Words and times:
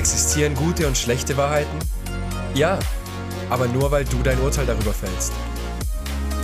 Existieren 0.00 0.54
gute 0.54 0.86
und 0.86 0.96
schlechte 0.96 1.36
Wahrheiten? 1.36 1.78
Ja, 2.54 2.78
aber 3.50 3.68
nur 3.68 3.90
weil 3.90 4.06
du 4.06 4.22
dein 4.22 4.40
Urteil 4.40 4.64
darüber 4.64 4.94
fällst. 4.94 5.30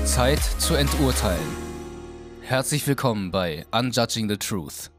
Zeit 0.05 0.43
zu 0.59 0.75
enturteilen. 0.75 1.49
Herzlich 2.43 2.87
willkommen 2.87 3.31
bei 3.31 3.65
Unjudging 3.71 4.29
the 4.29 4.37
Truth. 4.37 4.91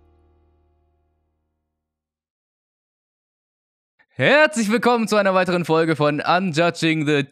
Herzlich 4.08 4.72
willkommen 4.72 5.08
zu 5.08 5.18
einer 5.18 5.36
weiteren 5.36 5.64
Folge 5.64 5.96
von 5.96 6.20
Unjudging 6.20 7.06
the 7.06 7.26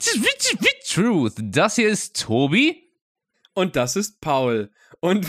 Truth. 0.88 1.34
Das 1.42 1.76
hier 1.76 1.90
ist 1.90 2.22
Tobi. 2.22 2.88
Und 3.56 3.76
das 3.76 3.96
ist 3.96 4.22
Paul. 4.22 4.70
Und. 5.00 5.26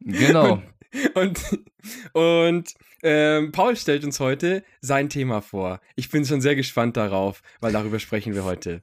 Genau. 0.00 0.62
Und, 1.14 1.40
und 2.12 2.74
ähm, 3.04 3.52
Paul 3.52 3.76
stellt 3.76 4.02
uns 4.04 4.18
heute 4.18 4.64
sein 4.80 5.08
Thema 5.08 5.40
vor. 5.42 5.80
Ich 5.94 6.10
bin 6.10 6.24
schon 6.24 6.40
sehr 6.40 6.56
gespannt 6.56 6.96
darauf, 6.96 7.42
weil 7.60 7.72
darüber 7.72 8.00
sprechen 8.00 8.34
wir 8.34 8.44
heute. 8.44 8.82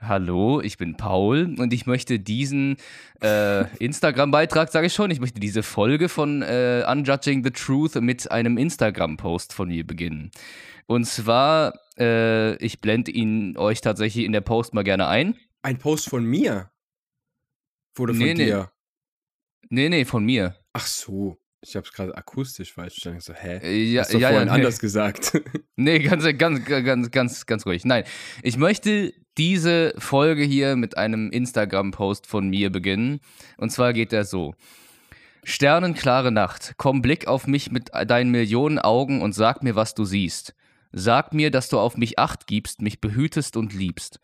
Hallo, 0.00 0.60
ich 0.60 0.76
bin 0.76 0.96
Paul 0.96 1.54
und 1.58 1.72
ich 1.72 1.86
möchte 1.86 2.18
diesen 2.18 2.76
äh, 3.22 3.64
Instagram-Beitrag, 3.78 4.70
sage 4.70 4.88
ich 4.88 4.92
schon, 4.92 5.10
ich 5.10 5.20
möchte 5.20 5.40
diese 5.40 5.62
Folge 5.62 6.10
von 6.10 6.42
äh, 6.42 6.84
Unjudging 6.86 7.42
the 7.42 7.50
Truth 7.50 7.94
mit 7.94 8.30
einem 8.30 8.58
Instagram-Post 8.58 9.54
von 9.54 9.68
mir 9.68 9.86
beginnen. 9.86 10.30
Und 10.86 11.06
zwar, 11.06 11.72
äh, 11.98 12.56
ich 12.56 12.80
blende 12.80 13.12
ihn 13.12 13.56
euch 13.56 13.80
tatsächlich 13.80 14.26
in 14.26 14.32
der 14.32 14.42
Post 14.42 14.74
mal 14.74 14.84
gerne 14.84 15.06
ein. 15.06 15.36
Ein 15.62 15.78
Post 15.78 16.10
von 16.10 16.24
mir? 16.24 16.70
Wurde 17.94 18.12
von 18.12 18.22
Nee, 18.22 18.34
nee. 18.34 18.44
dir? 18.46 18.70
Nee, 19.70 19.88
nee, 19.88 20.04
von 20.04 20.24
mir. 20.24 20.56
Ach 20.74 20.86
so. 20.86 21.38
Ich 21.66 21.76
habe 21.76 21.86
es 21.86 21.92
gerade 21.92 22.16
akustisch 22.16 22.72
falsch 22.72 22.94
verstanden. 22.94 23.20
So, 23.20 23.32
hä? 23.32 23.92
Ja, 23.92 24.02
Hast 24.02 24.12
du 24.12 24.18
ja, 24.18 24.28
vorhin 24.28 24.48
ja, 24.48 24.54
anders 24.54 24.78
gesagt. 24.78 25.40
Nee, 25.76 25.98
ganz, 25.98 26.24
ganz, 26.38 26.64
ganz, 26.64 27.10
ganz, 27.10 27.46
ganz 27.46 27.66
ruhig. 27.66 27.84
Nein, 27.84 28.04
ich 28.44 28.56
möchte 28.56 29.12
diese 29.36 29.92
Folge 29.98 30.44
hier 30.44 30.76
mit 30.76 30.96
einem 30.96 31.30
Instagram-Post 31.30 32.28
von 32.28 32.48
mir 32.48 32.70
beginnen. 32.70 33.18
Und 33.56 33.70
zwar 33.70 33.92
geht 33.92 34.12
er 34.12 34.24
so. 34.24 34.54
Sternenklare 35.42 36.30
Nacht, 36.30 36.74
komm 36.76 37.02
Blick 37.02 37.26
auf 37.26 37.48
mich 37.48 37.72
mit 37.72 37.90
deinen 37.92 38.30
Millionen 38.30 38.78
Augen 38.78 39.20
und 39.20 39.34
sag 39.34 39.64
mir, 39.64 39.74
was 39.74 39.94
du 39.94 40.04
siehst. 40.04 40.54
Sag 40.92 41.34
mir, 41.34 41.50
dass 41.50 41.68
du 41.68 41.80
auf 41.80 41.96
mich 41.96 42.18
Acht 42.18 42.46
gibst, 42.46 42.80
mich 42.80 43.00
behütest 43.00 43.56
und 43.56 43.74
liebst. 43.74 44.20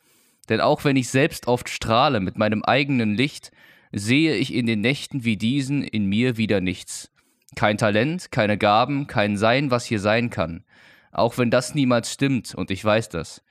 Denn 0.48 0.60
auch 0.60 0.84
wenn 0.84 0.96
ich 0.96 1.08
selbst 1.08 1.48
oft 1.48 1.68
strahle 1.68 2.20
mit 2.20 2.38
meinem 2.38 2.62
eigenen 2.62 3.16
Licht, 3.16 3.50
sehe 3.92 4.36
ich 4.36 4.54
in 4.54 4.66
den 4.66 4.80
Nächten 4.80 5.24
wie 5.24 5.36
diesen 5.36 5.82
in 5.82 6.06
mir 6.06 6.36
wieder 6.36 6.60
nichts. 6.60 7.10
Kein 7.56 7.78
Talent, 7.78 8.30
keine 8.30 8.58
Gaben, 8.58 9.06
kein 9.06 9.36
Sein, 9.36 9.70
was 9.70 9.84
hier 9.84 10.00
sein 10.00 10.30
kann. 10.30 10.64
Auch 11.12 11.38
wenn 11.38 11.50
das 11.50 11.74
niemals 11.74 12.12
stimmt, 12.12 12.54
und 12.54 12.70
ich 12.70 12.84
weiß 12.84 13.08
das. 13.08 13.42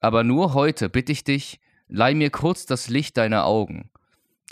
Aber 0.00 0.24
nur 0.24 0.54
heute 0.54 0.88
bitte 0.88 1.12
ich 1.12 1.24
dich, 1.24 1.60
leih 1.88 2.14
mir 2.14 2.30
kurz 2.30 2.66
das 2.66 2.88
Licht 2.88 3.16
deiner 3.16 3.44
Augen. 3.44 3.90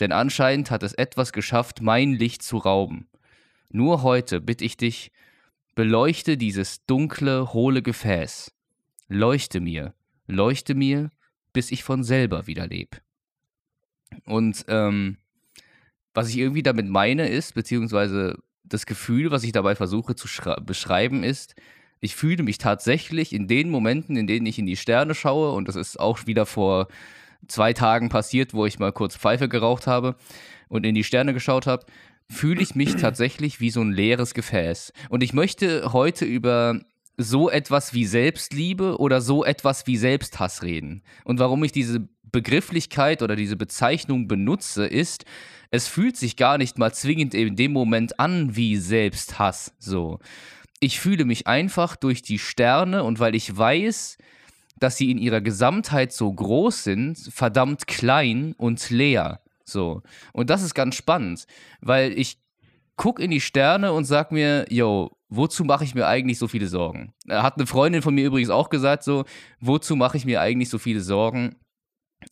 Denn 0.01 0.13
anscheinend 0.13 0.71
hat 0.71 0.83
es 0.83 0.95
etwas 0.95 1.33
geschafft, 1.33 1.81
mein 1.81 2.13
Licht 2.13 2.43
zu 2.43 2.59
rauben. 2.59 3.09
Nur 3.71 4.03
heute 4.03 4.41
bitte 4.41 4.65
ich 4.65 4.77
dich, 4.77 5.13
beleuchte 5.75 6.37
dieses 6.37 6.85
dunkle, 6.87 7.53
hohle 7.53 7.83
Gefäß. 7.83 8.55
Leuchte 9.09 9.61
mir, 9.61 9.95
leuchte 10.27 10.75
mir, 10.75 11.11
bis 11.53 11.71
ich 11.71 11.85
von 11.85 12.05
selber 12.05 12.47
wieder 12.47 12.67
leb. 12.67 13.01
Und 14.25 14.65
ähm, 14.69 15.19
was 16.15 16.31
ich 16.31 16.39
irgendwie 16.39 16.63
damit 16.63 16.89
meine 16.89 17.29
ist, 17.29 17.55
beziehungsweise 17.55 18.39
das 18.69 18.87
Gefühl, 18.87 19.31
was 19.31 19.45
ich 19.45 19.53
dabei 19.53 19.75
versuche 19.75 20.15
zu 20.15 20.29
beschreiben, 20.65 21.25
ist, 21.25 21.55
ich 22.01 22.15
fühle 22.15 22.43
mich 22.43 22.59
tatsächlich 22.59 23.33
in 23.33 23.49
den 23.49 23.71
Momenten, 23.71 24.17
in 24.17 24.27
denen 24.27 24.47
ich 24.47 24.59
in 24.59 24.67
die 24.67 24.77
Sterne 24.77 25.15
schaue, 25.15 25.53
und 25.53 25.69
das 25.69 25.77
ist 25.77 25.99
auch 25.99 26.27
wieder 26.27 26.47
vor 26.47 26.89
zwei 27.49 27.73
Tagen 27.73 28.09
passiert, 28.09 28.55
wo 28.55 28.67
ich 28.67 28.79
mal 28.79 28.93
kurz 28.93 29.17
Pfeife 29.17 29.49
geraucht 29.49 29.87
habe 29.87 30.17
und 30.69 30.87
in 30.87 30.95
die 30.95 31.05
Sterne 31.05 31.35
geschaut 31.35 31.67
habe, 31.67 31.87
fühle 32.31 32.63
ich 32.63 32.75
mich 32.75 32.97
tatsächlich 32.97 33.61
wie 33.61 33.71
so 33.71 33.81
ein 33.81 33.93
leeres 33.93 34.35
Gefäß. 34.35 34.93
Und 35.09 35.23
ich 35.23 35.33
möchte 35.33 35.93
heute 35.93 36.25
über 36.25 36.81
so 37.17 37.51
etwas 37.51 37.95
wie 37.95 38.05
Selbstliebe 38.05 38.99
oder 38.99 39.21
so 39.21 39.45
etwas 39.45 39.87
wie 39.87 39.97
Selbsthass 39.97 40.63
reden. 40.63 41.03
Und 41.25 41.41
warum 41.41 41.65
ich 41.65 41.73
diese 41.73 42.09
Begrifflichkeit 42.31 43.23
oder 43.23 43.35
diese 43.35 43.57
Bezeichnung 43.57 44.29
benutze, 44.29 44.87
ist, 44.87 45.25
es 45.71 45.89
fühlt 45.89 46.17
sich 46.17 46.37
gar 46.37 46.59
nicht 46.59 46.79
mal 46.79 46.93
zwingend 46.93 47.35
in 47.35 47.57
dem 47.57 47.73
Moment 47.73 48.19
an 48.19 48.57
wie 48.57 48.77
Selbsthass. 48.77 49.75
So. 49.79 50.19
Ich 50.81 51.01
fühle 51.01 51.25
mich 51.25 51.47
einfach 51.47 51.97
durch 51.97 52.23
die 52.23 52.39
Sterne 52.39 53.05
und 53.05 53.19
weil 53.19 53.35
ich 53.35 53.57
weiß, 53.57 54.19
dass 54.79 54.97
sie 54.97 55.11
in 55.11 55.19
ihrer 55.19 55.41
Gesamtheit 55.41 56.13
so 56.13 56.33
groß 56.33 56.85
sind, 56.85 57.19
verdammt 57.33 57.87
klein 57.87 58.55
und 58.57 58.91
leer. 58.91 59.41
So. 59.65 60.03
Und 60.33 60.51
das 60.51 60.63
ist 60.63 60.75
ganz 60.75 60.95
spannend, 60.95 61.47
weil 61.81 62.13
ich 62.19 62.39
guck 62.97 63.21
in 63.21 63.31
die 63.31 63.41
Sterne 63.41 63.93
und 63.93 64.05
sag 64.05 64.33
mir, 64.33 64.67
yo, 64.71 65.17
wozu 65.29 65.65
mache 65.65 65.85
ich 65.85 65.95
mir 65.95 66.07
eigentlich 66.07 66.39
so 66.39 66.49
viele 66.49 66.69
Sorgen? 66.69 67.13
Äh, 67.29 67.37
Hat 67.37 67.57
eine 67.57 67.67
Freundin 67.67 68.03
von 68.03 68.15
mir 68.15 68.27
übrigens 68.27 68.51
auch 68.51 68.71
gesagt, 68.71 69.05
so, 69.05 69.25
wozu 69.61 69.97
mache 69.97 70.17
ich 70.17 70.25
mir 70.25 70.41
eigentlich 70.41 70.71
so 70.71 70.79
viele 70.79 71.01
Sorgen? 71.01 71.57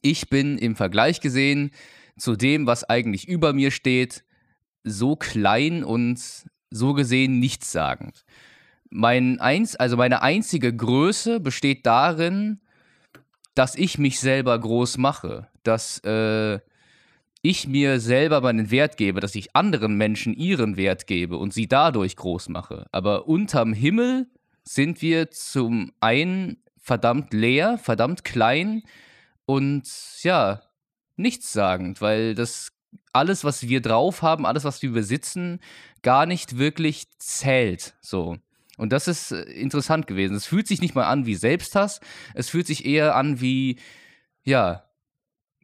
Ich 0.03 0.29
bin 0.29 0.59
im 0.59 0.77
Vergleich 0.77 1.21
gesehen 1.21 1.71
zu 2.19 2.37
dem, 2.37 2.67
was 2.67 2.85
eigentlich 2.85 3.29
über 3.29 3.53
mir 3.53 3.71
steht, 3.71 4.25
so 4.85 5.17
klein 5.17 5.85
und 5.85 6.21
so 6.71 6.95
gesehen 6.95 7.39
nichtssagend. 7.39 8.25
Mein 8.91 9.41
eins, 9.41 9.77
also 9.77 9.97
meine 9.97 10.23
einzige 10.23 10.75
Größe 10.75 11.41
besteht 11.41 11.87
darin, 11.87 12.61
dass 13.55 13.75
ich 13.75 13.99
mich 13.99 14.21
selber 14.21 14.59
groß 14.59 14.99
mache, 14.99 15.49
dass 15.63 15.99
äh, 16.01 16.61
ich 17.43 17.67
mir 17.69 18.01
selber 18.01 18.41
meinen 18.41 18.71
Wert 18.71 18.97
gebe, 18.97 19.21
dass 19.21 19.35
ich 19.35 19.55
anderen 19.55 19.97
Menschen 19.97 20.35
ihren 20.35 20.77
Wert 20.77 21.07
gebe 21.07 21.37
und 21.37 21.53
sie 21.53 21.69
dadurch 21.69 22.17
groß 22.17 22.49
mache. 22.49 22.87
Aber 22.93 23.29
unterm 23.29 23.73
Himmel 23.73 24.29
sind 24.65 25.01
wir 25.01 25.31
zum 25.31 25.93
einen 26.01 26.59
verdammt 26.77 27.33
leer, 27.33 27.79
verdammt 27.79 28.25
klein 28.25 28.83
und 29.47 29.89
ja, 30.23 30.63
nichtssagend, 31.17 32.01
weil 32.01 32.35
das 32.35 32.73
alles, 33.13 33.45
was 33.45 33.63
wir 33.69 33.81
drauf 33.81 34.23
haben, 34.23 34.47
alles, 34.47 34.65
was 34.65 34.83
wir 34.83 34.93
besitzen, 34.93 35.61
gar 36.03 36.27
nicht 36.27 36.59
wirklich 36.59 37.07
zählt. 37.19 37.95
So. 38.01 38.37
Und 38.77 38.93
das 38.93 39.09
ist 39.09 39.33
äh, 39.33 39.43
interessant 39.43 40.07
gewesen. 40.07 40.37
Es 40.37 40.47
fühlt 40.47 40.69
sich 40.69 40.81
nicht 40.81 40.95
mal 40.95 41.07
an 41.07 41.27
wie 41.27 41.35
Selbsthass, 41.35 42.01
es 42.35 42.49
fühlt 42.51 42.67
sich 42.67 42.85
eher 42.85 43.17
an 43.17 43.41
wie, 43.41 43.79
ja, 44.45 44.85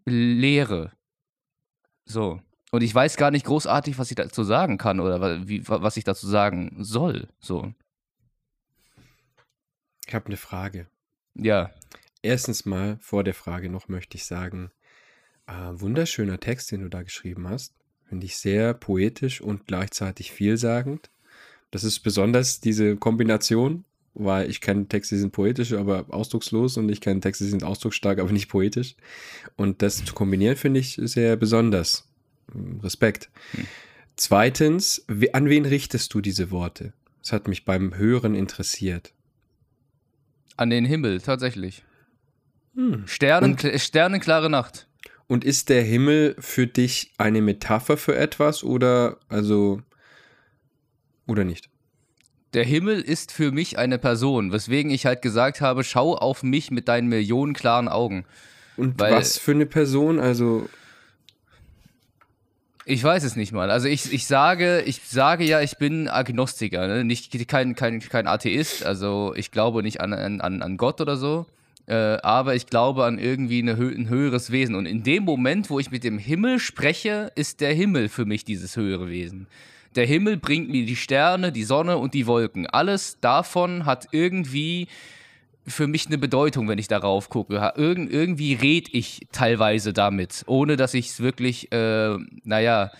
Leere. 0.04 0.92
So. 2.04 2.40
Und 2.70 2.82
ich 2.82 2.94
weiß 2.94 3.16
gar 3.16 3.30
nicht 3.30 3.44
großartig, 3.46 3.98
was 3.98 4.10
ich 4.10 4.16
dazu 4.16 4.44
sagen 4.44 4.78
kann 4.78 4.98
oder 4.98 5.46
wie, 5.46 5.66
wa- 5.68 5.82
was 5.82 5.96
ich 5.98 6.04
dazu 6.04 6.26
sagen 6.26 6.74
soll. 6.78 7.28
So. 7.38 7.72
ich 10.06 10.14
habe 10.14 10.26
eine 10.26 10.36
Frage. 10.36 10.86
Ja. 11.34 11.70
Erstens 12.22 12.64
mal, 12.64 12.98
vor 13.00 13.24
der 13.24 13.34
Frage 13.34 13.68
noch, 13.68 13.88
möchte 13.88 14.16
ich 14.16 14.24
sagen, 14.24 14.70
äh, 15.52 15.80
wunderschöner 15.80 16.38
Text, 16.40 16.70
den 16.72 16.82
du 16.82 16.88
da 16.88 17.02
geschrieben 17.02 17.48
hast. 17.48 17.74
Finde 18.08 18.26
ich 18.26 18.36
sehr 18.36 18.74
poetisch 18.74 19.40
und 19.40 19.66
gleichzeitig 19.66 20.32
vielsagend. 20.32 21.10
Das 21.70 21.84
ist 21.84 22.00
besonders 22.00 22.60
diese 22.60 22.96
Kombination, 22.96 23.84
weil 24.14 24.50
ich 24.50 24.60
kenne 24.60 24.86
Texte, 24.88 25.14
die 25.14 25.20
sind 25.22 25.32
poetisch, 25.32 25.72
aber 25.72 26.04
ausdruckslos 26.10 26.76
und 26.76 26.90
ich 26.90 27.00
kenne 27.00 27.20
Texte, 27.20 27.44
die 27.44 27.50
sind 27.50 27.64
ausdrucksstark, 27.64 28.18
aber 28.18 28.30
nicht 28.32 28.48
poetisch. 28.48 28.94
Und 29.56 29.80
das 29.80 30.04
zu 30.04 30.12
kombinieren 30.12 30.56
finde 30.56 30.80
ich 30.80 31.00
sehr 31.02 31.36
besonders. 31.36 32.06
Mm, 32.52 32.80
Respekt. 32.80 33.30
Zweitens, 34.16 35.04
we- 35.08 35.32
an 35.34 35.48
wen 35.48 35.64
richtest 35.64 36.12
du 36.12 36.20
diese 36.20 36.50
Worte? 36.50 36.92
Das 37.22 37.32
hat 37.32 37.48
mich 37.48 37.64
beim 37.64 37.94
Hören 37.96 38.34
interessiert. 38.34 39.14
An 40.58 40.68
den 40.68 40.84
Himmel, 40.84 41.20
tatsächlich. 41.22 41.82
Hm. 42.74 43.06
Sternen, 43.06 43.52
Und- 43.52 43.80
sternenklare 43.80 44.50
Nacht. 44.50 44.86
Und 45.28 45.44
ist 45.44 45.68
der 45.68 45.82
Himmel 45.82 46.36
für 46.38 46.66
dich 46.66 47.12
eine 47.18 47.40
Metapher 47.40 47.96
für 47.96 48.16
etwas 48.16 48.64
oder 48.64 49.16
also 49.28 49.80
oder 51.26 51.44
nicht? 51.44 51.68
Der 52.52 52.64
Himmel 52.64 53.00
ist 53.00 53.32
für 53.32 53.50
mich 53.50 53.78
eine 53.78 53.98
Person, 53.98 54.52
weswegen 54.52 54.90
ich 54.90 55.06
halt 55.06 55.22
gesagt 55.22 55.62
habe, 55.62 55.84
schau 55.84 56.14
auf 56.14 56.42
mich 56.42 56.70
mit 56.70 56.88
deinen 56.88 57.08
Millionen 57.08 57.54
klaren 57.54 57.88
Augen. 57.88 58.24
Und 58.76 58.98
Weil- 59.00 59.14
was 59.14 59.38
für 59.38 59.52
eine 59.52 59.64
Person? 59.66 60.18
Also 60.18 60.68
Ich 62.84 63.02
weiß 63.02 63.22
es 63.22 63.36
nicht 63.36 63.52
mal. 63.52 63.70
Also 63.70 63.86
ich, 63.88 64.12
ich 64.12 64.26
sage, 64.26 64.82
ich 64.82 65.00
sage 65.06 65.44
ja, 65.44 65.60
ich 65.60 65.76
bin 65.78 66.08
Agnostiker, 66.08 66.88
ne? 66.88 67.04
nicht 67.04 67.46
kein, 67.48 67.76
kein, 67.76 68.00
kein 68.00 68.26
Atheist. 68.26 68.84
Also 68.84 69.32
ich 69.36 69.52
glaube 69.52 69.82
nicht 69.82 70.00
an, 70.00 70.12
an, 70.12 70.62
an 70.62 70.76
Gott 70.76 71.00
oder 71.00 71.16
so. 71.16 71.46
Äh, 71.86 71.94
aber 72.22 72.54
ich 72.54 72.66
glaube 72.66 73.04
an 73.04 73.18
irgendwie 73.18 73.58
eine, 73.58 73.72
ein 73.72 74.08
höheres 74.08 74.52
Wesen. 74.52 74.74
Und 74.74 74.86
in 74.86 75.02
dem 75.02 75.24
Moment, 75.24 75.70
wo 75.70 75.78
ich 75.78 75.90
mit 75.90 76.04
dem 76.04 76.18
Himmel 76.18 76.58
spreche, 76.58 77.32
ist 77.34 77.60
der 77.60 77.74
Himmel 77.74 78.08
für 78.08 78.24
mich 78.24 78.44
dieses 78.44 78.76
höhere 78.76 79.08
Wesen. 79.08 79.46
Der 79.94 80.06
Himmel 80.06 80.36
bringt 80.36 80.70
mir 80.70 80.86
die 80.86 80.96
Sterne, 80.96 81.52
die 81.52 81.64
Sonne 81.64 81.98
und 81.98 82.14
die 82.14 82.26
Wolken. 82.26 82.66
Alles 82.66 83.18
davon 83.20 83.84
hat 83.84 84.08
irgendwie 84.12 84.88
für 85.66 85.86
mich 85.86 86.06
eine 86.06 86.18
Bedeutung, 86.18 86.68
wenn 86.68 86.78
ich 86.78 86.88
darauf 86.88 87.28
gucke. 87.28 87.72
Irgend, 87.76 88.12
irgendwie 88.12 88.54
red 88.54 88.88
ich 88.92 89.26
teilweise 89.32 89.92
damit, 89.92 90.44
ohne 90.46 90.76
dass 90.76 90.94
ich 90.94 91.08
es 91.08 91.20
wirklich, 91.20 91.70
äh, 91.72 92.16
naja, 92.44 92.90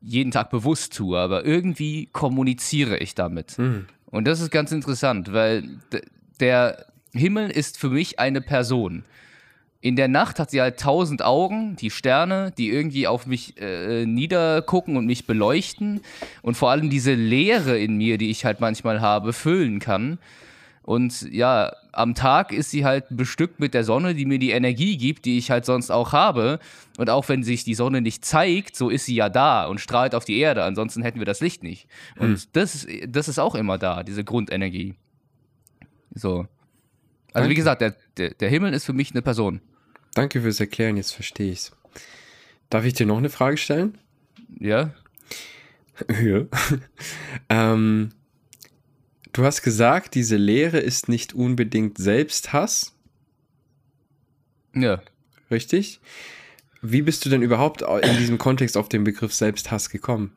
jeden 0.00 0.30
Tag 0.30 0.50
bewusst 0.50 0.96
tue, 0.96 1.18
aber 1.18 1.44
irgendwie 1.44 2.06
kommuniziere 2.12 2.98
ich 2.98 3.14
damit. 3.14 3.58
Mhm. 3.58 3.86
Und 4.06 4.26
das 4.26 4.40
ist 4.40 4.50
ganz 4.50 4.72
interessant, 4.72 5.32
weil 5.32 5.80
der 6.40 6.86
Himmel 7.16 7.50
ist 7.50 7.78
für 7.78 7.90
mich 7.90 8.18
eine 8.18 8.40
Person. 8.40 9.04
In 9.80 9.94
der 9.94 10.08
Nacht 10.08 10.38
hat 10.38 10.50
sie 10.50 10.60
halt 10.60 10.80
tausend 10.80 11.22
Augen, 11.22 11.76
die 11.76 11.90
Sterne, 11.90 12.52
die 12.56 12.70
irgendwie 12.70 13.06
auf 13.06 13.26
mich 13.26 13.60
äh, 13.60 14.04
niedergucken 14.04 14.96
und 14.96 15.06
mich 15.06 15.26
beleuchten 15.26 16.00
und 16.42 16.56
vor 16.56 16.70
allem 16.70 16.90
diese 16.90 17.14
Leere 17.14 17.78
in 17.78 17.96
mir, 17.96 18.18
die 18.18 18.30
ich 18.30 18.44
halt 18.44 18.60
manchmal 18.60 19.00
habe, 19.00 19.32
füllen 19.32 19.78
kann. 19.78 20.18
Und 20.82 21.22
ja, 21.32 21.72
am 21.90 22.14
Tag 22.14 22.52
ist 22.52 22.70
sie 22.70 22.84
halt 22.84 23.06
bestückt 23.10 23.58
mit 23.58 23.74
der 23.74 23.82
Sonne, 23.82 24.14
die 24.14 24.24
mir 24.24 24.38
die 24.38 24.52
Energie 24.52 24.96
gibt, 24.96 25.24
die 25.24 25.36
ich 25.36 25.50
halt 25.50 25.64
sonst 25.64 25.90
auch 25.90 26.12
habe. 26.12 26.60
Und 26.96 27.10
auch 27.10 27.28
wenn 27.28 27.42
sich 27.42 27.64
die 27.64 27.74
Sonne 27.74 28.00
nicht 28.00 28.24
zeigt, 28.24 28.76
so 28.76 28.88
ist 28.88 29.04
sie 29.04 29.16
ja 29.16 29.28
da 29.28 29.66
und 29.66 29.80
strahlt 29.80 30.14
auf 30.14 30.24
die 30.24 30.38
Erde. 30.38 30.62
Ansonsten 30.62 31.02
hätten 31.02 31.18
wir 31.18 31.26
das 31.26 31.40
Licht 31.40 31.64
nicht. 31.64 31.88
Und 32.18 32.36
hm. 32.36 32.42
das, 32.52 32.86
das 33.08 33.28
ist 33.28 33.40
auch 33.40 33.56
immer 33.56 33.78
da, 33.78 34.04
diese 34.04 34.22
Grundenergie. 34.22 34.94
So. 36.14 36.46
Also 37.36 37.44
Danke. 37.44 37.50
wie 37.50 37.56
gesagt, 37.56 37.80
der, 37.82 37.96
der, 38.16 38.30
der 38.30 38.48
Himmel 38.48 38.72
ist 38.72 38.84
für 38.84 38.92
mich 38.92 39.12
eine 39.12 39.22
Person. 39.22 39.60
Danke 40.14 40.40
fürs 40.40 40.60
Erklären, 40.60 40.96
jetzt 40.96 41.12
verstehe 41.12 41.52
ich's. 41.52 41.72
Darf 42.70 42.84
ich 42.84 42.94
dir 42.94 43.06
noch 43.06 43.18
eine 43.18 43.28
Frage 43.28 43.58
stellen? 43.58 43.98
Ja. 44.58 44.94
ja. 46.22 46.46
ähm, 47.48 48.10
Du 49.36 49.44
hast 49.44 49.60
gesagt, 49.60 50.14
diese 50.14 50.36
Lehre 50.36 50.78
ist 50.78 51.10
nicht 51.10 51.34
unbedingt 51.34 51.98
Selbsthass. 51.98 52.94
Ja. 54.74 55.02
Richtig? 55.50 56.00
Wie 56.80 57.02
bist 57.02 57.22
du 57.22 57.28
denn 57.28 57.42
überhaupt 57.42 57.82
in 57.82 58.16
diesem 58.16 58.38
Kontext 58.38 58.78
auf 58.78 58.88
den 58.88 59.04
Begriff 59.04 59.34
Selbsthass 59.34 59.90
gekommen? 59.90 60.32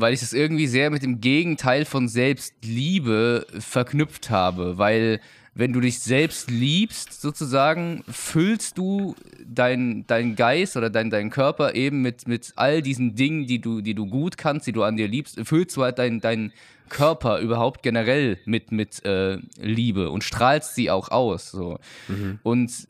Weil 0.00 0.14
ich 0.14 0.22
es 0.22 0.32
irgendwie 0.32 0.66
sehr 0.66 0.90
mit 0.90 1.02
dem 1.02 1.20
Gegenteil 1.20 1.84
von 1.84 2.08
Selbstliebe 2.08 3.46
verknüpft 3.58 4.30
habe, 4.30 4.78
weil 4.78 5.20
wenn 5.54 5.72
du 5.72 5.80
dich 5.80 5.98
selbst 5.98 6.52
liebst, 6.52 7.20
sozusagen, 7.20 8.04
füllst 8.08 8.78
du 8.78 9.16
deinen 9.44 10.06
dein 10.06 10.36
Geist 10.36 10.76
oder 10.76 10.88
deinen 10.88 11.10
dein 11.10 11.30
Körper 11.30 11.74
eben 11.74 12.00
mit, 12.00 12.28
mit 12.28 12.52
all 12.54 12.80
diesen 12.80 13.16
Dingen, 13.16 13.48
die 13.48 13.60
du, 13.60 13.80
die 13.80 13.94
du 13.94 14.06
gut 14.06 14.38
kannst, 14.38 14.68
die 14.68 14.72
du 14.72 14.84
an 14.84 14.96
dir 14.96 15.08
liebst, 15.08 15.40
füllst 15.42 15.76
du 15.76 15.82
halt 15.82 15.98
deinen 15.98 16.20
dein 16.20 16.52
Körper 16.88 17.40
überhaupt 17.40 17.82
generell 17.82 18.38
mit, 18.44 18.70
mit 18.70 19.04
äh, 19.04 19.38
Liebe 19.60 20.10
und 20.10 20.22
strahlst 20.22 20.76
sie 20.76 20.90
auch 20.92 21.10
aus. 21.10 21.50
So. 21.50 21.80
Mhm. 22.06 22.38
Und 22.44 22.86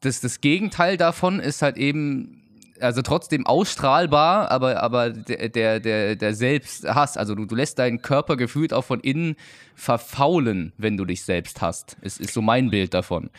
das, 0.00 0.20
das 0.20 0.40
Gegenteil 0.40 0.96
davon 0.96 1.40
ist 1.40 1.60
halt 1.60 1.76
eben 1.76 2.41
also 2.82 3.02
trotzdem 3.02 3.46
ausstrahlbar, 3.46 4.50
aber, 4.50 4.82
aber 4.82 5.10
der, 5.10 5.80
der, 5.80 6.16
der, 6.16 6.34
Selbsthass, 6.34 7.16
also 7.16 7.34
du, 7.34 7.46
du 7.46 7.54
lässt 7.54 7.78
deinen 7.78 8.02
Körper 8.02 8.36
gefühlt 8.36 8.72
auch 8.72 8.84
von 8.84 9.00
innen 9.00 9.36
verfaulen, 9.74 10.72
wenn 10.78 10.96
du 10.96 11.04
dich 11.04 11.22
selbst 11.24 11.60
hast. 11.60 11.96
Es 12.02 12.18
ist 12.18 12.34
so 12.34 12.42
mein 12.42 12.70
Bild 12.70 12.94
davon. 12.94 13.30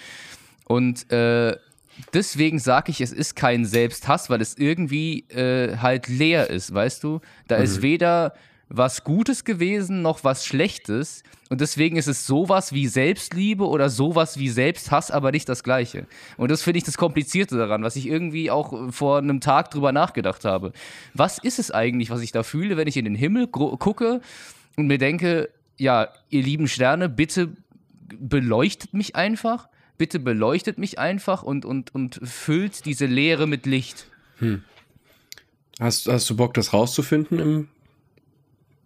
Und 0.66 1.12
äh, 1.12 1.57
deswegen 2.13 2.60
sage 2.60 2.92
ich, 2.92 3.01
es 3.01 3.12
ist 3.12 3.36
kein 3.36 3.66
Selbsthass, 3.66 4.30
weil 4.30 4.42
es 4.42 4.57
irgendwie 4.57 5.22
äh, 5.30 5.78
halt 5.78 6.07
leer 6.07 6.50
ist, 6.50 6.74
weißt 6.74 7.04
du? 7.04 7.19
Da 7.48 7.57
mhm. 7.57 7.63
ist 7.63 7.81
weder 7.81 8.34
was 8.69 9.04
Gutes 9.04 9.44
gewesen, 9.44 10.01
noch 10.01 10.24
was 10.24 10.45
Schlechtes. 10.45 11.24
Und 11.50 11.62
deswegen 11.62 11.98
ist 11.98 12.07
es 12.07 12.25
sowas 12.25 12.74
wie 12.74 12.88
Selbstliebe 12.88 13.68
oder 13.68 13.89
sowas 13.89 14.39
wie 14.39 14.50
Selbsthass, 14.50 15.12
aber 15.12 15.31
nicht 15.31 15.48
das 15.48 15.63
Gleiche. 15.63 16.07
Und 16.38 16.50
das 16.50 16.63
finde 16.63 16.80
ich 16.80 16.83
das 16.83 16.98
Komplizierte 16.98 17.57
daran, 17.57 17.83
was 17.83 17.95
ich 17.95 18.07
irgendwie 18.07 18.50
auch 18.50 18.92
vor 18.92 19.19
einem 19.19 19.42
Tag 19.42 19.71
drüber 19.71 19.92
nachgedacht 19.92 20.45
habe. 20.45 20.74
Was 21.13 21.38
ist 21.38 21.60
es 21.60 21.71
eigentlich, 21.71 22.10
was 22.10 22.21
ich 22.21 22.31
da 22.31 22.44
fühle, 22.44 22.77
wenn 22.77 22.88
ich 22.88 22.98
in 22.98 23.06
den 23.06 23.15
Himmel 23.15 23.48
gucke 23.48 24.21
und 24.75 24.88
mir 24.88 24.98
denke, 24.98 25.50
ja, 25.77 26.09
ihr 26.30 26.44
lieben 26.44 26.68
Sterne, 26.68 27.09
bitte 27.09 27.56
beleuchtet 28.19 28.94
mich 28.94 29.16
einfach, 29.16 29.68
bitte 29.98 30.19
beleuchtet 30.19 30.77
mich 30.77 31.00
einfach 31.00 31.44
und, 31.44 31.66
und, 31.66 31.94
und 31.94 32.19
füllt 32.24 32.86
diese 32.86 33.06
Leere 33.06 33.48
mit 33.48 33.66
Licht. 33.66 34.07
Hm. 34.38 34.63
Hast, 35.80 36.07
hast 36.07 36.30
du 36.30 36.36
Bock, 36.36 36.54
das 36.54 36.74
rauszufinden 36.74 37.39
im 37.39 37.68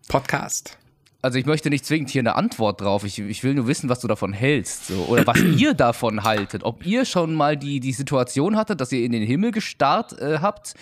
Podcast. 0.08 0.78
Also 1.22 1.40
ich 1.40 1.46
möchte 1.46 1.70
nicht 1.70 1.86
zwingend 1.86 2.10
hier 2.10 2.22
eine 2.22 2.36
Antwort 2.36 2.80
drauf. 2.80 3.04
Ich, 3.04 3.20
ich 3.20 3.44
will 3.44 3.54
nur 3.54 3.68
wissen, 3.68 3.90
was 3.90 4.00
du 4.00 4.08
davon 4.08 4.34
hältst. 4.34 4.88
So. 4.88 5.06
Oder 5.10 5.28
was 5.28 5.42
ihr 5.58 5.74
davon 5.74 6.24
haltet. 6.24 6.64
Ob 6.64 6.86
ihr 6.86 7.06
schon 7.06 7.34
mal 7.34 7.58
die, 7.58 7.80
die 7.80 7.94
Situation 7.94 8.56
hattet, 8.56 8.80
dass 8.80 8.92
ihr 8.92 9.04
in 9.04 9.12
den 9.12 9.24
Himmel 9.24 9.52
gestarrt 9.52 10.18
äh, 10.20 10.40
habt 10.40 10.76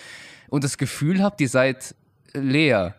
und 0.48 0.62
das 0.62 0.78
Gefühl 0.78 1.22
habt, 1.22 1.40
ihr 1.40 1.48
seid 1.48 1.94
leer. 2.32 2.94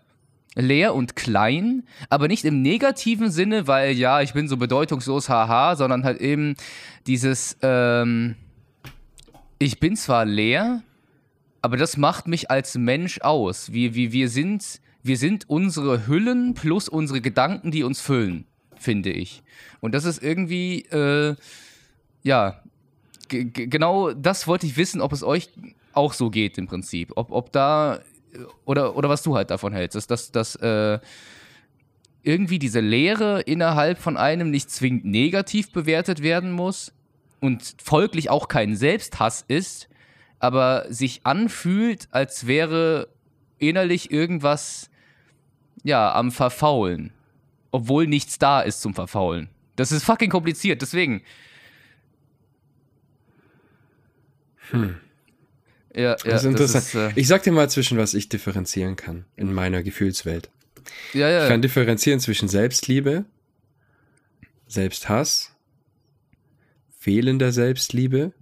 Leer 0.56 0.96
und 0.96 1.16
klein, 1.16 1.84
aber 2.10 2.28
nicht 2.28 2.44
im 2.44 2.64
negativen 2.64 3.30
Sinne, 3.30 3.68
weil 3.68 3.92
ja, 3.92 4.22
ich 4.22 4.34
bin 4.34 4.48
so 4.48 4.58
bedeutungslos, 4.58 5.30
haha, 5.30 5.76
sondern 5.76 6.04
halt 6.04 6.20
eben 6.20 6.56
dieses, 7.06 7.58
ähm, 7.62 8.36
ich 9.60 9.80
bin 9.80 9.96
zwar 9.96 10.26
leer, 10.26 10.82
aber 11.62 11.78
das 11.78 11.96
macht 11.96 12.28
mich 12.28 12.50
als 12.50 12.76
Mensch 12.76 13.22
aus. 13.22 13.72
Wir, 13.72 13.94
wir, 13.94 14.12
wir 14.12 14.30
sind 14.30 14.82
wir 15.07 15.18
sind 15.18 15.50
unsere 15.50 16.07
Hüllen 16.07 16.54
plus 16.54 16.89
unsere 16.89 17.21
Gedanken, 17.21 17.71
die 17.71 17.83
uns 17.83 18.01
füllen, 18.01 18.45
finde 18.75 19.12
ich. 19.12 19.44
Und 19.80 19.94
das 19.94 20.06
ist 20.06 20.21
irgendwie, 20.21 20.81
äh, 20.92 21.36
ja, 22.24 22.62
genau 23.30 24.12
das 24.12 24.48
wollte 24.48 24.65
ich 24.65 24.77
wissen, 24.77 25.01
ob 25.01 25.13
es 25.13 25.24
euch 25.24 25.50
auch 25.94 26.13
so 26.13 26.30
geht 26.30 26.57
im 26.57 26.68
Prinzip. 26.68 27.12
Ob, 27.15 27.31
ob 27.31 27.51
da, 27.51 28.00
oder, 28.65 28.95
oder 28.95 29.09
was 29.09 29.24
du 29.24 29.36
halt 29.36 29.50
davon 29.50 29.74
hältst, 29.74 29.95
dass, 29.95 30.07
dass, 30.07 30.31
dass 30.31 30.56
äh, 30.57 31.00
irgendwie 32.24 32.59
diese 32.59 32.81
Lehre 32.81 33.42
innerhalb 33.42 34.00
von 34.00 34.18
einem 34.18 34.51
nicht 34.51 34.69
zwingend 34.69 35.06
negativ 35.06 35.71
bewertet 35.71 36.21
werden 36.21 36.51
muss 36.51 36.94
und 37.39 37.75
folglich 37.81 38.30
auch 38.30 38.48
kein 38.48 38.75
Selbsthass 38.75 39.45
ist, 39.48 39.88
aber 40.39 40.86
sich 40.89 41.21
anfühlt, 41.24 42.07
als 42.12 42.45
wäre 42.45 43.07
innerlich 43.59 44.12
irgendwas 44.12 44.89
ja, 45.88 46.13
am 46.13 46.31
Verfaulen. 46.31 47.13
Obwohl 47.72 48.07
nichts 48.07 48.38
da 48.38 48.62
ist 48.62 48.81
zum 48.81 48.94
Verfaulen. 48.94 49.50
Das 49.78 49.94
ist 49.94 50.04
fucking 50.04 50.30
kompliziert, 50.30 50.81
deswegen. 50.81 51.21
Hm. 54.71 54.97
Ja, 55.95 56.02
ja, 56.02 56.16
das 56.26 56.44
ist 56.44 56.50
interessant. 56.50 56.83
Das 56.83 56.94
ist, 56.94 57.16
äh 57.16 57.19
ich 57.19 57.28
sag 57.28 57.44
dir 57.44 57.54
mal 57.54 57.69
zwischen 57.69 57.97
was 57.97 58.14
ich 58.14 58.28
differenzieren 58.28 58.97
kann 58.97 59.26
in 59.38 59.54
meiner 59.54 59.81
Gefühlswelt. 59.81 60.50
Ja, 61.14 61.30
ja. 61.30 61.44
Ich 61.44 61.50
kann 61.50 61.62
differenzieren 61.62 62.19
zwischen 62.19 62.50
Selbstliebe, 62.50 63.26
Selbsthass, 64.68 65.56
fehlender 67.00 67.54
Selbstliebe. 67.54 68.33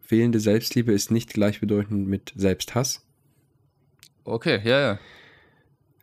Fehlende 0.00 0.40
Selbstliebe 0.40 0.92
ist 0.92 1.10
nicht 1.10 1.34
gleichbedeutend 1.34 2.08
mit 2.08 2.32
Selbsthass. 2.36 3.04
Okay, 4.24 4.60
ja, 4.64 4.80
ja. 4.80 4.98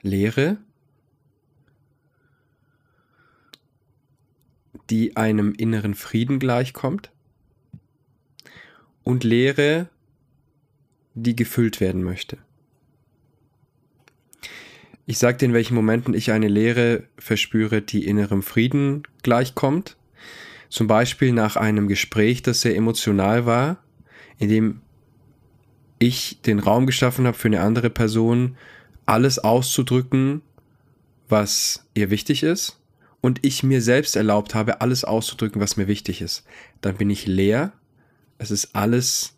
Leere, 0.01 0.57
die 4.89 5.15
einem 5.15 5.53
inneren 5.53 5.95
Frieden 5.95 6.39
gleichkommt 6.39 7.11
und 9.03 9.23
Leere, 9.23 9.89
die 11.13 11.35
gefüllt 11.35 11.79
werden 11.79 12.03
möchte. 12.03 12.37
Ich 15.05 15.17
sage 15.17 15.37
dir, 15.37 15.45
in 15.47 15.53
welchen 15.53 15.75
Momenten 15.75 16.13
ich 16.13 16.31
eine 16.31 16.47
Leere 16.47 17.03
verspüre, 17.17 17.81
die 17.81 18.05
innerem 18.05 18.41
Frieden 18.41 19.03
gleichkommt. 19.21 19.97
Zum 20.69 20.87
Beispiel 20.87 21.33
nach 21.33 21.57
einem 21.57 21.87
Gespräch, 21.87 22.41
das 22.41 22.61
sehr 22.61 22.75
emotional 22.75 23.45
war, 23.45 23.83
in 24.39 24.49
dem 24.49 24.81
ich 25.99 26.41
den 26.41 26.59
Raum 26.59 26.85
geschaffen 26.85 27.27
habe 27.27 27.37
für 27.37 27.49
eine 27.49 27.61
andere 27.61 27.89
Person, 27.89 28.57
alles 29.05 29.39
auszudrücken, 29.39 30.41
was 31.27 31.85
ihr 31.93 32.09
wichtig 32.09 32.43
ist 32.43 32.82
und 33.23 33.39
ich 33.41 33.63
mir 33.63 33.81
selbst 33.81 34.17
erlaubt 34.17 34.53
habe, 34.53 34.81
alles 34.81 35.05
auszudrücken, 35.05 35.61
was 35.61 35.77
mir 35.77 35.87
wichtig 35.87 36.21
ist, 36.21 36.43
dann 36.81 36.97
bin 36.97 37.09
ich 37.09 37.25
leer. 37.25 37.71
Es 38.37 38.51
ist 38.51 38.75
alles, 38.75 39.31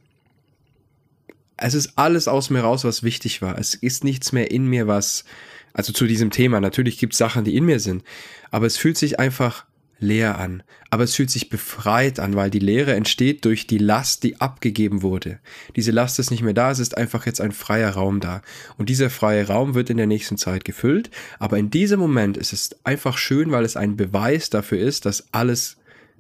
es 1.56 1.75
ist 1.75 1.96
alles 1.96 2.27
aus 2.27 2.50
mir 2.50 2.62
raus, 2.62 2.84
was 2.84 3.04
wichtig 3.04 3.44
war. 3.44 3.60
Es 3.60 3.75
ist 3.75 4.04
nichts 4.04 4.32
mehr 4.32 4.50
in 4.50 4.65
mir, 4.65 4.88
was, 4.88 5.24
also 5.72 5.94
zu 5.94 6.08
diesem 6.08 6.32
Thema. 6.32 6.60
Natürlich 6.60 6.98
gibt 6.98 7.13
es 7.13 7.20
Sachen, 7.20 7.46
die 7.46 7.56
in 7.56 7.63
mir 7.63 7.80
sind, 7.80 8.04
aber 8.50 8.65
es 8.65 8.75
fühlt 8.75 8.98
sich 8.98 9.20
einfach 9.20 9.65
leer 10.00 10.38
an, 10.38 10.64
aber 10.90 11.04
es 11.04 11.16
fühlt 11.16 11.30
sich 11.30 11.50
befreit 11.50 12.20
an, 12.20 12.36
weil 12.36 12.50
die 12.50 12.60
Leere 12.60 12.94
entsteht 12.94 13.46
durch 13.46 13.68
die 13.68 13.78
Last, 13.78 14.24
die 14.24 14.40
abgegeben 14.42 15.02
wurde. 15.02 15.40
Diese 15.75 15.92
Last 15.92 16.20
ist 16.20 16.32
nicht 16.32 16.44
mehr 16.44 16.54
da, 16.54 16.72
es 16.72 16.80
ist 16.80 16.98
einfach 16.98 17.25
jetzt 17.25 17.42
ein 17.42 17.52
freier 17.52 17.92
Raum 17.92 18.20
da. 18.20 18.42
Und 18.78 18.90
dieser 18.90 19.10
freie 19.10 19.48
Raum 19.48 19.74
wird 19.74 19.90
in 19.90 19.98
der 19.98 20.08
nächsten 20.08 20.38
Zeit 20.38 20.66
gefüllt, 20.66 21.10
aber 21.40 21.58
in 21.58 21.70
diesem 21.70 22.00
Moment 22.00 22.38
ist 22.38 22.54
es 22.54 22.75
einfach 22.84 23.18
schön, 23.18 23.52
weil 23.52 23.66
es 23.66 23.78
ein 23.78 23.96
Beweis 23.96 24.50
dafür 24.50 24.80
ist, 24.80 25.06
dass 25.06 25.34
alles 25.34 25.78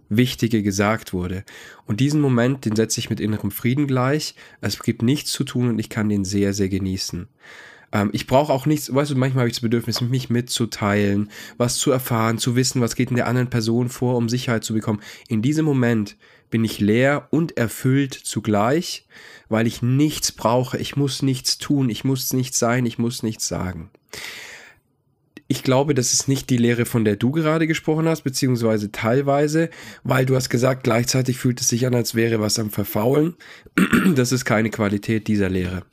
Wichtige 0.09 0.61
gesagt 0.63 1.13
wurde. 1.13 1.43
Und 1.85 1.99
diesen 1.99 2.21
Moment, 2.21 2.65
den 2.65 2.75
setze 2.75 2.99
ich 2.99 3.09
mit 3.09 3.19
innerem 3.19 3.51
Frieden 3.51 3.87
gleich. 3.87 4.35
Es 4.61 4.79
gibt 4.79 5.01
nichts 5.01 5.31
zu 5.31 5.43
tun 5.43 5.69
und 5.69 5.79
ich 5.79 5.89
kann 5.89 6.09
den 6.09 6.25
sehr, 6.25 6.53
sehr 6.53 6.69
genießen. 6.69 7.27
Ähm, 7.95 8.09
ich 8.11 8.27
brauche 8.27 8.51
auch 8.51 8.65
nichts, 8.65 8.93
weißt 8.93 9.11
du, 9.11 9.15
manchmal 9.15 9.43
habe 9.43 9.49
ich 9.49 9.55
das 9.55 9.61
Bedürfnis, 9.61 10.01
mich 10.01 10.29
mitzuteilen, 10.29 11.31
was 11.57 11.77
zu 11.77 11.91
erfahren, 11.91 12.37
zu 12.37 12.57
wissen, 12.57 12.81
was 12.81 12.95
geht 12.95 13.09
in 13.09 13.15
der 13.15 13.27
anderen 13.27 13.49
Person 13.49 13.87
vor, 13.87 14.17
um 14.17 14.27
Sicherheit 14.27 14.65
zu 14.65 14.73
bekommen. 14.73 14.99
In 15.29 15.41
diesem 15.41 15.63
Moment 15.63 16.17
bin 16.49 16.65
ich 16.65 16.79
leer 16.79 17.29
und 17.31 17.57
erfüllt 17.57 18.13
zugleich, 18.13 19.07
weil 19.47 19.65
ich 19.65 19.81
nichts 19.81 20.33
brauche. 20.33 20.77
Ich 20.77 20.97
muss 20.97 21.21
nichts 21.21 21.57
tun, 21.57 21.89
ich 21.89 22.03
muss 22.03 22.33
nichts 22.33 22.59
sein, 22.59 22.85
ich 22.85 22.97
muss 22.97 23.23
nichts 23.23 23.47
sagen. 23.47 23.89
Ich 25.47 25.63
glaube, 25.63 25.93
das 25.93 26.11
ist 26.11 26.27
nicht 26.27 26.49
die 26.49 26.57
Lehre, 26.57 26.85
von 26.85 27.05
der 27.05 27.15
du 27.15 27.31
gerade 27.31 27.65
gesprochen 27.65 28.09
hast, 28.09 28.23
beziehungsweise 28.23 28.91
teilweise, 28.91 29.69
weil 30.03 30.25
du 30.25 30.35
hast 30.35 30.49
gesagt, 30.49 30.83
gleichzeitig 30.83 31.37
fühlt 31.37 31.61
es 31.61 31.69
sich 31.69 31.85
an, 31.85 31.95
als 31.95 32.13
wäre 32.13 32.41
was 32.41 32.59
am 32.59 32.71
Verfaulen. 32.71 33.35
Das 34.15 34.31
ist 34.31 34.43
keine 34.43 34.69
Qualität 34.69 35.27
dieser 35.27 35.49
Lehre. 35.49 35.83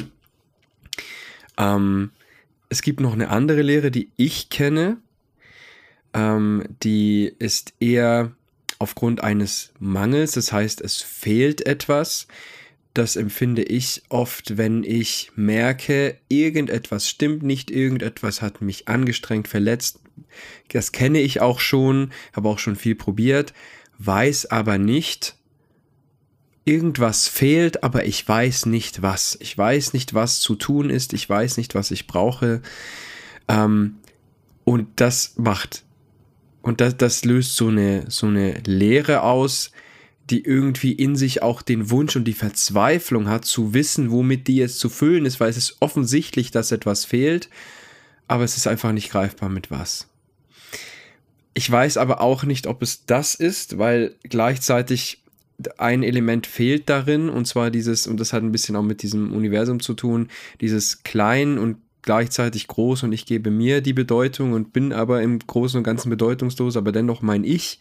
Ähm, 1.59 2.11
es 2.69 2.83
gibt 2.83 3.01
noch 3.01 3.13
eine 3.13 3.29
andere 3.29 3.63
Lehre, 3.63 3.91
die 3.91 4.11
ich 4.17 4.49
kenne. 4.49 4.99
Ähm, 6.15 6.65
die 6.83 7.33
ist 7.39 7.75
eher 7.81 8.33
aufgrund 8.79 9.23
eines 9.23 9.73
Mangels, 9.79 10.33
das 10.33 10.53
heißt, 10.53 10.81
es 10.81 11.01
fehlt 11.01 11.67
etwas 11.67 12.27
das 12.95 13.17
empfinde 13.17 13.63
ich 13.63 14.03
oft, 14.11 14.59
wenn 14.59 14.85
ich 14.85 15.33
merke, 15.35 16.19
irgendetwas 16.29 17.09
stimmt 17.09 17.43
nicht, 17.43 17.71
irgendetwas 17.71 18.43
hat 18.43 18.61
mich 18.61 18.87
angestrengt, 18.89 19.49
verletzt. 19.49 20.01
Das 20.69 20.93
kenne 20.93 21.21
ich 21.21 21.41
auch 21.41 21.59
schon, 21.59 22.13
habe 22.35 22.49
auch 22.49 22.59
schon 22.59 22.77
viel 22.77 22.95
probiert, 22.95 23.55
weiß 23.99 24.47
aber 24.47 24.77
nicht, 24.77 25.37
irgendwas 26.65 27.29
fehlt, 27.29 27.83
aber 27.83 28.05
ich 28.05 28.27
weiß 28.27 28.67
nicht 28.67 29.03
was. 29.03 29.37
Ich 29.41 29.57
weiß 29.57 29.93
nicht, 29.93 30.15
was 30.15 30.41
zu 30.41 30.55
tun 30.55 30.91
ist, 30.91 31.13
ich 31.13 31.29
weiß 31.29 31.57
nicht, 31.57 31.75
was 31.75 31.91
ich 31.91 32.07
brauche. 32.07 32.63
Ähm, 33.49 33.97
und 34.65 34.89
das 34.97 35.35
macht, 35.37 35.85
und 36.63 36.81
das, 36.81 36.97
das 36.97 37.25
löst 37.25 37.57
so 37.57 37.69
eine, 37.69 38.09
so 38.09 38.29
eine 38.29 38.61
Leere 38.65 39.23
aus, 39.23 39.73
die 40.31 40.45
irgendwie 40.45 40.93
in 40.93 41.17
sich 41.17 41.43
auch 41.43 41.63
den 41.63 41.91
Wunsch 41.91 42.15
und 42.15 42.25
die 42.25 42.33
Verzweiflung 42.33 43.29
hat, 43.29 43.45
zu 43.45 43.75
wissen, 43.75 44.13
womit 44.13 44.47
die 44.47 44.57
jetzt 44.57 44.79
zu 44.79 44.89
füllen 44.89 45.27
ist, 45.27 45.41
weil 45.41 45.51
es 45.51 45.57
ist 45.57 45.77
offensichtlich, 45.81 46.53
dass 46.53 46.71
etwas 46.71 47.05
fehlt, 47.05 47.49
aber 48.29 48.45
es 48.45 48.57
ist 48.57 48.69
einfach 48.69 48.93
nicht 48.93 49.11
greifbar 49.11 49.49
mit 49.49 49.71
was. 49.71 50.09
Ich 51.55 51.71
weiß 51.71 51.97
aber 51.97 52.21
auch 52.21 52.45
nicht, 52.45 52.67
ob 52.67 52.81
es 52.81 53.05
das 53.05 53.35
ist, 53.35 53.79
weil 53.79 54.15
gleichzeitig 54.23 55.22
ein 55.79 56.03
Element 56.03 56.47
fehlt 56.47 56.89
darin, 56.89 57.29
und 57.29 57.47
zwar 57.47 57.71
dieses, 57.71 58.07
und 58.07 58.19
das 58.19 58.33
hat 58.33 58.43
ein 58.43 58.53
bisschen 58.53 58.77
auch 58.77 58.83
mit 58.83 59.03
diesem 59.03 59.33
Universum 59.33 59.81
zu 59.81 59.95
tun, 59.95 60.29
dieses 60.61 61.03
klein 61.03 61.59
und 61.59 61.77
gleichzeitig 62.03 62.67
groß 62.67 63.05
und 63.05 63.13
ich 63.13 63.27
gebe 63.27 63.51
mir 63.51 63.81
die 63.81 63.93
Bedeutung 63.93 64.53
und 64.53 64.73
bin 64.73 64.93
aber 64.93 65.23
im 65.23 65.39
Großen 65.39 65.79
und 65.79 65.85
Ganzen 65.85 66.11
bedeutungslos, 66.11 66.77
aber 66.77 66.91
dennoch 66.91 67.23
mein 67.23 67.45
Ich, 67.45 67.81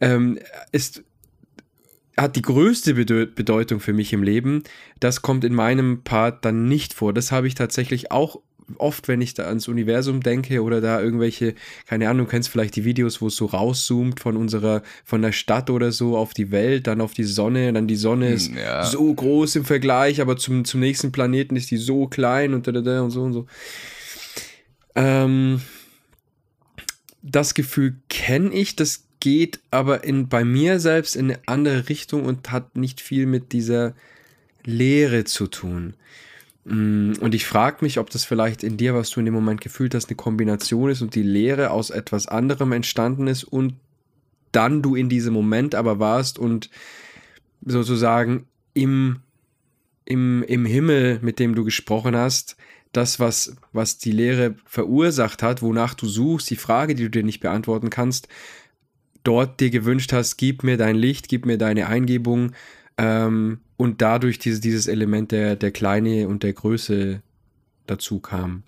ähm, 0.00 0.38
ist 0.72 1.04
hat 2.16 2.34
die 2.34 2.42
größte 2.42 2.94
Bedeutung 2.94 3.78
für 3.78 3.92
mich 3.92 4.12
im 4.12 4.24
Leben. 4.24 4.64
Das 4.98 5.22
kommt 5.22 5.44
in 5.44 5.54
meinem 5.54 6.02
Part 6.02 6.44
dann 6.44 6.66
nicht 6.66 6.92
vor. 6.92 7.12
Das 7.12 7.30
habe 7.30 7.46
ich 7.46 7.54
tatsächlich 7.54 8.10
auch 8.10 8.40
oft, 8.76 9.08
wenn 9.08 9.20
ich 9.20 9.34
da 9.34 9.44
ans 9.46 9.68
Universum 9.68 10.20
denke 10.20 10.62
oder 10.62 10.80
da 10.80 11.00
irgendwelche, 11.00 11.54
keine 11.86 12.08
Ahnung, 12.08 12.26
du 12.26 12.30
kennst 12.30 12.48
vielleicht 12.48 12.76
die 12.76 12.84
Videos, 12.84 13.20
wo 13.20 13.28
es 13.28 13.36
so 13.36 13.46
rauszoomt 13.46 14.20
von 14.20 14.36
unserer, 14.36 14.82
von 15.04 15.22
der 15.22 15.32
Stadt 15.32 15.70
oder 15.70 15.92
so 15.92 16.16
auf 16.16 16.34
die 16.34 16.50
Welt, 16.50 16.86
dann 16.86 17.00
auf 17.00 17.14
die 17.14 17.24
Sonne, 17.24 17.72
dann 17.72 17.86
die 17.86 17.96
Sonne 17.96 18.30
ist 18.30 18.48
hm, 18.48 18.58
ja. 18.58 18.84
so 18.84 19.12
groß 19.12 19.56
im 19.56 19.64
Vergleich, 19.64 20.20
aber 20.20 20.36
zum, 20.36 20.64
zum 20.64 20.80
nächsten 20.80 21.12
Planeten 21.12 21.56
ist 21.56 21.70
die 21.70 21.76
so 21.78 22.06
klein 22.06 22.54
und 22.54 22.66
da, 22.66 22.72
da, 22.72 22.80
da 22.80 23.02
und 23.02 23.10
so 23.10 23.22
und 23.22 23.32
so. 23.32 23.46
Ähm, 24.94 25.60
das 27.22 27.54
Gefühl 27.54 27.96
kenne 28.08 28.52
ich, 28.52 28.76
das 28.76 29.04
geht 29.20 29.60
aber 29.70 30.04
in, 30.04 30.28
bei 30.28 30.44
mir 30.44 30.78
selbst 30.80 31.16
in 31.16 31.30
eine 31.30 31.40
andere 31.46 31.88
Richtung 31.88 32.24
und 32.24 32.50
hat 32.52 32.76
nicht 32.76 33.00
viel 33.00 33.26
mit 33.26 33.52
dieser 33.52 33.94
Lehre 34.64 35.24
zu 35.24 35.46
tun. 35.46 35.94
Mm, 36.68 37.14
und 37.20 37.34
ich 37.34 37.46
frage 37.46 37.78
mich, 37.80 37.98
ob 37.98 38.10
das 38.10 38.24
vielleicht 38.24 38.62
in 38.62 38.76
dir, 38.76 38.94
was 38.94 39.10
du 39.10 39.20
in 39.20 39.26
dem 39.26 39.34
Moment 39.34 39.60
gefühlt 39.60 39.94
hast, 39.94 40.08
eine 40.08 40.16
Kombination 40.16 40.90
ist 40.90 41.00
und 41.00 41.14
die 41.14 41.22
Lehre 41.22 41.70
aus 41.70 41.88
etwas 41.90 42.28
anderem 42.28 42.72
entstanden 42.72 43.26
ist 43.26 43.44
und 43.44 43.74
dann 44.52 44.82
du 44.82 44.94
in 44.94 45.08
diesem 45.08 45.32
Moment 45.32 45.74
aber 45.74 45.98
warst 45.98 46.38
und 46.38 46.68
sozusagen 47.64 48.46
im, 48.74 49.20
im, 50.04 50.42
im 50.42 50.66
Himmel, 50.66 51.20
mit 51.22 51.38
dem 51.38 51.54
du 51.54 51.64
gesprochen 51.64 52.14
hast, 52.14 52.56
das, 52.92 53.18
was, 53.18 53.56
was 53.72 53.98
die 53.98 54.12
Lehre 54.12 54.56
verursacht 54.64 55.42
hat, 55.42 55.62
wonach 55.62 55.94
du 55.94 56.06
suchst, 56.06 56.50
die 56.50 56.56
Frage, 56.56 56.94
die 56.94 57.04
du 57.04 57.10
dir 57.10 57.22
nicht 57.22 57.40
beantworten 57.40 57.90
kannst, 57.90 58.28
dort 59.24 59.60
dir 59.60 59.70
gewünscht 59.70 60.12
hast, 60.12 60.36
gib 60.36 60.64
mir 60.64 60.76
dein 60.76 60.96
Licht, 60.96 61.28
gib 61.28 61.46
mir 61.46 61.58
deine 61.58 61.86
Eingebung 61.86 62.52
ähm, 62.96 63.60
und 63.78 64.02
dadurch 64.02 64.38
dieses, 64.38 64.60
dieses 64.60 64.86
Element 64.88 65.32
der, 65.32 65.56
der 65.56 65.70
Kleine 65.70 66.28
und 66.28 66.42
der 66.42 66.52
Größe 66.52 67.22
dazu 67.86 68.18
kam. 68.18 68.64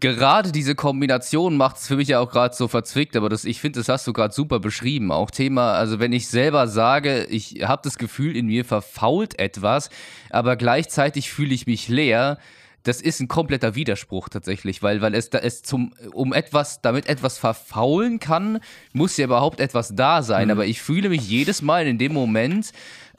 Gerade 0.00 0.50
diese 0.50 0.74
Kombination 0.74 1.58
macht 1.58 1.76
es 1.76 1.86
für 1.86 1.96
mich 1.96 2.08
ja 2.08 2.18
auch 2.18 2.30
gerade 2.30 2.54
so 2.56 2.66
verzwickt, 2.66 3.16
aber 3.16 3.28
das, 3.28 3.44
ich 3.44 3.60
finde, 3.60 3.78
das 3.78 3.88
hast 3.88 4.06
du 4.06 4.14
gerade 4.14 4.34
super 4.34 4.58
beschrieben. 4.58 5.12
Auch 5.12 5.30
Thema, 5.30 5.74
also 5.74 6.00
wenn 6.00 6.12
ich 6.12 6.26
selber 6.26 6.66
sage, 6.66 7.24
ich 7.26 7.62
habe 7.62 7.82
das 7.84 7.98
Gefühl, 7.98 8.34
in 8.34 8.46
mir 8.46 8.64
verfault 8.64 9.38
etwas, 9.38 9.90
aber 10.30 10.56
gleichzeitig 10.56 11.30
fühle 11.30 11.54
ich 11.54 11.66
mich 11.66 11.88
leer, 11.88 12.38
das 12.82 13.00
ist 13.00 13.20
ein 13.20 13.28
kompletter 13.28 13.74
Widerspruch 13.74 14.30
tatsächlich, 14.30 14.82
weil, 14.82 15.00
weil 15.00 15.14
es 15.14 15.30
da 15.30 15.38
es 15.38 15.62
zum, 15.62 15.92
um 16.12 16.32
etwas, 16.32 16.80
damit 16.80 17.08
etwas 17.08 17.38
verfaulen 17.38 18.20
kann, 18.20 18.60
muss 18.92 19.16
ja 19.16 19.26
überhaupt 19.26 19.60
etwas 19.60 19.94
da 19.94 20.22
sein. 20.22 20.46
Mhm. 20.46 20.52
Aber 20.52 20.66
ich 20.66 20.80
fühle 20.80 21.08
mich 21.08 21.28
jedes 21.28 21.62
Mal 21.62 21.86
in 21.86 21.98
dem 21.98 22.12
Moment 22.12 22.72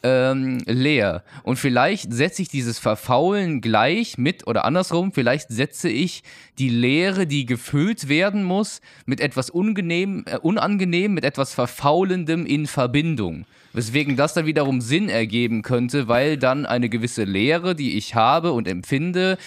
ähm, 0.06 0.60
leer. 0.68 1.24
Und 1.42 1.58
vielleicht 1.58 2.14
setze 2.14 2.44
ich 2.44 2.50
dieses 2.50 2.78
Verfaulen 2.78 3.60
gleich 3.60 4.20
mit, 4.20 4.46
oder 4.46 4.64
andersrum, 4.64 5.12
vielleicht 5.12 5.50
setze 5.50 5.90
ich 5.90 6.22
die 6.60 6.70
Leere, 6.70 7.26
die 7.26 7.48
gefüllt 7.48 8.08
werden 8.08 8.44
muss, 8.44 8.82
mit 9.08 9.20
etwas 9.20 9.50
äh, 9.50 10.38
unangenehm, 10.42 11.14
mit 11.14 11.26
etwas 11.26 11.56
Verfaulendem 11.56 12.46
in 12.46 12.68
Verbindung. 12.68 13.46
Weswegen 13.74 14.16
das 14.16 14.36
dann 14.36 14.46
wiederum 14.46 14.80
Sinn 14.80 15.10
ergeben 15.10 15.64
könnte, 15.64 16.08
weil 16.08 16.38
dann 16.38 16.68
eine 16.68 16.88
gewisse 16.88 17.24
Leere, 17.24 17.74
die 17.76 17.98
ich 17.98 18.14
habe 18.14 18.52
und 18.52 18.68
empfinde, 18.68 19.40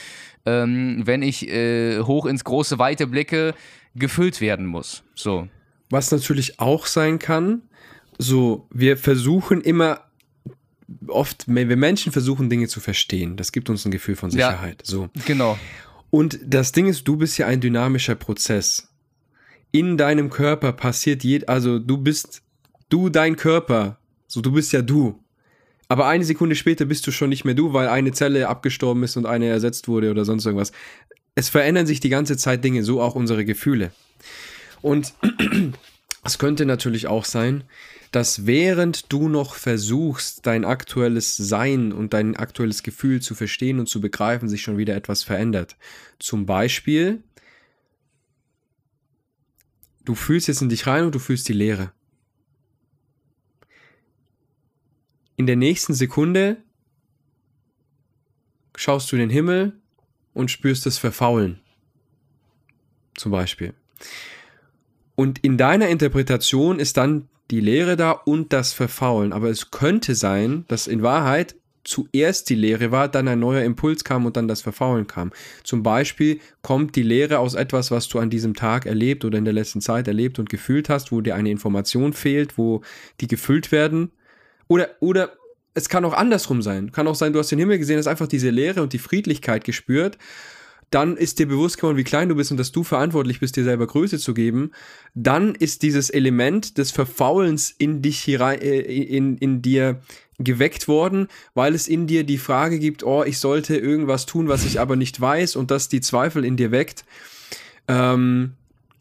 ähm, 0.44 1.02
wenn 1.04 1.22
ich 1.22 1.48
äh, 1.48 2.00
hoch 2.00 2.26
ins 2.26 2.42
große 2.42 2.80
Weite 2.80 3.06
blicke, 3.06 3.54
gefüllt 3.94 4.40
werden 4.40 4.66
muss. 4.66 5.04
So. 5.14 5.46
Was 5.88 6.10
natürlich 6.10 6.58
auch 6.58 6.84
sein 6.86 7.20
kann, 7.20 7.62
so, 8.18 8.66
wir 8.70 8.96
versuchen 8.96 9.60
immer 9.60 10.00
oft, 11.06 11.46
wir 11.46 11.76
Menschen 11.76 12.12
versuchen 12.12 12.50
Dinge 12.50 12.68
zu 12.68 12.80
verstehen. 12.80 13.36
Das 13.36 13.52
gibt 13.52 13.68
uns 13.70 13.84
ein 13.84 13.90
Gefühl 13.90 14.16
von 14.16 14.30
Sicherheit. 14.30 14.82
Ja, 14.84 14.90
so. 14.90 15.08
Genau. 15.26 15.58
Und 16.10 16.38
das 16.44 16.72
Ding 16.72 16.86
ist, 16.86 17.06
du 17.06 17.16
bist 17.16 17.36
ja 17.38 17.46
ein 17.46 17.60
dynamischer 17.60 18.14
Prozess. 18.14 18.88
In 19.70 19.98
deinem 19.98 20.30
Körper 20.30 20.72
passiert 20.72 21.24
jed, 21.24 21.48
also 21.48 21.78
du 21.78 21.98
bist 21.98 22.42
du 22.88 23.10
dein 23.10 23.36
Körper 23.36 23.98
so, 24.28 24.42
du 24.42 24.52
bist 24.52 24.72
ja 24.72 24.82
du. 24.82 25.18
Aber 25.88 26.06
eine 26.06 26.22
Sekunde 26.22 26.54
später 26.54 26.84
bist 26.84 27.06
du 27.06 27.10
schon 27.10 27.30
nicht 27.30 27.46
mehr 27.46 27.54
du, 27.54 27.72
weil 27.72 27.88
eine 27.88 28.12
Zelle 28.12 28.46
abgestorben 28.48 29.02
ist 29.02 29.16
und 29.16 29.24
eine 29.24 29.46
ersetzt 29.46 29.88
wurde 29.88 30.10
oder 30.10 30.26
sonst 30.26 30.44
irgendwas. 30.44 30.70
Es 31.34 31.48
verändern 31.48 31.86
sich 31.86 31.98
die 31.98 32.10
ganze 32.10 32.36
Zeit 32.36 32.62
Dinge, 32.62 32.84
so 32.84 33.00
auch 33.00 33.14
unsere 33.14 33.46
Gefühle. 33.46 33.90
Und 34.82 35.14
es 36.24 36.38
könnte 36.38 36.66
natürlich 36.66 37.06
auch 37.06 37.24
sein, 37.24 37.64
dass 38.12 38.46
während 38.46 39.12
du 39.12 39.28
noch 39.28 39.54
versuchst, 39.54 40.46
dein 40.46 40.64
aktuelles 40.64 41.36
Sein 41.36 41.92
und 41.92 42.14
dein 42.14 42.36
aktuelles 42.36 42.82
Gefühl 42.82 43.20
zu 43.20 43.34
verstehen 43.34 43.78
und 43.78 43.88
zu 43.88 44.00
begreifen, 44.00 44.48
sich 44.48 44.62
schon 44.62 44.78
wieder 44.78 44.96
etwas 44.96 45.22
verändert. 45.22 45.76
Zum 46.18 46.46
Beispiel, 46.46 47.22
du 50.04 50.14
fühlst 50.14 50.48
jetzt 50.48 50.62
in 50.62 50.68
dich 50.68 50.86
rein 50.86 51.04
und 51.04 51.14
du 51.14 51.18
fühlst 51.18 51.48
die 51.48 51.52
Leere. 51.52 51.92
in 55.38 55.46
der 55.46 55.56
nächsten 55.56 55.94
Sekunde 55.94 56.58
schaust 58.74 59.10
du 59.10 59.16
in 59.16 59.20
den 59.20 59.30
Himmel 59.30 59.80
und 60.34 60.50
spürst 60.50 60.84
das 60.84 60.98
Verfaulen. 60.98 61.60
Zum 63.16 63.30
Beispiel. 63.30 63.72
Und 65.14 65.38
in 65.38 65.56
deiner 65.56 65.88
Interpretation 65.88 66.80
ist 66.80 66.96
dann 66.96 67.28
die 67.50 67.60
Lehre 67.60 67.96
da 67.96 68.12
und 68.12 68.52
das 68.52 68.72
Verfaulen. 68.72 69.32
Aber 69.32 69.48
es 69.48 69.70
könnte 69.70 70.14
sein, 70.14 70.64
dass 70.68 70.86
in 70.86 71.02
Wahrheit 71.02 71.56
zuerst 71.84 72.50
die 72.50 72.54
Lehre 72.54 72.90
war, 72.90 73.08
dann 73.08 73.28
ein 73.28 73.40
neuer 73.40 73.62
Impuls 73.62 74.04
kam 74.04 74.26
und 74.26 74.36
dann 74.36 74.46
das 74.46 74.60
Verfaulen 74.60 75.06
kam. 75.06 75.32
Zum 75.64 75.82
Beispiel 75.82 76.40
kommt 76.60 76.96
die 76.96 77.02
Lehre 77.02 77.38
aus 77.38 77.54
etwas, 77.54 77.90
was 77.90 78.08
du 78.08 78.18
an 78.18 78.28
diesem 78.28 78.54
Tag 78.54 78.84
erlebt 78.84 79.24
oder 79.24 79.38
in 79.38 79.44
der 79.44 79.54
letzten 79.54 79.80
Zeit 79.80 80.06
erlebt 80.06 80.38
und 80.38 80.50
gefühlt 80.50 80.90
hast, 80.90 81.10
wo 81.12 81.22
dir 81.22 81.34
eine 81.34 81.50
Information 81.50 82.12
fehlt, 82.12 82.58
wo 82.58 82.82
die 83.20 83.26
gefüllt 83.26 83.72
werden. 83.72 84.10
Oder, 84.68 84.90
oder 85.00 85.32
es 85.72 85.88
kann 85.88 86.04
auch 86.04 86.12
andersrum 86.12 86.60
sein. 86.60 86.92
Kann 86.92 87.08
auch 87.08 87.14
sein, 87.14 87.32
du 87.32 87.38
hast 87.38 87.50
den 87.50 87.58
Himmel 87.58 87.78
gesehen, 87.78 87.96
hast 87.96 88.06
einfach 88.06 88.28
diese 88.28 88.50
Leere 88.50 88.82
und 88.82 88.92
die 88.92 88.98
Friedlichkeit 88.98 89.64
gespürt 89.64 90.18
dann 90.90 91.16
ist 91.16 91.38
dir 91.38 91.46
bewusst 91.46 91.76
geworden, 91.76 91.96
wie 91.96 92.04
klein 92.04 92.28
du 92.28 92.34
bist 92.34 92.50
und 92.50 92.56
dass 92.56 92.72
du 92.72 92.82
verantwortlich 92.82 93.40
bist, 93.40 93.56
dir 93.56 93.64
selber 93.64 93.86
Größe 93.86 94.18
zu 94.18 94.32
geben, 94.34 94.72
dann 95.14 95.54
ist 95.54 95.82
dieses 95.82 96.10
Element 96.10 96.78
des 96.78 96.90
Verfaulens 96.90 97.74
in 97.76 98.00
dich 98.00 98.20
hinein, 98.20 98.60
äh, 98.60 98.80
in, 98.80 99.36
in 99.38 99.60
dir 99.62 100.00
geweckt 100.38 100.88
worden, 100.88 101.28
weil 101.54 101.74
es 101.74 101.88
in 101.88 102.06
dir 102.06 102.24
die 102.24 102.38
Frage 102.38 102.78
gibt, 102.78 103.02
oh, 103.02 103.24
ich 103.24 103.38
sollte 103.38 103.76
irgendwas 103.76 104.24
tun, 104.24 104.48
was 104.48 104.64
ich 104.64 104.80
aber 104.80 104.96
nicht 104.96 105.20
weiß 105.20 105.56
und 105.56 105.70
das 105.70 105.88
die 105.88 106.00
Zweifel 106.00 106.44
in 106.44 106.56
dir 106.56 106.70
weckt. 106.70 107.04
Ähm, 107.88 108.52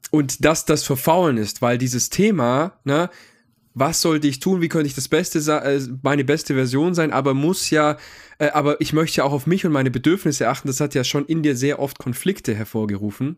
und 0.10 0.44
dass 0.46 0.66
das 0.66 0.84
Verfaulen 0.84 1.38
ist, 1.38 1.62
weil 1.62 1.78
dieses 1.78 2.10
Thema, 2.10 2.74
ne, 2.86 3.10
was 3.80 4.02
sollte 4.02 4.28
ich 4.28 4.40
tun, 4.40 4.62
wie 4.62 4.70
könnte 4.70 4.88
ich 4.88 4.96
das 4.96 5.08
Beste, 5.08 5.40
äh, 5.40 5.80
meine 6.02 6.24
beste 6.24 6.56
Version 6.56 6.96
sein, 6.96 7.12
aber 7.12 7.34
muss 7.34 7.70
ja, 7.70 7.98
äh, 8.40 8.50
aber 8.50 8.82
ich 8.82 8.94
möchte 8.94 9.18
ja 9.18 9.24
auch 9.24 9.34
auf 9.34 9.48
mich 9.48 9.66
und 9.66 9.72
meine 9.72 9.92
Bedürfnisse 9.92 10.50
achten. 10.50 10.68
Das 10.68 10.80
hat 10.80 10.96
ja 10.96 11.04
schon 11.04 11.26
in 11.26 11.44
dir 11.44 11.56
sehr 11.56 11.80
oft 11.80 12.00
Konflikte 12.00 12.56
hervorgerufen. 12.56 13.38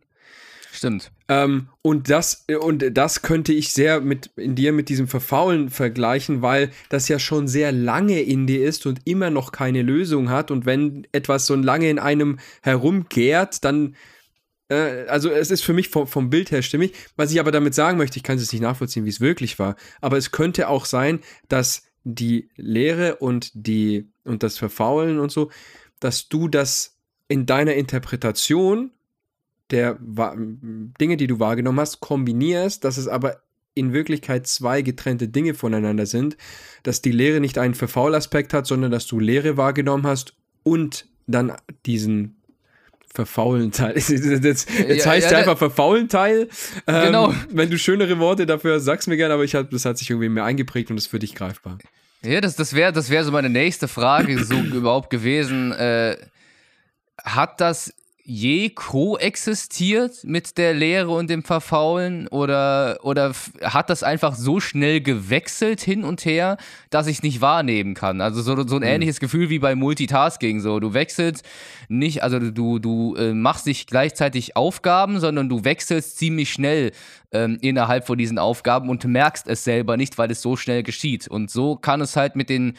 Stimmt. 0.71 1.11
Ähm, 1.27 1.69
und 1.81 2.09
das 2.09 2.45
und 2.61 2.85
das 2.91 3.21
könnte 3.23 3.53
ich 3.53 3.73
sehr 3.73 4.01
mit 4.01 4.29
in 4.35 4.55
dir 4.55 4.71
mit 4.71 4.87
diesem 4.89 5.07
Verfaulen 5.07 5.69
vergleichen, 5.69 6.41
weil 6.41 6.69
das 6.89 7.07
ja 7.07 7.17
schon 7.17 7.47
sehr 7.47 7.71
lange 7.71 8.21
in 8.21 8.45
dir 8.45 8.63
ist 8.63 8.85
und 8.85 9.01
immer 9.05 9.31
noch 9.31 9.51
keine 9.51 9.81
Lösung 9.81 10.29
hat. 10.29 10.51
Und 10.51 10.65
wenn 10.65 11.07
etwas 11.11 11.47
so 11.47 11.55
lange 11.55 11.89
in 11.89 11.97
einem 11.97 12.37
herumgärt, 12.61 13.65
dann 13.65 13.89
äh, 13.89 13.95
also 14.69 15.31
es 15.31 15.51
ist 15.51 15.61
für 15.61 15.73
mich 15.73 15.89
vom, 15.89 16.07
vom 16.07 16.29
Bild 16.29 16.51
her 16.51 16.61
stimmig. 16.61 16.93
Was 17.15 17.31
ich 17.31 17.39
aber 17.39 17.51
damit 17.51 17.73
sagen 17.73 17.97
möchte, 17.97 18.17
ich 18.17 18.23
kann 18.23 18.37
es 18.37 18.51
nicht 18.51 18.61
nachvollziehen, 18.61 19.05
wie 19.05 19.09
es 19.09 19.21
wirklich 19.21 19.59
war, 19.59 19.75
aber 20.01 20.17
es 20.17 20.31
könnte 20.31 20.69
auch 20.69 20.85
sein, 20.85 21.19
dass 21.47 21.83
die 22.03 22.49
Lehre 22.55 23.17
und 23.17 23.51
die 23.53 24.07
und 24.23 24.43
das 24.43 24.57
Verfaulen 24.57 25.19
und 25.19 25.31
so, 25.31 25.49
dass 25.99 26.29
du 26.29 26.47
das 26.47 26.97
in 27.27 27.45
deiner 27.45 27.73
Interpretation 27.73 28.91
der 29.71 29.99
Dinge, 29.99 31.17
die 31.17 31.27
du 31.27 31.39
wahrgenommen 31.39 31.79
hast, 31.79 31.99
kombinierst, 31.99 32.83
dass 32.83 32.97
es 32.97 33.07
aber 33.07 33.41
in 33.75 33.93
Wirklichkeit 33.93 34.47
zwei 34.47 34.81
getrennte 34.81 35.27
Dinge 35.27 35.53
voneinander 35.53 36.05
sind, 36.05 36.37
dass 36.83 37.01
die 37.01 37.11
Lehre 37.11 37.39
nicht 37.39 37.57
einen 37.57 37.75
Verfaulaspekt 37.75 38.53
hat, 38.53 38.65
sondern 38.65 38.91
dass 38.91 39.05
du 39.05 39.19
Lehre 39.19 39.57
wahrgenommen 39.57 40.07
hast 40.07 40.35
und 40.63 41.07
dann 41.27 41.53
diesen 41.85 42.38
verfaulen 43.25 43.71
Teil. 43.71 43.95
Jetzt, 43.95 44.09
jetzt 44.69 44.69
ja, 45.05 45.11
heißt 45.11 45.31
ja, 45.31 45.39
einfach 45.39 45.57
verfaulen 45.57 46.07
Teil. 46.07 46.47
Ähm, 46.87 47.05
genau. 47.05 47.33
Wenn 47.49 47.69
du 47.69 47.77
schönere 47.77 48.17
Worte 48.19 48.45
dafür 48.45 48.79
sagst 48.79 49.07
mir 49.07 49.17
gerne, 49.17 49.33
aber 49.33 49.43
ich 49.43 49.55
hab, 49.55 49.69
das 49.71 49.85
hat 49.85 49.97
sich 49.97 50.09
irgendwie 50.09 50.29
mehr 50.29 50.45
eingeprägt 50.45 50.89
und 50.89 50.97
ist 50.97 51.07
für 51.07 51.19
dich 51.19 51.35
greifbar. 51.35 51.77
Ja, 52.23 52.39
das, 52.41 52.55
das 52.55 52.73
wäre 52.73 52.93
das 52.93 53.09
wär 53.09 53.23
so 53.23 53.31
meine 53.31 53.49
nächste 53.49 53.87
Frage 53.87 54.43
so 54.43 54.55
überhaupt 54.55 55.09
gewesen. 55.09 55.71
Äh, 55.71 56.17
hat 57.23 57.59
das 57.59 57.93
je 58.29 58.69
koexistiert 58.69 60.23
mit 60.23 60.59
der 60.59 60.75
Lehre 60.75 61.09
und 61.09 61.31
dem 61.31 61.41
Verfaulen 61.41 62.27
oder, 62.27 62.99
oder 63.01 63.33
hat 63.63 63.89
das 63.89 64.03
einfach 64.03 64.35
so 64.35 64.59
schnell 64.59 65.01
gewechselt 65.01 65.81
hin 65.81 66.03
und 66.03 66.25
her, 66.25 66.57
dass 66.91 67.07
ich 67.07 67.17
es 67.17 67.23
nicht 67.23 67.41
wahrnehmen 67.41 67.95
kann? 67.95 68.21
Also 68.21 68.43
so, 68.43 68.67
so 68.67 68.75
ein 68.75 68.81
mhm. 68.81 68.87
ähnliches 68.87 69.19
Gefühl 69.19 69.49
wie 69.49 69.57
bei 69.57 69.73
Multitasking. 69.73 70.61
So, 70.61 70.79
du 70.79 70.93
wechselst 70.93 71.43
nicht, 71.87 72.21
also 72.21 72.39
du, 72.39 72.77
du 72.77 73.15
äh, 73.15 73.33
machst 73.33 73.65
nicht 73.65 73.89
gleichzeitig 73.89 74.55
Aufgaben, 74.55 75.19
sondern 75.19 75.49
du 75.49 75.63
wechselst 75.63 76.19
ziemlich 76.19 76.51
schnell 76.51 76.91
ähm, 77.31 77.57
innerhalb 77.61 78.05
von 78.05 78.19
diesen 78.19 78.37
Aufgaben 78.37 78.89
und 78.89 79.03
merkst 79.05 79.47
es 79.47 79.63
selber 79.63 79.97
nicht, 79.97 80.19
weil 80.19 80.29
es 80.29 80.43
so 80.43 80.55
schnell 80.55 80.83
geschieht. 80.83 81.27
Und 81.27 81.49
so 81.49 81.75
kann 81.75 81.99
es 81.99 82.15
halt 82.15 82.35
mit 82.35 82.49
den 82.49 82.75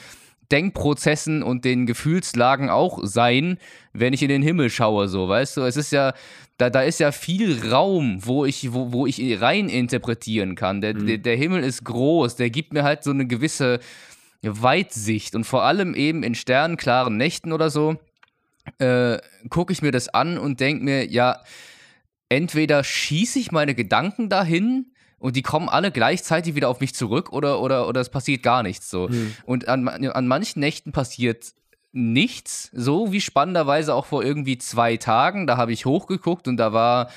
Denkprozessen 0.52 1.42
und 1.42 1.64
den 1.64 1.86
Gefühlslagen 1.86 2.70
auch 2.70 3.00
sein, 3.02 3.58
wenn 3.92 4.12
ich 4.12 4.22
in 4.22 4.28
den 4.28 4.42
Himmel 4.42 4.70
schaue, 4.70 5.08
so, 5.08 5.28
weißt 5.28 5.58
du? 5.58 5.62
Es 5.62 5.76
ist 5.76 5.92
ja, 5.92 6.12
da, 6.58 6.70
da 6.70 6.82
ist 6.82 7.00
ja 7.00 7.12
viel 7.12 7.70
Raum, 7.70 8.18
wo 8.20 8.44
ich, 8.44 8.72
wo, 8.72 8.92
wo 8.92 9.06
ich 9.06 9.40
rein 9.40 9.68
interpretieren 9.68 10.54
kann. 10.54 10.80
Der, 10.80 10.94
mhm. 10.94 11.06
der, 11.06 11.18
der 11.18 11.36
Himmel 11.36 11.62
ist 11.62 11.84
groß, 11.84 12.36
der 12.36 12.50
gibt 12.50 12.72
mir 12.72 12.82
halt 12.82 13.04
so 13.04 13.10
eine 13.10 13.26
gewisse 13.26 13.80
Weitsicht 14.42 15.34
und 15.34 15.44
vor 15.44 15.64
allem 15.64 15.94
eben 15.94 16.22
in 16.22 16.34
sternklaren 16.34 17.16
Nächten 17.16 17.52
oder 17.52 17.70
so 17.70 17.96
äh, 18.78 19.18
gucke 19.48 19.72
ich 19.72 19.82
mir 19.82 19.90
das 19.90 20.08
an 20.08 20.38
und 20.38 20.60
denke 20.60 20.84
mir, 20.84 21.06
ja, 21.06 21.42
entweder 22.28 22.84
schieße 22.84 23.38
ich 23.38 23.52
meine 23.52 23.74
Gedanken 23.74 24.28
dahin 24.28 24.92
und 25.20 25.36
die 25.36 25.42
kommen 25.42 25.68
alle 25.68 25.92
gleichzeitig 25.92 26.54
wieder 26.54 26.68
auf 26.68 26.80
mich 26.80 26.94
zurück 26.94 27.30
oder, 27.32 27.60
oder, 27.60 27.86
oder 27.86 28.00
es 28.00 28.08
passiert 28.08 28.42
gar 28.42 28.62
nichts 28.62 28.90
so. 28.90 29.08
Mhm. 29.08 29.34
Und 29.44 29.68
an, 29.68 29.86
an 29.86 30.26
manchen 30.26 30.60
Nächten 30.60 30.92
passiert 30.92 31.52
nichts, 31.92 32.70
so 32.72 33.12
wie 33.12 33.20
spannenderweise 33.20 33.94
auch 33.94 34.06
vor 34.06 34.24
irgendwie 34.24 34.58
zwei 34.58 34.96
Tagen. 34.96 35.46
Da 35.46 35.56
habe 35.56 35.72
ich 35.72 35.84
hochgeguckt 35.84 36.48
und 36.48 36.56
da 36.56 36.72
war, 36.72 37.10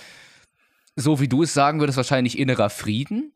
so 0.95 1.19
wie 1.21 1.29
du 1.29 1.43
es 1.43 1.53
sagen 1.53 1.79
würdest, 1.79 1.97
wahrscheinlich 1.97 2.37
innerer 2.37 2.69
Frieden. 2.69 3.31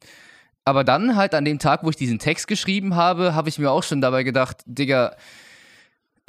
Aber 0.65 0.83
dann 0.83 1.15
halt 1.15 1.33
an 1.33 1.45
dem 1.45 1.59
Tag, 1.59 1.83
wo 1.83 1.89
ich 1.89 1.95
diesen 1.95 2.19
Text 2.19 2.47
geschrieben 2.47 2.95
habe, 2.95 3.33
habe 3.33 3.47
ich 3.47 3.59
mir 3.59 3.71
auch 3.71 3.83
schon 3.83 4.01
dabei 4.01 4.23
gedacht, 4.23 4.57
Digga, 4.65 5.15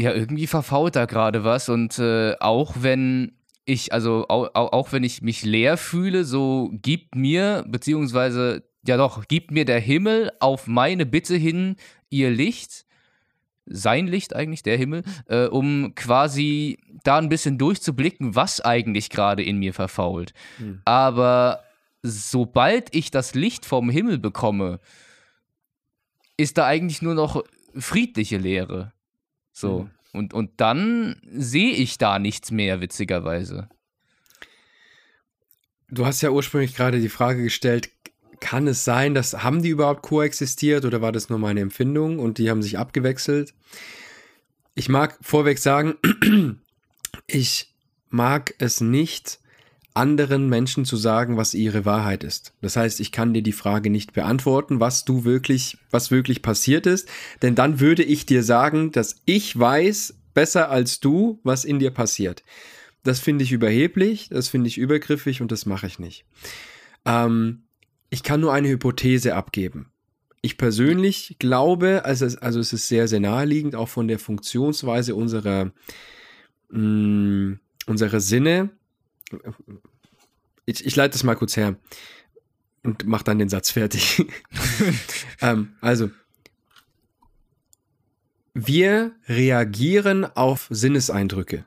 ja, 0.00 0.12
irgendwie 0.12 0.46
verfault 0.46 0.94
da 0.94 1.06
gerade 1.06 1.42
was. 1.42 1.68
Und 1.68 1.98
äh, 1.98 2.36
auch 2.38 2.74
wenn 2.78 3.32
ich, 3.68 3.92
also 3.92 4.26
auch, 4.28 4.54
auch 4.54 4.92
wenn 4.92 5.04
ich 5.04 5.20
mich 5.20 5.44
leer 5.44 5.76
fühle, 5.76 6.24
so 6.24 6.70
gibt 6.72 7.14
mir, 7.14 7.64
beziehungsweise, 7.68 8.64
ja 8.86 8.96
doch, 8.96 9.28
gibt 9.28 9.50
mir 9.50 9.66
der 9.66 9.78
Himmel 9.78 10.32
auf 10.40 10.66
meine 10.66 11.04
Bitte 11.04 11.36
hin 11.36 11.76
ihr 12.08 12.30
Licht, 12.30 12.86
sein 13.66 14.06
Licht 14.06 14.34
eigentlich, 14.34 14.62
der 14.62 14.78
Himmel, 14.78 15.02
äh, 15.26 15.44
um 15.44 15.94
quasi 15.94 16.78
da 17.04 17.18
ein 17.18 17.28
bisschen 17.28 17.58
durchzublicken, 17.58 18.34
was 18.34 18.62
eigentlich 18.62 19.10
gerade 19.10 19.42
in 19.42 19.58
mir 19.58 19.74
verfault. 19.74 20.32
Hm. 20.56 20.80
Aber 20.86 21.62
sobald 22.02 22.94
ich 22.94 23.10
das 23.10 23.34
Licht 23.34 23.66
vom 23.66 23.90
Himmel 23.90 24.18
bekomme, 24.18 24.80
ist 26.38 26.56
da 26.56 26.64
eigentlich 26.64 27.02
nur 27.02 27.14
noch 27.14 27.44
friedliche 27.76 28.38
Leere. 28.38 28.92
So. 29.52 29.80
Hm. 29.80 29.90
Und, 30.12 30.32
und 30.34 30.52
dann 30.56 31.20
sehe 31.30 31.72
ich 31.72 31.98
da 31.98 32.18
nichts 32.18 32.50
mehr, 32.50 32.80
witzigerweise. 32.80 33.68
Du 35.90 36.06
hast 36.06 36.20
ja 36.22 36.30
ursprünglich 36.30 36.74
gerade 36.74 37.00
die 37.00 37.08
Frage 37.08 37.42
gestellt, 37.42 37.90
kann 38.40 38.66
es 38.66 38.84
sein, 38.84 39.14
dass 39.14 39.42
haben 39.42 39.62
die 39.62 39.70
überhaupt 39.70 40.02
koexistiert 40.02 40.84
oder 40.84 41.00
war 41.00 41.12
das 41.12 41.28
nur 41.28 41.38
meine 41.38 41.60
Empfindung 41.60 42.18
und 42.18 42.38
die 42.38 42.50
haben 42.50 42.62
sich 42.62 42.78
abgewechselt? 42.78 43.54
Ich 44.74 44.88
mag 44.88 45.18
vorweg 45.20 45.58
sagen, 45.58 45.96
ich 47.26 47.74
mag 48.10 48.54
es 48.58 48.80
nicht, 48.80 49.40
anderen 49.98 50.48
Menschen 50.48 50.84
zu 50.84 50.96
sagen, 50.96 51.36
was 51.36 51.54
ihre 51.54 51.84
Wahrheit 51.84 52.24
ist. 52.24 52.54
Das 52.62 52.76
heißt, 52.76 53.00
ich 53.00 53.12
kann 53.12 53.34
dir 53.34 53.42
die 53.42 53.52
Frage 53.52 53.90
nicht 53.90 54.12
beantworten, 54.12 54.80
was 54.80 55.04
du 55.04 55.24
wirklich, 55.24 55.76
was 55.90 56.10
wirklich 56.10 56.40
passiert 56.40 56.86
ist, 56.86 57.08
denn 57.42 57.54
dann 57.54 57.80
würde 57.80 58.04
ich 58.04 58.24
dir 58.24 58.42
sagen, 58.42 58.92
dass 58.92 59.16
ich 59.26 59.58
weiß 59.58 60.14
besser 60.34 60.70
als 60.70 61.00
du, 61.00 61.40
was 61.42 61.64
in 61.64 61.80
dir 61.80 61.90
passiert. 61.90 62.44
Das 63.02 63.20
finde 63.20 63.44
ich 63.44 63.52
überheblich, 63.52 64.28
das 64.30 64.48
finde 64.48 64.68
ich 64.68 64.78
übergriffig 64.78 65.42
und 65.42 65.50
das 65.50 65.66
mache 65.66 65.86
ich 65.86 65.98
nicht. 65.98 66.24
Ähm, 67.04 67.64
ich 68.10 68.22
kann 68.22 68.40
nur 68.40 68.52
eine 68.52 68.68
Hypothese 68.68 69.34
abgeben. 69.34 69.90
Ich 70.40 70.56
persönlich 70.56 71.36
glaube, 71.38 72.04
also, 72.04 72.26
also 72.40 72.60
es 72.60 72.72
ist 72.72 72.86
sehr, 72.86 73.08
sehr 73.08 73.20
naheliegend, 73.20 73.74
auch 73.74 73.88
von 73.88 74.06
der 74.06 74.18
Funktionsweise 74.18 75.14
unserer, 75.14 75.72
mh, 76.70 76.78
mm, 76.78 77.60
unserer 77.86 78.20
Sinne, 78.20 78.70
ich, 80.66 80.84
ich 80.84 80.96
leite 80.96 81.12
das 81.12 81.24
mal 81.24 81.34
kurz 81.34 81.56
her 81.56 81.76
und 82.82 83.06
mach 83.06 83.22
dann 83.22 83.38
den 83.38 83.48
Satz 83.48 83.70
fertig. 83.70 84.26
ähm, 85.40 85.74
also, 85.80 86.10
wir 88.54 89.12
reagieren 89.28 90.24
auf 90.24 90.66
Sinneseindrücke. 90.70 91.64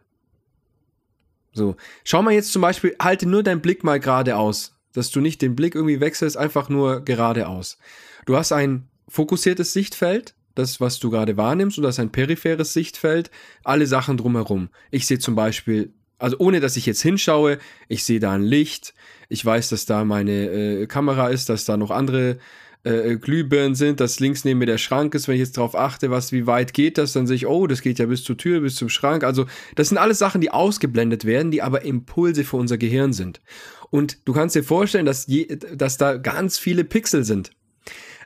So, 1.54 1.76
schau 2.04 2.21
mal 2.21 2.34
jetzt 2.34 2.54
zum 2.54 2.62
Beispiel, 2.62 2.95
halte 3.02 3.28
nur 3.28 3.43
deinen 3.43 3.62
Blick 3.62 3.84
mal 3.84 4.00
geradeaus, 4.00 4.78
dass 4.93 5.12
du 5.12 5.19
nicht 5.19 5.41
den 5.41 5.56
Blick 5.56 5.76
irgendwie 5.76 6.00
wechselst, 6.00 6.38
einfach 6.38 6.69
nur 6.69 7.04
geradeaus. 7.04 7.78
Du 8.26 8.38
hast 8.38 8.52
ein 8.52 8.88
fokussiertes 9.08 9.74
Sichtfeld, 9.74 10.36
das, 10.56 10.80
was 10.80 11.00
du 11.00 11.10
gerade 11.10 11.38
wahrnimmst, 11.38 11.78
oder 11.78 11.89
hast 11.89 12.00
ein 12.00 12.12
peripheres 12.12 12.74
Sichtfeld, 12.74 13.32
alle 13.63 13.88
Sachen 13.88 14.17
drumherum. 14.17 14.69
Ich 14.91 15.08
sehe 15.08 15.19
zum 15.19 15.36
Beispiel 15.36 15.93
Also 16.21 16.38
ohne, 16.39 16.60
dass 16.60 16.77
ich 16.77 16.86
jetzt 16.86 17.01
hinschaue, 17.01 17.57
ich 17.88 18.03
sehe 18.03 18.19
da 18.19 18.31
ein 18.31 18.43
Licht, 18.43 18.93
ich 19.29 19.43
weiß, 19.43 19.69
dass 19.69 19.86
da 19.86 20.05
meine 20.05 20.31
äh, 20.31 20.88
Kamera 20.88 21.29
ist, 21.29 21.49
dass 21.49 21.65
da 21.65 21.77
noch 21.77 21.89
andere 21.91 22.38
äh, 22.84 23.15
Glühbirnen 23.15 23.75
sind, 23.75 23.99
dass 23.99 24.19
links 24.19 24.43
neben 24.43 24.60
mir 24.60 24.65
der 24.65 24.77
Schrank 24.77 25.15
ist. 25.15 25.27
Wenn 25.27 25.36
ich 25.36 25.41
jetzt 25.41 25.57
darauf 25.57 25.75
achte, 25.75 26.12
was, 26.12 26.31
wie 26.31 26.47
weit 26.47 26.73
geht 26.73 26.97
das, 26.97 27.13
dann 27.13 27.27
sehe 27.27 27.36
ich, 27.36 27.47
oh, 27.47 27.67
das 27.67 27.81
geht 27.81 27.99
ja 27.99 28.05
bis 28.05 28.23
zur 28.23 28.38
Tür, 28.38 28.62
bis 28.62 28.75
zum 28.75 28.89
Schrank. 28.89 29.23
Also 29.23 29.45
das 29.75 29.89
sind 29.89 29.97
alles 29.97 30.19
Sachen, 30.19 30.41
die 30.41 30.51
ausgeblendet 30.51 31.25
werden, 31.25 31.51
die 31.51 31.62
aber 31.62 31.84
Impulse 31.84 32.43
für 32.43 32.57
unser 32.57 32.77
Gehirn 32.77 33.13
sind. 33.13 33.41
Und 33.89 34.19
du 34.25 34.34
kannst 34.34 34.55
dir 34.55 34.63
vorstellen, 34.63 35.05
dass, 35.05 35.27
je, 35.27 35.45
dass 35.75 35.97
da 35.97 36.17
ganz 36.17 36.57
viele 36.57 36.84
Pixel 36.84 37.23
sind. 37.23 37.51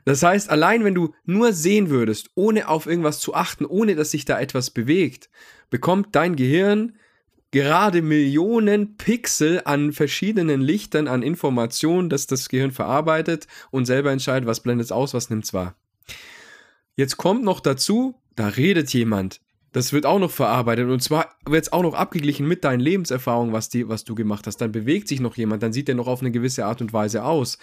Das 0.05 0.21
heißt, 0.21 0.49
allein 0.49 0.83
wenn 0.83 0.95
du 0.95 1.13
nur 1.25 1.51
sehen 1.53 1.89
würdest, 1.89 2.29
ohne 2.35 2.67
auf 2.67 2.85
irgendwas 2.85 3.19
zu 3.19 3.33
achten, 3.33 3.65
ohne 3.65 3.95
dass 3.95 4.11
sich 4.11 4.23
da 4.23 4.39
etwas 4.39 4.69
bewegt, 4.69 5.29
bekommt 5.69 6.15
dein 6.15 6.35
Gehirn 6.35 6.93
gerade 7.55 8.01
Millionen 8.01 8.97
Pixel 8.97 9.61
an 9.63 9.93
verschiedenen 9.93 10.59
Lichtern, 10.59 11.07
an 11.07 11.23
Informationen, 11.23 12.09
dass 12.09 12.27
das 12.27 12.49
Gehirn 12.49 12.71
verarbeitet 12.71 13.47
und 13.71 13.85
selber 13.85 14.11
entscheidet, 14.11 14.45
was 14.45 14.59
blendet 14.59 14.87
es 14.87 14.91
aus, 14.91 15.13
was 15.13 15.29
nimmt 15.29 15.45
es 15.45 15.53
wahr. 15.53 15.73
Jetzt 16.97 17.15
kommt 17.15 17.45
noch 17.45 17.61
dazu, 17.61 18.15
da 18.35 18.49
redet 18.49 18.91
jemand. 18.93 19.39
Das 19.71 19.93
wird 19.93 20.05
auch 20.05 20.19
noch 20.19 20.31
verarbeitet 20.31 20.89
und 20.89 21.01
zwar 21.01 21.33
wird 21.45 21.63
es 21.63 21.71
auch 21.71 21.83
noch 21.83 21.93
abgeglichen 21.93 22.45
mit 22.45 22.65
deinen 22.65 22.81
Lebenserfahrungen, 22.81 23.53
was, 23.53 23.69
die, 23.69 23.87
was 23.87 24.03
du 24.03 24.15
gemacht 24.15 24.47
hast. 24.47 24.57
Dann 24.57 24.73
bewegt 24.73 25.07
sich 25.07 25.21
noch 25.21 25.37
jemand, 25.37 25.63
dann 25.63 25.71
sieht 25.71 25.87
er 25.87 25.95
noch 25.95 26.07
auf 26.07 26.19
eine 26.19 26.31
gewisse 26.31 26.65
Art 26.65 26.81
und 26.81 26.91
Weise 26.91 27.23
aus. 27.23 27.57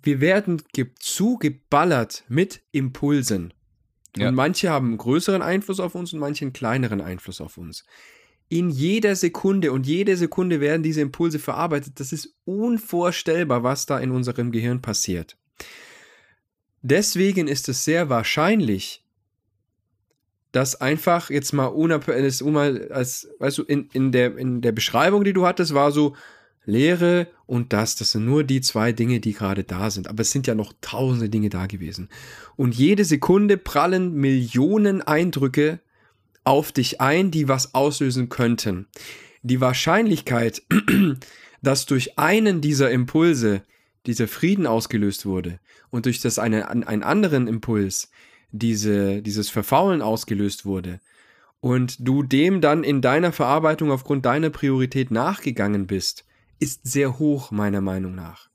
Wir 0.00 0.20
werden 0.20 0.62
zugeballert 1.00 2.22
mit 2.28 2.62
Impulsen. 2.70 3.52
Ja. 4.16 4.28
Und 4.28 4.36
manche 4.36 4.70
haben 4.70 4.90
einen 4.90 4.98
größeren 4.98 5.42
Einfluss 5.42 5.80
auf 5.80 5.96
uns 5.96 6.12
und 6.12 6.20
manche 6.20 6.44
einen 6.44 6.52
kleineren 6.52 7.00
Einfluss 7.00 7.40
auf 7.40 7.58
uns 7.58 7.82
in 8.48 8.70
jeder 8.70 9.14
Sekunde 9.14 9.72
und 9.72 9.86
jede 9.86 10.16
Sekunde 10.16 10.60
werden 10.60 10.82
diese 10.82 11.00
Impulse 11.00 11.38
verarbeitet. 11.38 12.00
Das 12.00 12.12
ist 12.12 12.34
unvorstellbar, 12.44 13.62
was 13.62 13.86
da 13.86 13.98
in 13.98 14.10
unserem 14.10 14.52
Gehirn 14.52 14.80
passiert. 14.80 15.36
Deswegen 16.80 17.48
ist 17.48 17.68
es 17.68 17.84
sehr 17.84 18.08
wahrscheinlich, 18.08 19.04
dass 20.52 20.80
einfach 20.80 21.28
jetzt 21.28 21.52
mal 21.52 21.66
unabhängig, 21.66 22.42
als, 22.90 23.28
weißt 23.38 23.58
du, 23.58 23.62
in, 23.64 23.90
in, 23.92 24.12
der, 24.12 24.38
in 24.38 24.62
der 24.62 24.72
Beschreibung, 24.72 25.24
die 25.24 25.34
du 25.34 25.46
hattest, 25.46 25.74
war 25.74 25.92
so 25.92 26.16
Lehre 26.64 27.28
und 27.46 27.72
das, 27.72 27.96
das 27.96 28.12
sind 28.12 28.24
nur 28.24 28.44
die 28.44 28.60
zwei 28.60 28.92
Dinge, 28.92 29.20
die 29.20 29.32
gerade 29.32 29.64
da 29.64 29.90
sind. 29.90 30.06
Aber 30.06 30.20
es 30.22 30.30
sind 30.30 30.46
ja 30.46 30.54
noch 30.54 30.72
tausende 30.80 31.28
Dinge 31.28 31.48
da 31.48 31.66
gewesen. 31.66 32.08
Und 32.56 32.74
jede 32.74 33.04
Sekunde 33.04 33.56
prallen 33.56 34.14
Millionen 34.14 35.02
Eindrücke 35.02 35.80
auf 36.48 36.72
dich 36.72 36.98
ein, 37.02 37.30
die 37.30 37.46
was 37.46 37.74
auslösen 37.74 38.30
könnten. 38.30 38.86
Die 39.42 39.60
Wahrscheinlichkeit, 39.60 40.62
dass 41.62 41.84
durch 41.84 42.18
einen 42.18 42.62
dieser 42.62 42.90
Impulse 42.90 43.62
dieser 44.06 44.28
Frieden 44.28 44.66
ausgelöst 44.66 45.26
wurde 45.26 45.60
und 45.90 46.06
durch 46.06 46.20
das 46.20 46.38
eine, 46.38 46.70
einen 46.70 47.02
anderen 47.02 47.48
Impuls 47.48 48.10
diese, 48.50 49.20
dieses 49.20 49.50
Verfaulen 49.50 50.00
ausgelöst 50.00 50.64
wurde 50.64 51.00
und 51.60 51.96
du 52.00 52.22
dem 52.22 52.62
dann 52.62 52.82
in 52.82 53.02
deiner 53.02 53.32
Verarbeitung 53.32 53.90
aufgrund 53.90 54.24
deiner 54.24 54.48
Priorität 54.48 55.10
nachgegangen 55.10 55.86
bist, 55.86 56.24
ist 56.58 56.86
sehr 56.86 57.18
hoch, 57.18 57.50
meiner 57.50 57.82
Meinung 57.82 58.14
nach. 58.14 58.48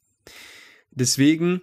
Deswegen 0.89 1.61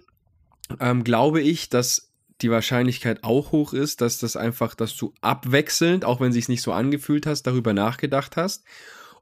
ähm, 0.79 1.03
glaube 1.03 1.41
ich, 1.41 1.67
dass 1.67 2.10
die 2.41 2.51
Wahrscheinlichkeit 2.51 3.23
auch 3.23 3.51
hoch 3.51 3.73
ist, 3.73 4.01
dass 4.01 4.19
das 4.19 4.35
einfach, 4.35 4.75
dass 4.75 4.95
du 4.95 5.13
abwechselnd, 5.21 6.05
auch 6.05 6.19
wenn 6.19 6.31
sich 6.31 6.49
nicht 6.49 6.61
so 6.61 6.71
angefühlt 6.71 7.25
hast, 7.25 7.43
darüber 7.43 7.73
nachgedacht 7.73 8.37
hast. 8.37 8.63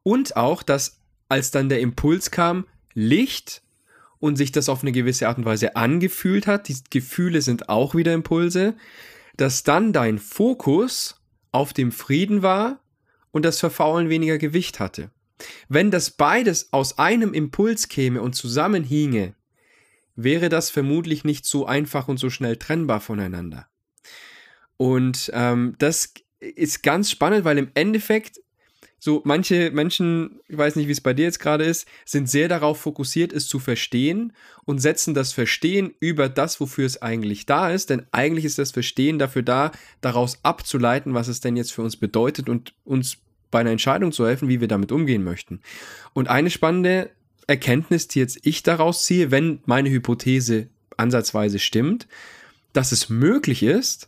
Und 0.03 0.37
auch, 0.37 0.63
dass 0.63 0.99
als 1.27 1.51
dann 1.51 1.69
der 1.69 1.79
Impuls 1.79 2.31
kam, 2.31 2.65
Licht 2.93 3.61
und 4.19 4.35
sich 4.35 4.51
das 4.51 4.69
auf 4.69 4.81
eine 4.81 4.91
gewisse 4.91 5.27
Art 5.27 5.37
und 5.37 5.45
Weise 5.45 5.75
angefühlt 5.75 6.47
hat, 6.47 6.67
die 6.67 6.77
Gefühle 6.89 7.41
sind 7.41 7.69
auch 7.69 7.95
wieder 7.95 8.13
Impulse, 8.13 8.75
dass 9.37 9.63
dann 9.63 9.93
dein 9.93 10.17
Fokus 10.17 11.21
auf 11.51 11.73
dem 11.73 11.91
Frieden 11.91 12.41
war 12.41 12.79
und 13.31 13.45
das 13.45 13.59
Verfaulen 13.59 14.09
weniger 14.09 14.37
Gewicht 14.37 14.79
hatte. 14.79 15.11
Wenn 15.69 15.91
das 15.91 16.11
beides 16.11 16.73
aus 16.73 16.97
einem 16.97 17.33
Impuls 17.33 17.87
käme 17.87 18.21
und 18.21 18.33
zusammenhinge, 18.33 19.35
wäre 20.23 20.49
das 20.49 20.69
vermutlich 20.69 21.23
nicht 21.23 21.45
so 21.45 21.65
einfach 21.65 22.07
und 22.07 22.17
so 22.17 22.29
schnell 22.29 22.57
trennbar 22.57 22.99
voneinander. 22.99 23.67
Und 24.77 25.29
ähm, 25.33 25.75
das 25.79 26.13
ist 26.39 26.83
ganz 26.83 27.11
spannend, 27.11 27.43
weil 27.45 27.57
im 27.57 27.71
Endeffekt 27.73 28.39
so 29.01 29.21
manche 29.23 29.71
Menschen, 29.71 30.41
ich 30.49 30.57
weiß 30.57 30.75
nicht, 30.75 30.87
wie 30.87 30.91
es 30.91 31.01
bei 31.01 31.13
dir 31.13 31.23
jetzt 31.23 31.39
gerade 31.39 31.63
ist, 31.63 31.87
sind 32.05 32.29
sehr 32.29 32.49
darauf 32.49 32.81
fokussiert, 32.81 33.31
es 33.31 33.47
zu 33.47 33.59
verstehen 33.59 34.33
und 34.65 34.79
setzen 34.79 35.13
das 35.13 35.31
Verstehen 35.31 35.93
über 36.01 36.27
das, 36.27 36.59
wofür 36.59 36.85
es 36.85 37.01
eigentlich 37.01 37.45
da 37.45 37.71
ist. 37.71 37.89
Denn 37.89 38.05
eigentlich 38.11 38.43
ist 38.43 38.59
das 38.59 38.71
Verstehen 38.71 39.17
dafür 39.17 39.43
da, 39.43 39.71
daraus 40.01 40.39
abzuleiten, 40.43 41.13
was 41.13 41.29
es 41.29 41.39
denn 41.39 41.55
jetzt 41.55 41.71
für 41.71 41.81
uns 41.81 41.95
bedeutet 41.95 42.49
und 42.49 42.73
uns 42.83 43.17
bei 43.51 43.59
einer 43.59 43.71
Entscheidung 43.71 44.11
zu 44.11 44.27
helfen, 44.27 44.49
wie 44.49 44.61
wir 44.61 44.67
damit 44.67 44.91
umgehen 44.91 45.23
möchten. 45.23 45.61
Und 46.13 46.27
eine 46.27 46.49
spannende 46.49 47.09
Erkenntnis, 47.49 48.07
die 48.07 48.19
jetzt 48.19 48.39
ich 48.43 48.61
daraus 48.63 49.03
ziehe, 49.03 49.31
wenn 49.31 49.59
meine 49.65 49.89
Hypothese 49.89 50.67
ansatzweise 50.97 51.57
stimmt, 51.57 52.07
dass 52.73 52.91
es 52.91 53.09
möglich 53.09 53.63
ist, 53.63 54.07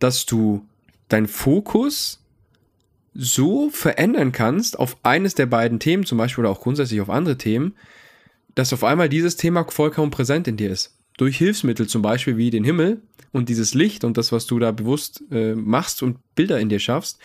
dass 0.00 0.26
du 0.26 0.66
deinen 1.08 1.28
Fokus 1.28 2.24
so 3.14 3.70
verändern 3.70 4.32
kannst 4.32 4.78
auf 4.78 4.96
eines 5.04 5.34
der 5.34 5.46
beiden 5.46 5.78
Themen, 5.78 6.04
zum 6.04 6.18
Beispiel 6.18 6.42
oder 6.44 6.50
auch 6.50 6.60
grundsätzlich 6.60 7.00
auf 7.00 7.10
andere 7.10 7.38
Themen, 7.38 7.76
dass 8.54 8.72
auf 8.72 8.82
einmal 8.82 9.08
dieses 9.08 9.36
Thema 9.36 9.64
vollkommen 9.70 10.10
präsent 10.10 10.48
in 10.48 10.56
dir 10.56 10.70
ist. 10.70 10.96
Durch 11.18 11.36
Hilfsmittel 11.38 11.86
zum 11.86 12.02
Beispiel 12.02 12.36
wie 12.36 12.50
den 12.50 12.64
Himmel 12.64 13.00
und 13.30 13.48
dieses 13.48 13.74
Licht 13.74 14.02
und 14.02 14.16
das, 14.16 14.32
was 14.32 14.46
du 14.46 14.58
da 14.58 14.72
bewusst 14.72 15.22
äh, 15.30 15.54
machst 15.54 16.02
und 16.02 16.18
Bilder 16.34 16.58
in 16.58 16.68
dir 16.68 16.80
schaffst, 16.80 17.18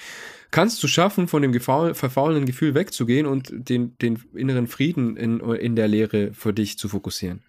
kannst 0.52 0.82
du 0.84 0.88
schaffen, 0.88 1.28
von 1.28 1.42
dem 1.42 1.54
verfaulenden 1.60 2.46
Gefühl 2.46 2.74
wegzugehen 2.74 3.26
und 3.26 3.52
den, 3.52 3.98
den 4.00 4.24
inneren 4.34 4.68
Frieden 4.68 5.18
in, 5.18 5.40
in 5.40 5.76
der 5.76 5.88
Lehre 5.88 6.34
für 6.34 6.54
dich 6.54 6.78
zu 6.78 6.90
fokussieren. 6.90 7.42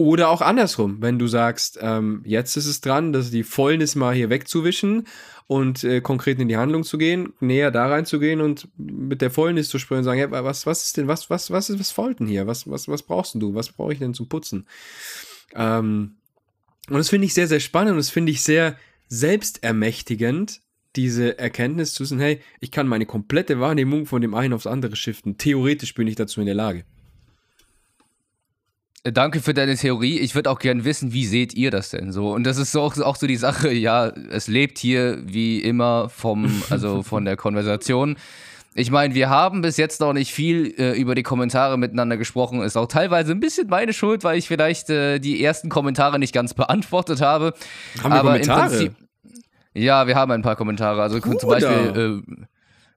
Oder 0.00 0.28
auch 0.28 0.42
andersrum, 0.42 1.02
wenn 1.02 1.18
du 1.18 1.26
sagst, 1.26 1.80
ähm, 1.82 2.22
jetzt 2.24 2.56
ist 2.56 2.66
es 2.66 2.80
dran, 2.80 3.12
dass 3.12 3.32
die 3.32 3.42
Fäulnis 3.42 3.96
mal 3.96 4.14
hier 4.14 4.30
wegzuwischen 4.30 5.08
und 5.48 5.82
äh, 5.82 6.00
konkret 6.00 6.38
in 6.38 6.46
die 6.46 6.56
Handlung 6.56 6.84
zu 6.84 6.98
gehen, 6.98 7.32
näher 7.40 7.72
da 7.72 7.88
reinzugehen 7.88 8.40
und 8.40 8.68
mit 8.76 9.20
der 9.22 9.32
Fäulnis 9.32 9.68
zu 9.68 9.80
sprechen 9.80 9.98
und 9.98 10.04
sagen, 10.04 10.20
ja, 10.20 10.30
was, 10.30 10.66
was 10.66 10.84
ist 10.84 10.96
denn, 10.96 11.08
was, 11.08 11.30
was, 11.30 11.50
was 11.50 11.68
ist, 11.68 11.80
was 11.80 11.90
fault 11.90 12.20
denn 12.20 12.28
hier? 12.28 12.46
Was, 12.46 12.70
was, 12.70 12.86
was 12.86 13.02
brauchst 13.02 13.34
du? 13.34 13.54
Was 13.56 13.72
brauche 13.72 13.92
ich 13.92 13.98
denn 13.98 14.14
zum 14.14 14.28
Putzen? 14.28 14.68
Ähm, 15.56 16.18
und 16.88 16.96
das 16.96 17.08
finde 17.08 17.26
ich 17.26 17.34
sehr, 17.34 17.48
sehr 17.48 17.60
spannend 17.60 17.92
und 17.92 17.98
das 17.98 18.10
finde 18.10 18.30
ich 18.30 18.42
sehr 18.42 18.76
selbstermächtigend, 19.08 20.60
diese 20.96 21.38
Erkenntnis 21.38 21.94
zu 21.94 22.02
wissen, 22.02 22.18
hey, 22.18 22.40
ich 22.60 22.70
kann 22.70 22.88
meine 22.88 23.06
komplette 23.06 23.60
Wahrnehmung 23.60 24.06
von 24.06 24.22
dem 24.22 24.34
einen 24.34 24.54
aufs 24.54 24.66
andere 24.66 24.96
shiften. 24.96 25.38
Theoretisch 25.38 25.94
bin 25.94 26.06
ich 26.06 26.16
dazu 26.16 26.40
in 26.40 26.46
der 26.46 26.54
Lage. 26.54 26.84
Äh, 29.04 29.12
danke 29.12 29.40
für 29.40 29.54
deine 29.54 29.76
Theorie. 29.76 30.18
Ich 30.18 30.34
würde 30.34 30.50
auch 30.50 30.58
gerne 30.58 30.84
wissen, 30.84 31.12
wie 31.12 31.26
seht 31.26 31.54
ihr 31.54 31.70
das 31.70 31.90
denn 31.90 32.12
so? 32.12 32.32
Und 32.32 32.44
das 32.44 32.58
ist 32.58 32.72
so, 32.72 32.82
auch 32.82 33.16
so 33.16 33.26
die 33.26 33.36
Sache, 33.36 33.72
ja, 33.72 34.08
es 34.08 34.48
lebt 34.48 34.78
hier 34.78 35.22
wie 35.24 35.60
immer 35.60 36.08
vom, 36.08 36.62
also 36.70 37.02
von 37.02 37.24
der 37.24 37.36
Konversation. 37.36 38.16
Ich 38.74 38.90
meine, 38.90 39.14
wir 39.14 39.28
haben 39.28 39.60
bis 39.60 39.76
jetzt 39.76 40.00
noch 40.00 40.12
nicht 40.12 40.32
viel 40.32 40.74
äh, 40.78 40.92
über 40.92 41.16
die 41.16 41.24
Kommentare 41.24 41.78
miteinander 41.78 42.16
gesprochen. 42.16 42.62
Ist 42.62 42.76
auch 42.76 42.86
teilweise 42.86 43.32
ein 43.32 43.40
bisschen 43.40 43.68
meine 43.68 43.92
Schuld, 43.92 44.22
weil 44.22 44.38
ich 44.38 44.46
vielleicht 44.46 44.88
äh, 44.88 45.18
die 45.18 45.42
ersten 45.42 45.68
Kommentare 45.68 46.18
nicht 46.18 46.32
ganz 46.32 46.54
beantwortet 46.54 47.20
habe. 47.20 47.54
Haben 48.02 48.12
wir 48.12 48.20
Aber 48.20 48.30
Kommentare? 48.32 48.62
Im 48.62 48.68
Prinzip, 48.68 49.07
ja, 49.74 50.06
wir 50.06 50.16
haben 50.16 50.32
ein 50.32 50.42
paar 50.42 50.56
Kommentare. 50.56 51.02
Also 51.02 51.20
Bruder. 51.20 51.38
zum 51.38 51.50
Beispiel, 51.50 52.22
äh, 52.26 52.44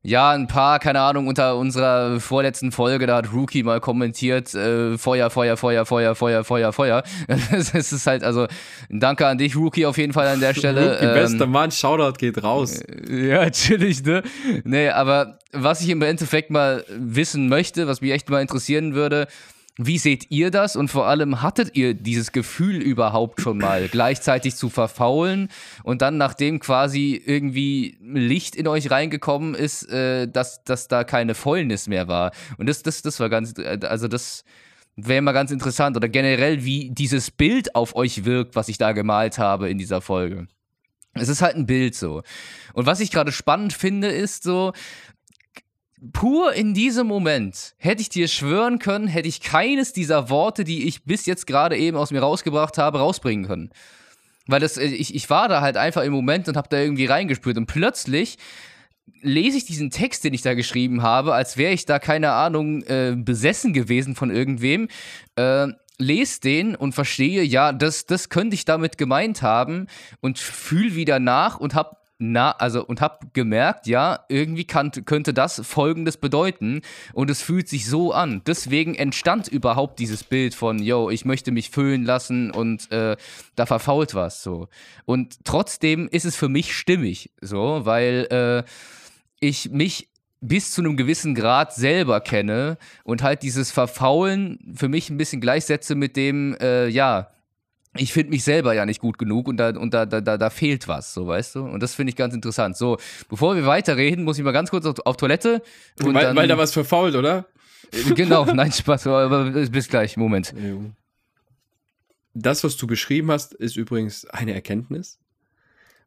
ja, 0.04 0.32
ein 0.32 0.48
paar, 0.48 0.80
keine 0.80 1.00
Ahnung, 1.00 1.28
unter 1.28 1.58
unserer 1.58 2.20
vorletzten 2.20 2.72
Folge, 2.72 3.06
da 3.06 3.18
hat 3.18 3.34
Rookie 3.34 3.62
mal 3.62 3.80
kommentiert, 3.80 4.52
äh, 4.56 4.98
Feuer, 4.98 5.30
Feuer, 5.30 5.58
Feuer, 5.58 5.86
Feuer, 5.86 6.16
Feuer, 6.16 6.44
Feuer, 6.44 6.74
Feuer. 6.74 7.04
Es 7.52 7.92
ist 7.92 8.08
halt, 8.08 8.24
also, 8.24 8.48
danke 8.90 9.28
an 9.28 9.38
dich, 9.38 9.56
Rookie, 9.56 9.86
auf 9.86 10.00
jeden 10.00 10.14
Fall 10.14 10.28
an 10.28 10.40
der 10.40 10.56
Stelle. 10.56 10.94
Rookie, 10.94 11.06
ähm, 11.06 11.14
bester 11.14 11.46
Mann, 11.46 11.70
Shoutout 11.70 12.18
geht 12.18 12.42
raus. 12.44 12.80
Äh, 12.82 13.28
ja, 13.28 13.42
natürlich, 13.46 14.04
ne? 14.04 14.24
Nee, 14.64 14.90
aber 14.90 15.38
was 15.52 15.82
ich 15.82 15.90
im 15.90 16.02
Endeffekt 16.02 16.50
mal 16.50 16.84
wissen 16.90 17.48
möchte, 17.48 17.88
was 17.88 18.02
mich 18.02 18.12
echt 18.12 18.28
mal 18.30 18.42
interessieren 18.42 18.96
würde, 18.96 19.28
wie 19.88 19.98
seht 19.98 20.30
ihr 20.30 20.52
das 20.52 20.76
und 20.76 20.90
vor 20.90 21.08
allem 21.08 21.42
hattet 21.42 21.76
ihr 21.76 21.94
dieses 21.94 22.32
Gefühl 22.32 22.76
überhaupt 22.82 23.42
schon 23.42 23.58
mal, 23.58 23.88
gleichzeitig 23.88 24.56
zu 24.56 24.70
verfaulen 24.70 25.50
und 25.84 26.02
dann, 26.02 26.18
nachdem 26.18 26.60
quasi 26.60 27.22
irgendwie 27.24 27.98
Licht 28.02 28.56
in 28.56 28.68
euch 28.68 28.92
reingekommen 28.92 29.56
ist, 29.56 29.90
äh, 29.90 30.28
dass, 30.28 30.64
dass 30.64 30.88
da 30.88 31.04
keine 31.04 31.36
Fäulnis 31.36 31.88
mehr 31.88 32.08
war? 32.08 32.32
Und 32.58 32.68
das, 32.68 32.84
das, 32.84 33.02
das 33.02 33.20
war 33.20 33.30
ganz, 33.30 33.54
also 33.84 34.08
das 34.08 34.44
wäre 34.96 35.22
mal 35.22 35.32
ganz 35.32 35.52
interessant 35.52 35.98
oder 35.98 36.10
generell, 36.10 36.64
wie 36.64 36.92
dieses 36.92 37.32
Bild 37.32 37.76
auf 37.76 37.96
euch 37.96 38.26
wirkt, 38.26 38.56
was 38.56 38.68
ich 38.70 38.78
da 38.78 38.92
gemalt 38.92 39.38
habe 39.38 39.70
in 39.70 39.78
dieser 39.78 40.02
Folge. 40.02 40.48
Es 41.14 41.28
ist 41.28 41.42
halt 41.42 41.56
ein 41.56 41.66
Bild 41.66 41.96
so. 41.96 42.24
Und 42.74 42.86
was 42.86 43.02
ich 43.02 43.12
gerade 43.12 43.32
spannend 43.32 43.74
finde, 43.74 44.08
ist 44.08 44.44
so, 44.44 44.72
pur 46.14 46.54
in 46.54 46.74
diesem 46.74 47.08
Moment 47.08 47.76
hätte 47.78 48.02
ich 48.02 48.10
dir 48.10 48.28
schwören 48.28 48.80
können, 48.80 49.08
hätte 49.08 49.28
ich 49.28 49.42
keines 49.42 49.94
dieser 49.94 50.30
Worte, 50.30 50.64
die 50.64 50.88
ich 50.88 51.04
bis 51.04 51.26
jetzt 51.26 51.46
gerade 51.46 51.78
eben 51.78 51.98
aus 51.98 52.12
mir 52.12 52.22
rausgebracht 52.22 52.78
habe, 52.78 53.00
rausbringen 53.00 53.46
können. 53.46 53.70
Weil 54.48 54.60
das, 54.60 54.78
äh, 54.78 54.86
ich, 54.86 55.14
ich 55.14 55.30
war 55.30 55.48
da 55.48 55.62
halt 55.62 55.78
einfach 55.78 56.04
im 56.04 56.14
Moment 56.14 56.48
und 56.48 56.58
habe 56.58 56.70
da 56.70 56.80
irgendwie 56.80 57.06
reingespürt 57.06 57.58
und 57.58 57.68
plötzlich 57.68 58.38
lese 59.22 59.58
ich 59.58 59.66
diesen 59.66 59.92
Text, 59.92 60.24
den 60.24 60.34
ich 60.34 60.42
da 60.42 60.56
geschrieben 60.56 61.04
habe, 61.04 61.34
als 61.34 61.58
wäre 61.58 61.74
ich 61.74 61.86
da, 61.86 62.00
keine 62.00 62.32
Ahnung, 62.32 62.82
äh, 62.84 63.16
besessen 63.16 63.74
gewesen 63.74 64.16
von 64.16 64.32
irgendwem. 64.32 64.88
Äh, 65.36 65.68
lese 65.98 66.42
den 66.42 66.76
und 66.76 66.94
verstehe, 66.94 67.44
ja, 67.44 67.72
das, 67.74 68.08
das 68.08 68.30
könnte 68.30 68.56
ich 68.56 68.66
damit 68.66 68.98
gemeint 68.98 69.44
haben 69.44 69.86
und 70.20 70.40
fühle 70.40 70.96
wieder 70.96 71.20
nach 71.20 71.60
und 71.60 71.76
habe 71.76 71.98
na, 72.22 72.52
also 72.52 72.86
und 72.86 73.02
hab 73.02 73.34
gemerkt, 73.34 73.88
ja, 73.88 74.26
irgendwie 74.30 74.64
kann, 74.64 74.92
könnte 75.06 75.34
das 75.34 75.62
folgendes 75.66 76.18
bedeuten 76.18 76.82
und 77.14 77.30
es 77.30 77.42
fühlt 77.42 77.68
sich 77.68 77.88
so 77.90 78.14
an. 78.14 78.44
Deswegen 78.46 78.96
entstand 78.96 79.48
überhaupt 79.48 80.00
dieses 80.00 80.24
Bild 80.24 80.54
von, 80.54 80.80
yo, 80.80 81.10
ich 81.10 81.26
möchte 81.26 81.52
mich 81.52 81.72
füllen 81.72 82.06
lassen 82.06 82.52
und 82.52 82.92
äh, 82.92 83.18
da 83.56 83.66
verfault 83.66 84.14
was 84.14 84.44
so. 84.44 84.68
Und 85.06 85.44
trotzdem 85.44 86.08
ist 86.10 86.26
es 86.26 86.36
für 86.36 86.50
mich 86.50 86.76
stimmig, 86.76 87.32
so, 87.42 87.82
weil 87.84 88.28
äh, 88.30 88.70
ich 89.40 89.72
mich 89.72 90.10
bis 90.42 90.72
zu 90.72 90.82
einem 90.82 90.98
gewissen 90.98 91.36
Grad 91.36 91.74
selber 91.74 92.20
kenne 92.22 92.78
und 93.04 93.24
halt 93.24 93.44
dieses 93.44 93.72
Verfaulen 93.72 94.74
für 94.76 94.90
mich 94.90 95.10
ein 95.10 95.18
bisschen 95.18 95.42
gleichsetze 95.42 95.96
mit 95.96 96.16
dem, 96.16 96.56
äh, 96.60 96.88
ja, 96.88 97.32
ich 97.98 98.14
finde 98.14 98.30
mich 98.30 98.44
selber 98.44 98.74
ja 98.74 98.86
nicht 98.86 99.02
gut 99.02 99.18
genug 99.18 99.48
und 99.48 99.58
da, 99.58 99.70
und 99.70 99.94
da, 99.94 100.06
da, 100.06 100.22
da, 100.22 100.50
fehlt 100.50 100.88
was, 100.88 101.14
so 101.14 101.28
weißt 101.28 101.56
du? 101.56 101.64
Und 101.64 101.84
das 101.84 101.94
finde 101.94 102.12
ich 102.12 102.16
ganz 102.16 102.34
interessant. 102.34 102.78
So, 102.78 102.98
bevor 103.30 103.56
wir 103.56 103.66
weiterreden, 103.66 104.24
muss 104.24 104.38
ich 104.38 104.44
mal 104.46 104.52
ganz 104.52 104.70
kurz 104.70 104.86
auf, 104.86 105.00
auf 105.06 105.18
Toilette. 105.18 105.62
weil, 105.98 106.14
dann, 106.14 106.36
weil 106.36 106.48
da 106.48 106.58
was 106.58 106.72
verfault, 106.72 107.16
oder? 107.16 107.48
Äh, 107.92 108.14
genau, 108.14 108.46
nein, 108.54 108.72
Spaß, 108.72 109.08
aber 109.08 109.52
bis 109.52 109.90
gleich, 109.90 110.16
Moment. 110.16 110.54
Das, 112.34 112.64
was 112.64 112.78
du 112.78 112.88
beschrieben 112.88 113.30
hast, 113.30 113.54
ist 113.54 113.76
übrigens 113.76 114.26
eine 114.26 114.54
Erkenntnis. 114.54 115.20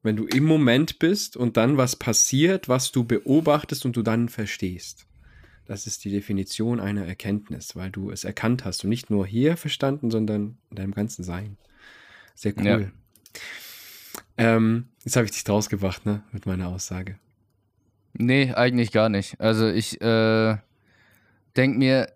Wenn 0.03 0.17
du 0.17 0.25
im 0.25 0.45
Moment 0.45 0.99
bist 0.99 1.37
und 1.37 1.59
dann 1.59 1.77
was 1.77 1.97
passiert, 1.97 2.69
was 2.69 2.93
du 2.93 3.05
beobachtest 3.05 3.85
und 3.85 3.97
du 3.97 4.03
dann 4.03 4.29
verstehst. 4.31 5.07
Das 5.67 5.87
ist 5.87 6.05
die 6.05 6.11
Definition 6.11 6.79
einer 6.79 7.07
Erkenntnis, 7.07 7.75
weil 7.75 7.91
du 7.91 8.11
es 8.11 8.25
erkannt 8.25 8.67
hast 8.67 8.85
und 8.85 8.91
nicht 8.91 9.09
nur 9.09 9.27
hier 9.27 9.57
verstanden, 9.57 10.11
sondern 10.11 10.59
in 10.71 10.77
deinem 10.77 10.93
ganzen 10.93 11.25
Sein. 11.25 11.57
Sehr 12.35 12.55
cool. 12.59 12.67
Ja. 12.67 12.81
Ähm, 14.37 14.89
jetzt 15.05 15.17
habe 15.17 15.27
ich 15.27 15.33
dich 15.33 15.45
draus 15.45 15.69
gebracht, 15.69 16.07
ne, 16.07 16.23
mit 16.33 16.47
meiner 16.47 16.69
Aussage. 16.69 17.19
Nee, 18.15 18.53
eigentlich 18.53 18.93
gar 18.93 19.09
nicht. 19.09 19.41
Also 19.41 19.69
ich 19.69 20.01
äh, 20.01 20.57
denke 21.57 21.79
mir, 21.79 22.09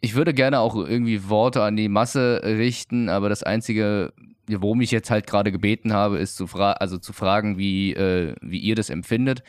ich 0.00 0.14
würde 0.14 0.32
gerne 0.32 0.60
auch 0.60 0.76
irgendwie 0.76 1.28
Worte 1.28 1.62
an 1.62 1.76
die 1.76 1.88
Masse 1.88 2.40
richten, 2.44 3.08
aber 3.08 3.28
das 3.28 3.42
Einzige, 3.42 4.12
worum 4.46 4.80
ich 4.80 4.90
jetzt 4.90 5.10
halt 5.10 5.26
gerade 5.26 5.52
gebeten 5.52 5.92
habe, 5.92 6.18
ist 6.18 6.36
zu, 6.36 6.46
fra 6.46 6.72
also 6.72 6.98
zu 6.98 7.12
fragen, 7.12 7.58
wie, 7.58 7.92
äh, 7.94 8.34
wie 8.40 8.58
ihr 8.58 8.76
das 8.76 8.90
empfindet. 8.90 9.42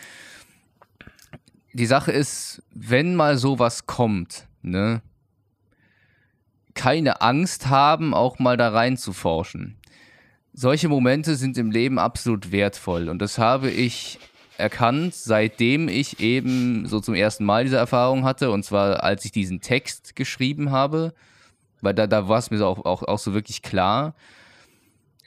Die 1.73 1.85
Sache 1.85 2.11
ist, 2.11 2.63
wenn 2.73 3.15
mal 3.15 3.37
sowas 3.37 3.85
kommt, 3.85 4.47
ne, 4.61 5.01
keine 6.79 7.21
Angst 7.21 7.67
haben, 7.67 8.13
auch 8.13 8.39
mal 8.39 8.57
da 8.57 8.69
rein 8.69 8.97
zu 8.97 9.13
forschen 9.13 9.79
solche 10.59 10.89
Momente 10.89 11.35
sind 11.35 11.57
im 11.57 11.71
Leben 11.71 11.99
absolut 11.99 12.51
wertvoll. 12.51 13.09
Und 13.09 13.21
das 13.21 13.37
habe 13.37 13.69
ich 13.69 14.19
erkannt, 14.57 15.15
seitdem 15.15 15.87
ich 15.87 16.19
eben 16.19 16.85
so 16.85 16.99
zum 16.99 17.13
ersten 17.13 17.45
Mal 17.45 17.63
diese 17.63 17.77
Erfahrung 17.77 18.25
hatte. 18.25 18.51
Und 18.51 18.63
zwar, 18.63 19.03
als 19.03 19.23
ich 19.23 19.31
diesen 19.31 19.61
Text 19.61 20.15
geschrieben 20.15 20.71
habe. 20.71 21.13
Weil 21.81 21.93
da, 21.93 22.07
da 22.07 22.27
war 22.27 22.39
es 22.39 22.51
mir 22.51 22.61
auch, 22.65 22.83
auch, 22.83 23.03
auch 23.03 23.19
so 23.19 23.33
wirklich 23.33 23.61
klar. 23.61 24.15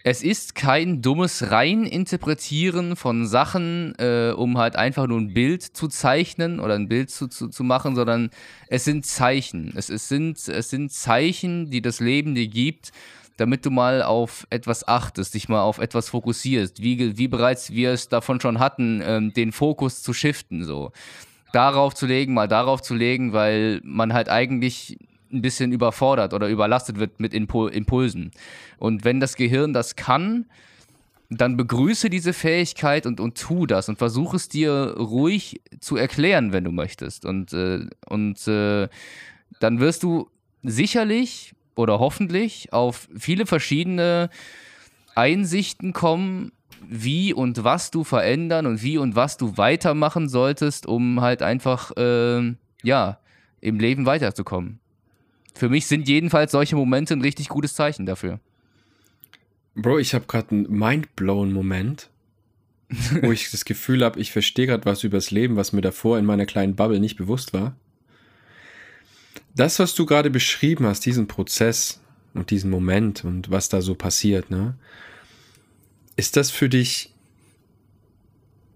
Es 0.04 0.24
ist 0.24 0.56
kein 0.56 1.00
dummes 1.00 1.52
Reininterpretieren 1.52 2.96
von 2.96 3.24
Sachen, 3.24 3.94
äh, 3.98 4.32
um 4.36 4.58
halt 4.58 4.74
einfach 4.74 5.06
nur 5.06 5.20
ein 5.20 5.32
Bild 5.32 5.62
zu 5.62 5.86
zeichnen 5.86 6.58
oder 6.58 6.74
ein 6.74 6.88
Bild 6.88 7.10
zu, 7.10 7.28
zu, 7.28 7.48
zu 7.48 7.62
machen, 7.62 7.94
sondern 7.94 8.30
es 8.66 8.84
sind 8.84 9.06
Zeichen. 9.06 9.72
Es, 9.76 9.90
es, 9.90 10.08
sind, 10.08 10.48
es 10.48 10.70
sind 10.70 10.90
Zeichen, 10.90 11.70
die 11.70 11.82
das 11.82 12.00
Leben 12.00 12.34
dir 12.34 12.48
gibt, 12.48 12.90
damit 13.36 13.64
du 13.64 13.70
mal 13.70 14.02
auf 14.02 14.44
etwas 14.50 14.88
achtest, 14.88 15.34
dich 15.34 15.48
mal 15.48 15.62
auf 15.62 15.78
etwas 15.78 16.08
fokussierst, 16.08 16.82
wie, 16.82 17.16
wie 17.16 17.28
bereits 17.28 17.70
wir 17.70 17.92
es 17.92 18.08
davon 18.08 18.40
schon 18.40 18.58
hatten, 18.58 19.02
ähm, 19.04 19.32
den 19.32 19.52
Fokus 19.52 20.02
zu 20.02 20.12
shiften, 20.12 20.64
so. 20.64 20.90
Darauf 21.52 21.94
zu 21.94 22.06
legen, 22.06 22.34
mal 22.34 22.48
darauf 22.48 22.82
zu 22.82 22.94
legen, 22.94 23.32
weil 23.34 23.80
man 23.84 24.14
halt 24.14 24.28
eigentlich 24.28 24.98
ein 25.33 25.42
bisschen 25.42 25.73
überfordert 25.73 26.35
oder 26.35 26.49
überlastet 26.49 26.99
wird 26.99 27.21
mit 27.21 27.35
Impul 27.35 27.71
Impulsen. 27.71 28.31
Und 28.79 29.05
wenn 29.05 29.21
das 29.21 29.37
Gehirn 29.37 29.73
das 29.73 29.97
kann, 29.97 30.47
dann 31.38 31.57
begrüße 31.57 32.11
diese 32.11 32.33
Fähigkeit 32.33 33.07
und, 33.07 33.21
und 33.21 33.38
tu 33.38 33.66
das 33.66 33.88
und 33.88 33.99
versuche 33.99 34.37
es 34.37 34.49
dir 34.49 34.95
ruhig 34.99 35.61
zu 35.81 35.97
erklären, 35.97 36.53
wenn 36.53 36.64
du 36.64 36.73
möchtest. 36.73 37.25
Und, 37.25 37.53
äh, 37.53 37.87
und 38.07 38.47
äh, 38.47 38.88
dann 39.61 39.81
wirst 39.81 40.03
du 40.03 40.29
sicherlich 40.62 41.55
oder 41.75 41.99
hoffentlich 41.99 42.73
auf 42.73 43.09
viele 43.16 43.47
verschiedene 43.47 44.29
Einsichten 45.14 45.92
kommen, 45.92 46.53
wie 46.88 47.33
und 47.33 47.64
was 47.64 47.90
du 47.90 48.05
verändern 48.05 48.66
und 48.66 48.83
wie 48.83 48.99
und 48.99 49.14
was 49.14 49.37
du 49.37 49.57
weitermachen 49.57 50.29
solltest, 50.29 50.87
um 50.87 51.21
halt 51.21 51.42
einfach, 51.42 51.97
äh, 51.97 52.55
ja, 52.83 53.18
im 53.61 53.79
Leben 53.79 54.05
weiterzukommen. 54.05 54.81
Für 55.54 55.68
mich 55.68 55.86
sind 55.86 56.08
jedenfalls 56.08 56.52
solche 56.52 56.76
Momente 56.76 57.14
ein 57.14 57.20
richtig 57.20 57.48
gutes 57.48 57.74
Zeichen 57.74 58.06
dafür. 58.06 58.40
Bro, 59.74 59.98
ich 59.98 60.14
habe 60.14 60.26
gerade 60.26 60.50
einen 60.50 60.70
mindblown 60.70 61.52
Moment, 61.52 62.10
wo 63.22 63.32
ich 63.32 63.50
das 63.50 63.64
Gefühl 63.64 64.04
habe, 64.04 64.20
ich 64.20 64.32
verstehe 64.32 64.66
gerade 64.66 64.84
was 64.84 65.04
übers 65.04 65.30
Leben, 65.30 65.56
was 65.56 65.72
mir 65.72 65.80
davor 65.80 66.18
in 66.18 66.24
meiner 66.24 66.46
kleinen 66.46 66.76
Bubble 66.76 67.00
nicht 67.00 67.16
bewusst 67.16 67.52
war 67.52 67.74
das, 69.54 69.78
was 69.78 69.94
du 69.94 70.06
gerade 70.06 70.30
beschrieben 70.30 70.86
hast, 70.86 71.04
diesen 71.04 71.26
Prozess 71.26 72.00
und 72.34 72.50
diesen 72.50 72.70
Moment 72.70 73.24
und 73.24 73.50
was 73.50 73.68
da 73.68 73.82
so 73.82 73.94
passiert, 73.94 74.50
ne? 74.50 74.74
Ist 76.16 76.36
das 76.36 76.50
für 76.50 76.68
dich 76.68 77.12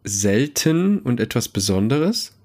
selten 0.04 0.98
und 1.00 1.20
etwas 1.20 1.48
Besonderes? 1.48 2.35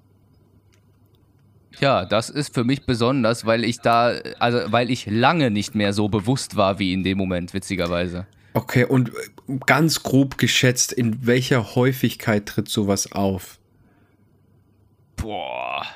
Ja, 1.80 2.04
das 2.04 2.30
ist 2.30 2.54
für 2.54 2.64
mich 2.64 2.86
besonders, 2.86 3.46
weil 3.46 3.64
ich 3.64 3.80
da, 3.80 4.14
also 4.38 4.60
weil 4.72 4.90
ich 4.90 5.06
lange 5.06 5.50
nicht 5.50 5.74
mehr 5.74 5.92
so 5.92 6.08
bewusst 6.08 6.56
war 6.56 6.78
wie 6.78 6.92
in 6.92 7.02
dem 7.02 7.18
Moment, 7.18 7.54
witzigerweise. 7.54 8.26
Okay, 8.54 8.84
und 8.84 9.12
ganz 9.66 10.02
grob 10.02 10.38
geschätzt, 10.38 10.92
in 10.92 11.26
welcher 11.26 11.74
Häufigkeit 11.74 12.46
tritt 12.46 12.68
sowas 12.68 13.12
auf? 13.12 13.58
Boah 15.16 15.86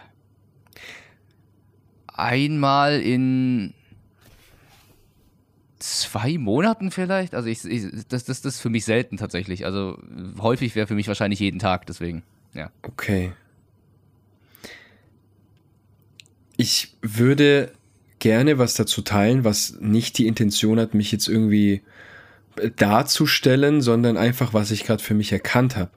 einmal 2.17 3.01
in 3.01 3.75
zwei 5.79 6.39
Monaten 6.39 6.91
vielleicht. 6.91 7.35
Also 7.35 7.49
ich, 7.49 7.65
ich, 7.65 7.85
das, 8.09 8.25
das, 8.25 8.43
das 8.43 8.57
ist 8.57 8.61
für 8.61 8.71
mich 8.71 8.85
selten 8.85 9.17
tatsächlich. 9.17 9.65
Also 9.65 9.99
häufig 10.41 10.75
wäre 10.75 10.87
für 10.87 10.95
mich 10.95 11.09
wahrscheinlich 11.09 11.41
jeden 11.41 11.59
Tag, 11.59 11.87
deswegen, 11.87 12.23
ja. 12.55 12.71
Okay. 12.83 13.33
Ich 16.57 16.97
würde 17.03 17.73
gerne 18.19 18.59
was 18.59 18.75
dazu 18.75 19.03
teilen, 19.03 19.45
was 19.45 19.77
nicht 19.81 20.19
die 20.19 20.27
Intention 20.27 20.81
hat, 20.81 20.95
mich 20.95 21.13
jetzt 21.13 21.29
irgendwie 21.29 21.83
darzustellen, 22.77 23.83
sondern 23.83 24.17
einfach, 24.17 24.55
was 24.55 24.71
ich 24.71 24.85
gerade 24.85 25.03
für 25.03 25.15
mich 25.15 25.33
erkannt 25.33 25.77
habe. 25.77 25.91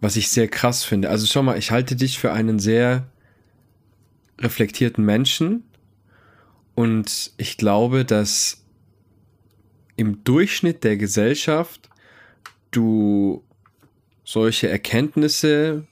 Was 0.00 0.16
ich 0.16 0.30
sehr 0.30 0.48
krass 0.48 0.82
finde. 0.82 1.10
Also 1.10 1.26
schau 1.26 1.42
mal, 1.42 1.58
ich 1.58 1.70
halte 1.70 1.94
dich 1.94 2.18
für 2.18 2.32
einen 2.32 2.58
sehr 2.58 3.06
reflektierten 4.38 5.04
Menschen. 5.04 5.64
Und 6.74 7.32
ich 7.36 7.56
glaube, 7.58 8.04
dass 8.04 8.64
im 9.96 10.24
Durchschnitt 10.24 10.82
der 10.82 10.96
Gesellschaft 10.96 11.90
du 12.70 13.44
solche 14.24 14.68
Erkenntnisse 14.68 15.86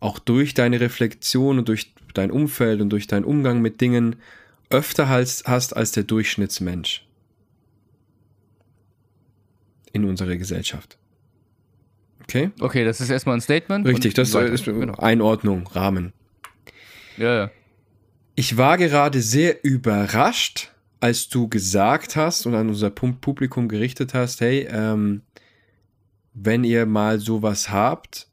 auch 0.00 0.18
durch 0.18 0.54
deine 0.54 0.80
Reflexion 0.80 1.58
und 1.58 1.68
durch 1.68 1.92
dein 2.14 2.30
Umfeld 2.30 2.80
und 2.80 2.90
durch 2.90 3.06
deinen 3.06 3.24
Umgang 3.24 3.60
mit 3.60 3.80
Dingen 3.80 4.16
öfter 4.70 5.08
hast, 5.08 5.46
hast 5.46 5.76
als 5.76 5.92
der 5.92 6.04
Durchschnittsmensch 6.04 7.06
in 9.92 10.04
unserer 10.04 10.36
Gesellschaft. 10.36 10.98
Okay? 12.22 12.50
Okay, 12.60 12.84
das 12.84 13.00
ist 13.00 13.10
erstmal 13.10 13.36
ein 13.36 13.40
Statement. 13.40 13.86
Richtig, 13.86 14.14
das 14.14 14.34
ist 14.34 14.64
genau. 14.64 14.94
Einordnung, 14.94 15.66
Rahmen. 15.68 16.12
Ja, 17.16 17.34
ja. 17.34 17.50
Ich 18.34 18.56
war 18.56 18.76
gerade 18.76 19.20
sehr 19.20 19.64
überrascht, 19.64 20.70
als 21.00 21.28
du 21.28 21.48
gesagt 21.48 22.16
hast 22.16 22.46
und 22.46 22.54
an 22.54 22.68
unser 22.68 22.90
Publikum 22.90 23.68
gerichtet 23.68 24.14
hast, 24.14 24.40
hey, 24.40 24.68
ähm, 24.70 25.22
wenn 26.34 26.62
ihr 26.62 26.86
mal 26.86 27.18
sowas 27.18 27.70
habt, 27.70 28.27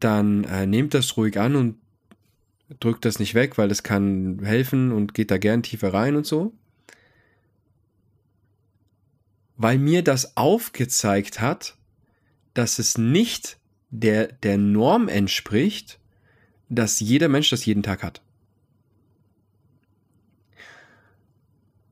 dann 0.00 0.44
äh, 0.44 0.66
nehmt 0.66 0.94
das 0.94 1.16
ruhig 1.16 1.38
an 1.38 1.56
und 1.56 1.76
drückt 2.80 3.04
das 3.04 3.18
nicht 3.18 3.34
weg, 3.34 3.58
weil 3.58 3.68
das 3.68 3.82
kann 3.82 4.40
helfen 4.42 4.92
und 4.92 5.14
geht 5.14 5.30
da 5.30 5.38
gern 5.38 5.62
tiefer 5.62 5.94
rein 5.94 6.16
und 6.16 6.26
so. 6.26 6.52
Weil 9.56 9.78
mir 9.78 10.02
das 10.02 10.36
aufgezeigt 10.36 11.40
hat, 11.40 11.76
dass 12.54 12.78
es 12.78 12.98
nicht 12.98 13.58
der, 13.90 14.28
der 14.28 14.58
Norm 14.58 15.08
entspricht, 15.08 15.98
dass 16.68 17.00
jeder 17.00 17.28
Mensch 17.28 17.50
das 17.50 17.64
jeden 17.64 17.82
Tag 17.82 18.02
hat. 18.02 18.22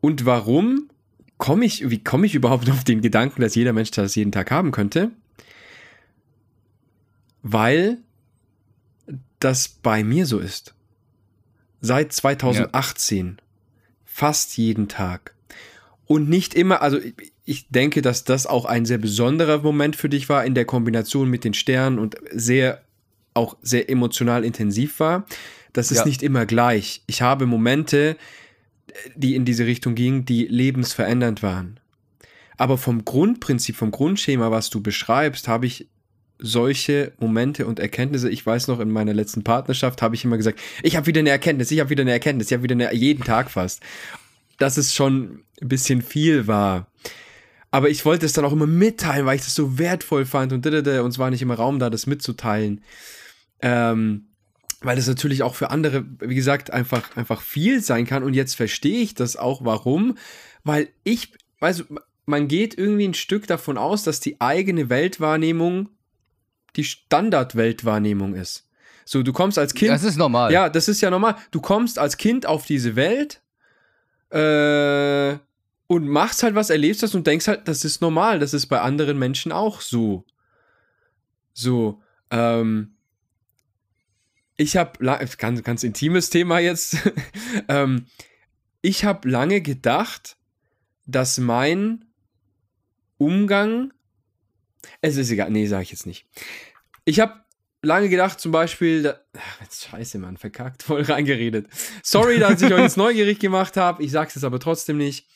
Und 0.00 0.26
warum 0.26 0.90
komme 1.38 1.64
ich, 1.64 1.88
wie 1.88 2.02
komme 2.02 2.26
ich 2.26 2.34
überhaupt 2.34 2.68
auf 2.70 2.84
den 2.84 3.00
Gedanken, 3.00 3.40
dass 3.40 3.54
jeder 3.54 3.72
Mensch 3.72 3.90
das 3.92 4.14
jeden 4.14 4.32
Tag 4.32 4.50
haben 4.50 4.72
könnte? 4.72 5.12
Weil 7.44 7.98
das 9.38 9.68
bei 9.68 10.02
mir 10.02 10.24
so 10.24 10.38
ist. 10.38 10.74
Seit 11.82 12.12
2018. 12.12 13.26
Ja. 13.26 13.44
Fast 14.06 14.56
jeden 14.56 14.88
Tag. 14.88 15.34
Und 16.06 16.28
nicht 16.30 16.54
immer, 16.54 16.80
also 16.80 16.98
ich 17.44 17.68
denke, 17.68 18.00
dass 18.00 18.24
das 18.24 18.46
auch 18.46 18.64
ein 18.64 18.86
sehr 18.86 18.96
besonderer 18.96 19.58
Moment 19.58 19.94
für 19.94 20.08
dich 20.08 20.30
war 20.30 20.44
in 20.44 20.54
der 20.54 20.64
Kombination 20.64 21.28
mit 21.28 21.44
den 21.44 21.52
Sternen 21.52 21.98
und 21.98 22.16
sehr, 22.30 22.82
auch 23.34 23.56
sehr 23.60 23.90
emotional 23.90 24.44
intensiv 24.44 24.98
war. 24.98 25.26
Das 25.74 25.90
ist 25.90 25.98
ja. 25.98 26.06
nicht 26.06 26.22
immer 26.22 26.46
gleich. 26.46 27.02
Ich 27.06 27.20
habe 27.20 27.44
Momente, 27.44 28.16
die 29.14 29.34
in 29.34 29.44
diese 29.44 29.66
Richtung 29.66 29.94
gingen, 29.94 30.24
die 30.24 30.46
lebensverändernd 30.46 31.42
waren. 31.42 31.80
Aber 32.56 32.78
vom 32.78 33.04
Grundprinzip, 33.04 33.76
vom 33.76 33.90
Grundschema, 33.90 34.50
was 34.50 34.70
du 34.70 34.80
beschreibst, 34.80 35.48
habe 35.48 35.66
ich 35.66 35.88
solche 36.38 37.12
Momente 37.18 37.66
und 37.66 37.78
Erkenntnisse. 37.78 38.28
Ich 38.28 38.44
weiß 38.44 38.68
noch, 38.68 38.80
in 38.80 38.90
meiner 38.90 39.14
letzten 39.14 39.44
Partnerschaft 39.44 40.02
habe 40.02 40.14
ich 40.14 40.24
immer 40.24 40.36
gesagt, 40.36 40.60
ich 40.82 40.96
habe 40.96 41.06
wieder 41.06 41.20
eine 41.20 41.30
Erkenntnis, 41.30 41.70
ich 41.70 41.80
habe 41.80 41.90
wieder 41.90 42.02
eine 42.02 42.12
Erkenntnis, 42.12 42.48
ich 42.48 42.52
habe 42.54 42.62
wieder 42.62 42.74
eine, 42.74 42.92
jeden 42.94 43.24
Tag 43.24 43.50
fast. 43.50 43.82
Dass 44.58 44.76
es 44.76 44.94
schon 44.94 45.42
ein 45.60 45.68
bisschen 45.68 46.02
viel 46.02 46.46
war. 46.46 46.86
Aber 47.70 47.90
ich 47.90 48.04
wollte 48.04 48.26
es 48.26 48.32
dann 48.32 48.44
auch 48.44 48.52
immer 48.52 48.66
mitteilen, 48.66 49.26
weil 49.26 49.36
ich 49.36 49.42
das 49.42 49.54
so 49.54 49.78
wertvoll 49.78 50.26
fand 50.26 50.52
und, 50.52 50.64
und 50.64 50.86
es 50.86 51.18
war 51.18 51.30
nicht 51.30 51.42
immer 51.42 51.54
Raum 51.54 51.78
da, 51.78 51.90
das 51.90 52.06
mitzuteilen. 52.06 52.82
Ähm, 53.60 54.26
weil 54.80 54.96
das 54.96 55.08
natürlich 55.08 55.42
auch 55.42 55.54
für 55.54 55.70
andere, 55.70 56.04
wie 56.20 56.34
gesagt, 56.34 56.70
einfach, 56.70 57.16
einfach 57.16 57.40
viel 57.40 57.82
sein 57.82 58.06
kann. 58.06 58.22
Und 58.22 58.34
jetzt 58.34 58.54
verstehe 58.54 59.00
ich 59.00 59.14
das 59.14 59.36
auch, 59.36 59.64
warum. 59.64 60.16
Weil 60.62 60.88
ich, 61.02 61.32
weißt 61.60 61.80
du, 61.80 62.00
man 62.26 62.48
geht 62.48 62.76
irgendwie 62.76 63.08
ein 63.08 63.14
Stück 63.14 63.46
davon 63.46 63.78
aus, 63.78 64.04
dass 64.04 64.20
die 64.20 64.40
eigene 64.40 64.88
Weltwahrnehmung 64.88 65.88
die 66.76 66.84
Standardweltwahrnehmung 66.84 68.34
ist. 68.34 68.68
So, 69.04 69.22
du 69.22 69.32
kommst 69.32 69.58
als 69.58 69.74
Kind. 69.74 69.90
Das 69.90 70.02
ist 70.02 70.16
normal. 70.16 70.52
Ja, 70.52 70.68
das 70.68 70.88
ist 70.88 71.00
ja 71.00 71.10
normal. 71.10 71.36
Du 71.50 71.60
kommst 71.60 71.98
als 71.98 72.16
Kind 72.16 72.46
auf 72.46 72.66
diese 72.66 72.96
Welt 72.96 73.42
äh, 74.30 75.38
und 75.86 76.08
machst 76.08 76.42
halt 76.42 76.54
was, 76.54 76.70
erlebst 76.70 77.02
das 77.02 77.14
und 77.14 77.26
denkst 77.26 77.48
halt, 77.48 77.68
das 77.68 77.84
ist 77.84 78.00
normal. 78.00 78.38
Das 78.38 78.54
ist 78.54 78.66
bei 78.66 78.80
anderen 78.80 79.18
Menschen 79.18 79.52
auch 79.52 79.80
so. 79.80 80.24
So, 81.52 82.02
ähm, 82.30 82.94
ich 84.56 84.76
habe, 84.76 84.98
ganz, 85.38 85.62
ganz 85.62 85.82
intimes 85.82 86.30
Thema 86.30 86.58
jetzt, 86.58 86.96
ähm, 87.68 88.06
ich 88.82 89.04
habe 89.04 89.28
lange 89.28 89.60
gedacht, 89.60 90.36
dass 91.06 91.38
mein 91.38 92.04
Umgang, 93.18 93.93
es 95.00 95.16
ist 95.16 95.30
egal, 95.30 95.50
nee, 95.50 95.66
sage 95.66 95.84
ich 95.84 95.90
jetzt 95.90 96.06
nicht. 96.06 96.26
Ich 97.04 97.20
habe 97.20 97.44
lange 97.82 98.08
gedacht, 98.08 98.40
zum 98.40 98.52
Beispiel, 98.52 99.02
da, 99.02 99.20
ach, 99.36 99.66
scheiße, 99.70 100.18
Mann, 100.18 100.36
verkackt, 100.36 100.82
voll 100.84 101.02
reingeredet. 101.02 101.68
Sorry, 102.02 102.38
dass 102.38 102.62
ich 102.62 102.72
euch 102.72 102.80
jetzt 102.80 102.96
neugierig 102.96 103.38
gemacht 103.38 103.76
habe, 103.76 104.02
ich 104.02 104.10
sag's 104.10 104.34
jetzt 104.34 104.44
aber 104.44 104.60
trotzdem 104.60 104.98
nicht. 104.98 105.26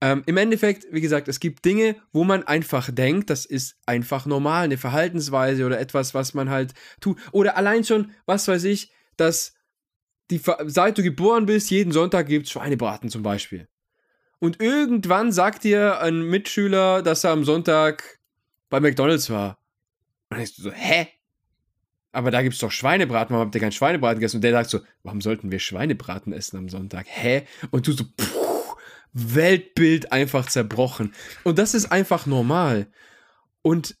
Ähm, 0.00 0.22
Im 0.26 0.36
Endeffekt, 0.36 0.86
wie 0.92 1.00
gesagt, 1.00 1.26
es 1.26 1.40
gibt 1.40 1.64
Dinge, 1.64 1.96
wo 2.12 2.22
man 2.22 2.44
einfach 2.44 2.88
denkt, 2.92 3.30
das 3.30 3.44
ist 3.44 3.76
einfach 3.84 4.26
normal, 4.26 4.64
eine 4.64 4.78
Verhaltensweise 4.78 5.66
oder 5.66 5.80
etwas, 5.80 6.14
was 6.14 6.34
man 6.34 6.50
halt 6.50 6.72
tut. 7.00 7.18
Oder 7.32 7.56
allein 7.56 7.82
schon, 7.82 8.12
was 8.24 8.46
weiß 8.46 8.62
ich, 8.64 8.92
dass 9.16 9.54
die, 10.30 10.40
seit 10.66 10.98
du 10.98 11.02
geboren 11.02 11.46
bist, 11.46 11.70
jeden 11.70 11.90
Sonntag 11.90 12.28
gibt 12.28 12.46
es 12.46 12.52
Schweinebraten 12.52 13.10
zum 13.10 13.24
Beispiel. 13.24 13.66
Und 14.38 14.60
irgendwann 14.62 15.32
sagt 15.32 15.64
dir 15.64 16.00
ein 16.00 16.22
Mitschüler, 16.22 17.02
dass 17.02 17.24
er 17.24 17.32
am 17.32 17.44
Sonntag 17.44 18.17
bei 18.68 18.80
McDonalds 18.80 19.30
war. 19.30 19.58
Und 20.28 20.36
dann 20.36 20.38
denkst 20.38 20.56
du 20.56 20.62
so, 20.62 20.72
hä? 20.72 21.08
Aber 22.12 22.30
da 22.30 22.42
gibt 22.42 22.54
es 22.54 22.60
doch 22.60 22.72
Schweinebraten, 22.72 23.34
warum 23.34 23.46
habt 23.46 23.54
ihr 23.54 23.60
kein 23.60 23.72
Schweinebraten 23.72 24.18
gegessen? 24.18 24.36
Und 24.36 24.42
der 24.42 24.52
sagt 24.52 24.70
so, 24.70 24.80
warum 25.02 25.20
sollten 25.20 25.50
wir 25.50 25.58
Schweinebraten 25.58 26.32
essen 26.32 26.56
am 26.56 26.68
Sonntag? 26.68 27.06
Hä? 27.08 27.46
Und 27.70 27.86
du 27.86 27.92
so, 27.92 28.04
puh, 28.16 28.74
Weltbild 29.12 30.12
einfach 30.12 30.46
zerbrochen. 30.46 31.14
Und 31.44 31.58
das 31.58 31.74
ist 31.74 31.92
einfach 31.92 32.26
normal. 32.26 32.86
Und 33.62 33.96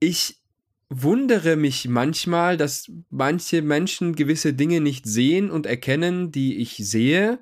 ich 0.00 0.40
wundere 0.88 1.56
mich 1.56 1.88
manchmal, 1.88 2.56
dass 2.56 2.90
manche 3.10 3.62
Menschen 3.62 4.16
gewisse 4.16 4.52
Dinge 4.52 4.80
nicht 4.80 5.06
sehen 5.06 5.50
und 5.50 5.66
erkennen, 5.66 6.32
die 6.32 6.58
ich 6.58 6.76
sehe. 6.78 7.38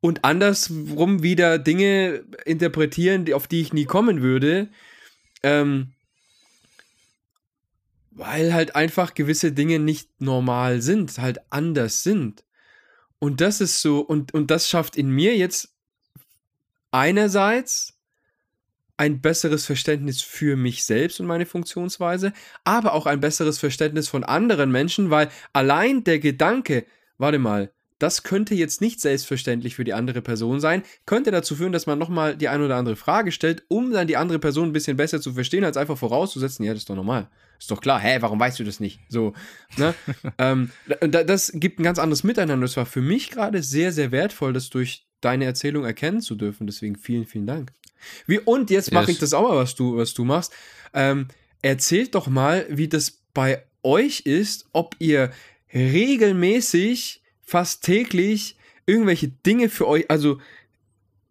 Und 0.00 0.24
andersrum 0.24 1.22
wieder 1.22 1.58
Dinge 1.58 2.24
interpretieren, 2.44 3.32
auf 3.32 3.46
die 3.46 3.60
ich 3.60 3.72
nie 3.72 3.84
kommen 3.84 4.22
würde. 4.22 4.68
Ähm, 5.44 5.92
weil 8.10 8.54
halt 8.54 8.76
einfach 8.76 9.14
gewisse 9.14 9.52
Dinge 9.52 9.78
nicht 9.78 10.08
normal 10.20 10.80
sind, 10.80 11.18
halt 11.18 11.40
anders 11.50 12.02
sind. 12.02 12.44
Und 13.18 13.40
das 13.40 13.60
ist 13.60 13.80
so, 13.80 14.00
und, 14.00 14.32
und 14.34 14.50
das 14.50 14.68
schafft 14.68 14.96
in 14.96 15.10
mir 15.10 15.36
jetzt 15.36 15.74
einerseits 16.90 17.98
ein 18.96 19.20
besseres 19.20 19.66
Verständnis 19.66 20.20
für 20.22 20.56
mich 20.56 20.84
selbst 20.84 21.18
und 21.20 21.26
meine 21.26 21.46
Funktionsweise, 21.46 22.32
aber 22.62 22.92
auch 22.92 23.06
ein 23.06 23.20
besseres 23.20 23.58
Verständnis 23.58 24.08
von 24.08 24.22
anderen 24.22 24.70
Menschen, 24.70 25.10
weil 25.10 25.28
allein 25.52 26.04
der 26.04 26.20
Gedanke, 26.20 26.86
warte 27.18 27.38
mal, 27.38 27.72
das 28.04 28.22
könnte 28.22 28.54
jetzt 28.54 28.82
nicht 28.82 29.00
selbstverständlich 29.00 29.76
für 29.76 29.84
die 29.84 29.94
andere 29.94 30.20
Person 30.20 30.60
sein, 30.60 30.82
könnte 31.06 31.30
dazu 31.30 31.56
führen, 31.56 31.72
dass 31.72 31.86
man 31.86 31.98
nochmal 31.98 32.36
die 32.36 32.48
eine 32.48 32.66
oder 32.66 32.76
andere 32.76 32.96
Frage 32.96 33.32
stellt, 33.32 33.62
um 33.68 33.92
dann 33.92 34.06
die 34.06 34.18
andere 34.18 34.38
Person 34.38 34.68
ein 34.68 34.72
bisschen 34.74 34.98
besser 34.98 35.22
zu 35.22 35.32
verstehen, 35.32 35.64
als 35.64 35.78
einfach 35.78 35.96
vorauszusetzen, 35.96 36.66
ja, 36.66 36.74
das 36.74 36.82
ist 36.82 36.90
doch 36.90 36.96
normal. 36.96 37.30
Ist 37.58 37.70
doch 37.70 37.80
klar, 37.80 37.98
hä, 37.98 38.18
warum 38.20 38.38
weißt 38.38 38.58
du 38.58 38.64
das 38.64 38.78
nicht? 38.78 39.00
So, 39.08 39.32
ne? 39.78 39.94
ähm, 40.38 40.70
das 41.00 41.50
gibt 41.54 41.80
ein 41.80 41.82
ganz 41.82 41.98
anderes 41.98 42.24
Miteinander. 42.24 42.66
Das 42.66 42.76
war 42.76 42.84
für 42.84 43.00
mich 43.00 43.30
gerade 43.30 43.62
sehr, 43.62 43.90
sehr 43.90 44.12
wertvoll, 44.12 44.52
das 44.52 44.68
durch 44.68 45.06
deine 45.22 45.46
Erzählung 45.46 45.86
erkennen 45.86 46.20
zu 46.20 46.34
dürfen. 46.34 46.66
Deswegen 46.66 46.96
vielen, 46.96 47.24
vielen 47.24 47.46
Dank. 47.46 47.72
Wie, 48.26 48.38
und 48.38 48.68
jetzt 48.68 48.92
mache 48.92 49.12
ich 49.12 49.18
das 49.18 49.32
auch 49.32 49.48
mal, 49.48 49.56
was 49.56 49.74
du, 49.74 49.96
was 49.96 50.12
du 50.12 50.26
machst. 50.26 50.52
Ähm, 50.92 51.28
erzählt 51.62 52.14
doch 52.14 52.26
mal, 52.26 52.66
wie 52.68 52.88
das 52.88 53.22
bei 53.32 53.64
euch 53.82 54.20
ist, 54.26 54.66
ob 54.72 54.94
ihr 54.98 55.30
regelmäßig, 55.72 57.22
fast 57.44 57.82
täglich 57.82 58.56
irgendwelche 58.86 59.28
Dinge 59.28 59.68
für 59.68 59.86
euch, 59.86 60.10
also 60.10 60.38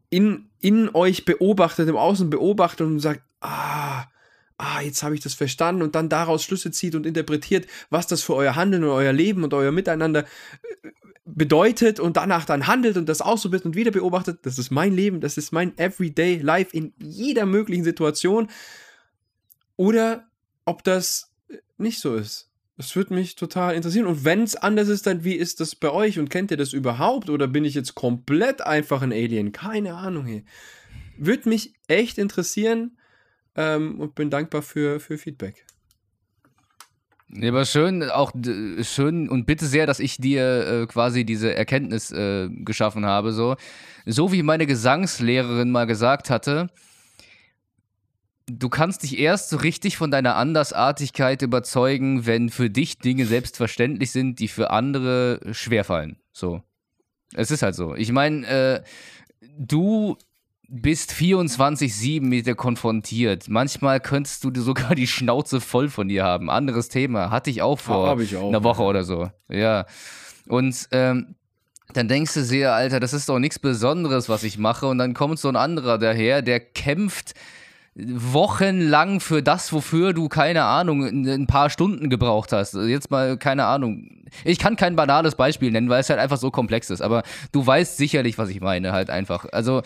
in, 0.10 0.50
in 0.60 0.90
euch 0.94 1.26
beobachtet, 1.26 1.90
im 1.90 1.98
Außen 1.98 2.30
beobachtet 2.30 2.88
und 2.88 3.00
sagt, 3.00 3.22
ah, 3.42 4.06
ah, 4.58 4.82
jetzt 4.82 5.04
habe 5.04 5.16
ich 5.16 5.22
das 5.22 5.34
verstanden 5.34 5.82
und 5.82 5.96
dann 5.96 6.10
daraus 6.10 6.44
Schlüsse 6.44 6.72
zieht 6.72 6.96
und 6.96 7.06
interpretiert, 7.06 7.68
was 7.90 8.08
das 8.08 8.24
für 8.24 8.36
euer 8.36 8.56
Handeln 8.56 8.84
und 8.84 8.92
euer 8.92 9.14
Leben 9.14 9.44
und 9.44 9.54
euer 9.54 9.72
Miteinander 9.72 10.24
äh, 10.24 10.90
bedeutet 11.26 12.00
und 12.00 12.18
danach 12.18 12.46
dann 12.46 12.68
handelt 12.68 12.98
und 12.98 13.08
das 13.08 13.22
ausprobiert 13.22 13.66
und 13.66 13.76
wieder 13.76 13.92
beobachtet. 13.92 14.40
Das 14.44 14.60
ist 14.60 14.72
mein 14.72 14.94
Leben, 14.94 15.22
das 15.22 15.38
ist 15.38 15.52
mein 15.52 15.78
Everyday 15.78 16.38
Life 16.38 16.76
in 16.76 16.94
jeder 16.98 17.46
möglichen 17.46 17.84
Situation. 17.84 18.50
Oder 19.78 20.28
ob 20.66 20.84
das 20.84 21.32
nicht 21.78 22.00
so 22.00 22.16
ist. 22.16 22.50
Das 22.78 22.96
würde 22.96 23.14
mich 23.14 23.36
total 23.36 23.76
interessieren. 23.76 24.08
Und 24.08 24.26
wenn 24.26 24.44
es 24.44 24.56
anders 24.56 24.88
ist, 24.88 25.06
dann 25.06 25.24
wie 25.24 25.36
ist 25.36 25.60
das 25.60 25.76
bei 25.76 25.92
euch? 25.92 26.18
Und 26.18 26.30
kennt 26.30 26.50
ihr 26.50 26.58
das 26.58 26.74
überhaupt? 26.74 27.30
Oder 27.30 27.48
bin 27.48 27.66
ich 27.66 27.76
jetzt 27.76 27.94
komplett 27.94 28.62
einfach 28.62 29.02
ein 29.04 29.12
Alien? 29.12 29.52
Keine 29.52 29.94
Ahnung. 29.94 30.26
Hey. 30.26 30.44
Würde 31.18 31.50
mich 31.50 31.76
echt 31.88 32.18
interessieren 32.18 32.98
ähm, 33.56 34.00
und 34.00 34.16
bin 34.16 34.32
dankbar 34.32 34.64
für, 34.64 35.00
für 35.00 35.20
Feedback. 35.20 35.66
Ja, 37.36 37.50
aber 37.50 37.66
schön, 37.66 38.04
auch 38.04 38.32
schön 38.82 39.28
und 39.28 39.46
bitte 39.46 39.66
sehr, 39.66 39.88
dass 39.88 40.00
ich 40.00 40.18
dir 40.18 40.68
äh, 40.84 40.86
quasi 40.88 41.26
diese 41.26 41.54
Erkenntnis 41.56 42.12
äh, 42.12 42.48
geschaffen 42.50 43.06
habe. 43.06 43.34
So. 43.34 43.56
so 44.06 44.32
wie 44.32 44.44
meine 44.44 44.68
Gesangslehrerin 44.68 45.72
mal 45.72 45.86
gesagt 45.86 46.30
hatte, 46.30 46.70
du 48.48 48.70
kannst 48.70 49.04
dich 49.04 49.20
erst 49.20 49.50
so 49.50 49.58
richtig 49.58 49.98
von 49.98 50.12
deiner 50.12 50.36
Andersartigkeit 50.36 51.42
überzeugen, 51.42 52.26
wenn 52.26 52.50
für 52.50 52.70
dich 52.70 53.00
Dinge 53.00 53.26
selbstverständlich 53.26 54.12
sind, 54.12 54.40
die 54.40 54.48
für 54.48 54.72
andere 54.72 55.40
schwerfallen. 55.52 56.18
So. 56.32 56.62
Es 57.34 57.52
ist 57.52 57.64
halt 57.64 57.76
so. 57.76 57.96
Ich 57.96 58.12
meine, 58.12 58.46
äh, 58.46 58.84
du 59.58 60.18
bist 60.68 61.12
24-7 61.12 62.22
mit 62.22 62.48
dir 62.48 62.56
konfrontiert. 62.56 63.48
Manchmal 63.50 64.00
könntest 64.00 64.44
du 64.44 64.52
sogar 64.62 64.96
die 64.96 65.08
Schnauze 65.08 65.62
voll 65.62 65.90
von 65.90 66.08
dir 66.08 66.24
haben. 66.24 66.50
Anderes 66.50 66.90
Thema. 66.90 67.30
Hatte 67.30 67.50
ich 67.50 67.62
auch 67.62 67.80
vor 67.80 68.20
ich 68.20 68.36
auch, 68.36 68.50
einer 68.50 68.64
Woche 68.64 68.84
oder 68.84 69.04
so. 69.04 69.30
Ja. 69.50 69.86
Und 70.48 70.88
ähm, 70.92 71.36
dann 71.94 72.08
denkst 72.08 72.34
du 72.34 72.44
sehr, 72.44 72.74
Alter, 72.74 73.00
das 73.00 73.14
ist 73.14 73.30
doch 73.30 73.40
nichts 73.40 73.60
Besonderes, 73.60 74.30
was 74.30 74.44
ich 74.44 74.58
mache. 74.58 74.88
Und 74.88 74.98
dann 74.98 75.14
kommt 75.14 75.40
so 75.40 75.48
ein 75.48 75.56
anderer 75.56 75.98
daher, 75.98 76.42
der 76.42 76.60
kämpft 76.60 77.34
wochenlang 77.96 79.20
für 79.20 79.44
das, 79.44 79.72
wofür 79.72 80.14
du, 80.14 80.28
keine 80.28 80.64
Ahnung, 80.64 81.04
ein 81.04 81.48
paar 81.48 81.70
Stunden 81.70 82.10
gebraucht 82.10 82.52
hast. 82.52 82.74
Jetzt 82.74 83.12
mal, 83.12 83.38
keine 83.38 83.66
Ahnung. 83.66 84.10
Ich 84.44 84.58
kann 84.58 84.76
kein 84.76 84.96
banales 84.96 85.36
Beispiel 85.36 85.72
nennen, 85.72 85.90
weil 85.90 86.02
es 86.02 86.10
halt 86.10 86.20
einfach 86.20 86.38
so 86.38 86.50
komplex 86.50 86.90
ist. 86.90 87.02
Aber 87.02 87.22
du 87.52 87.66
weißt 87.66 87.98
sicherlich, 87.98 88.38
was 88.38 88.50
ich 88.50 88.62
meine, 88.62 88.94
halt 88.94 89.12
einfach. 89.12 89.46
Also, 89.52 89.84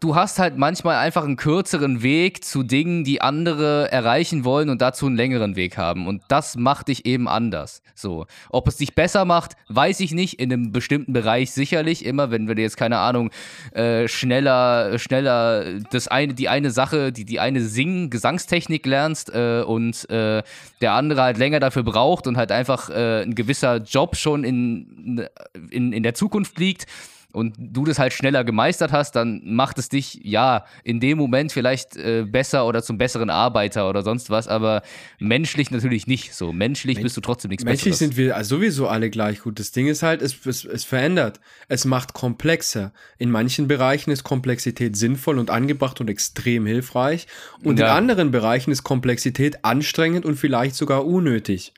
du 0.00 0.14
hast 0.14 0.38
halt 0.38 0.56
manchmal 0.56 0.96
einfach 0.96 1.24
einen 1.24 1.36
kürzeren 1.36 2.02
Weg 2.02 2.44
zu 2.44 2.62
Dingen, 2.62 3.04
die 3.04 3.20
andere 3.20 3.90
erreichen 3.90 4.44
wollen 4.44 4.68
und 4.68 4.82
dazu 4.82 5.06
einen 5.06 5.16
längeren 5.16 5.56
Weg 5.56 5.76
haben. 5.76 6.06
Und 6.06 6.22
das 6.28 6.56
macht 6.56 6.88
dich 6.88 7.06
eben 7.06 7.28
anders. 7.28 7.82
So. 7.94 8.26
Ob 8.50 8.68
es 8.68 8.76
dich 8.76 8.94
besser 8.94 9.24
macht, 9.24 9.52
weiß 9.68 10.00
ich 10.00 10.12
nicht. 10.12 10.40
In 10.40 10.52
einem 10.52 10.72
bestimmten 10.72 11.12
Bereich 11.12 11.52
sicherlich. 11.52 12.04
Immer, 12.04 12.30
wenn 12.30 12.46
du 12.46 12.54
jetzt, 12.54 12.76
keine 12.76 12.98
Ahnung, 12.98 13.30
äh, 13.72 14.08
schneller, 14.08 14.98
schneller 14.98 15.80
das 15.90 16.08
eine, 16.08 16.34
die 16.34 16.48
eine 16.48 16.70
Sache, 16.70 17.12
die, 17.12 17.24
die 17.24 17.40
eine 17.40 17.62
Sing 17.62 18.10
Gesangstechnik 18.10 18.84
lernst 18.86 19.34
äh, 19.34 19.62
und 19.62 20.08
äh, 20.10 20.42
der 20.80 20.92
andere 20.92 21.22
halt 21.22 21.38
länger 21.38 21.60
dafür 21.60 21.82
braucht 21.82 22.26
und 22.26 22.36
halt 22.36 22.52
einfach 22.52 22.90
äh, 22.90 23.22
ein 23.22 23.34
gewisser 23.34 23.76
Job 23.76 24.16
schon 24.16 24.44
in, 24.44 25.28
in, 25.70 25.92
in 25.92 26.02
der 26.02 26.14
Zukunft 26.14 26.58
liegt 26.58 26.86
und 27.32 27.54
du 27.58 27.84
das 27.84 27.98
halt 27.98 28.12
schneller 28.12 28.44
gemeistert 28.44 28.92
hast, 28.92 29.16
dann 29.16 29.42
macht 29.44 29.78
es 29.78 29.88
dich 29.88 30.20
ja 30.22 30.64
in 30.84 31.00
dem 31.00 31.18
Moment 31.18 31.52
vielleicht 31.52 31.96
äh, 31.96 32.24
besser 32.24 32.66
oder 32.66 32.82
zum 32.82 32.98
besseren 32.98 33.30
Arbeiter 33.30 33.88
oder 33.88 34.02
sonst 34.02 34.30
was, 34.30 34.48
aber 34.48 34.82
menschlich 35.18 35.70
natürlich 35.70 36.06
nicht 36.06 36.34
so. 36.34 36.52
Menschlich 36.52 36.96
Men 36.96 37.04
bist 37.04 37.16
du 37.16 37.20
trotzdem 37.20 37.48
nichts 37.48 37.64
Menschlich 37.64 37.94
Besseres. 37.94 38.14
sind 38.14 38.16
wir 38.16 38.44
sowieso 38.44 38.88
alle 38.88 39.10
gleich 39.10 39.40
gut. 39.40 39.58
Das 39.58 39.72
Ding 39.72 39.86
ist 39.86 40.02
halt, 40.02 40.22
es, 40.22 40.46
es, 40.46 40.64
es 40.64 40.84
verändert. 40.84 41.40
Es 41.68 41.84
macht 41.84 42.12
komplexer. 42.12 42.92
In 43.18 43.30
manchen 43.30 43.66
Bereichen 43.66 44.10
ist 44.10 44.24
Komplexität 44.24 44.96
sinnvoll 44.96 45.38
und 45.38 45.50
angebracht 45.50 46.00
und 46.00 46.10
extrem 46.10 46.66
hilfreich. 46.66 47.26
Und 47.64 47.78
ja. 47.78 47.86
in 47.86 47.92
anderen 47.92 48.30
Bereichen 48.30 48.70
ist 48.70 48.82
Komplexität 48.82 49.64
anstrengend 49.64 50.26
und 50.26 50.36
vielleicht 50.36 50.74
sogar 50.74 51.06
unnötig. 51.06 51.72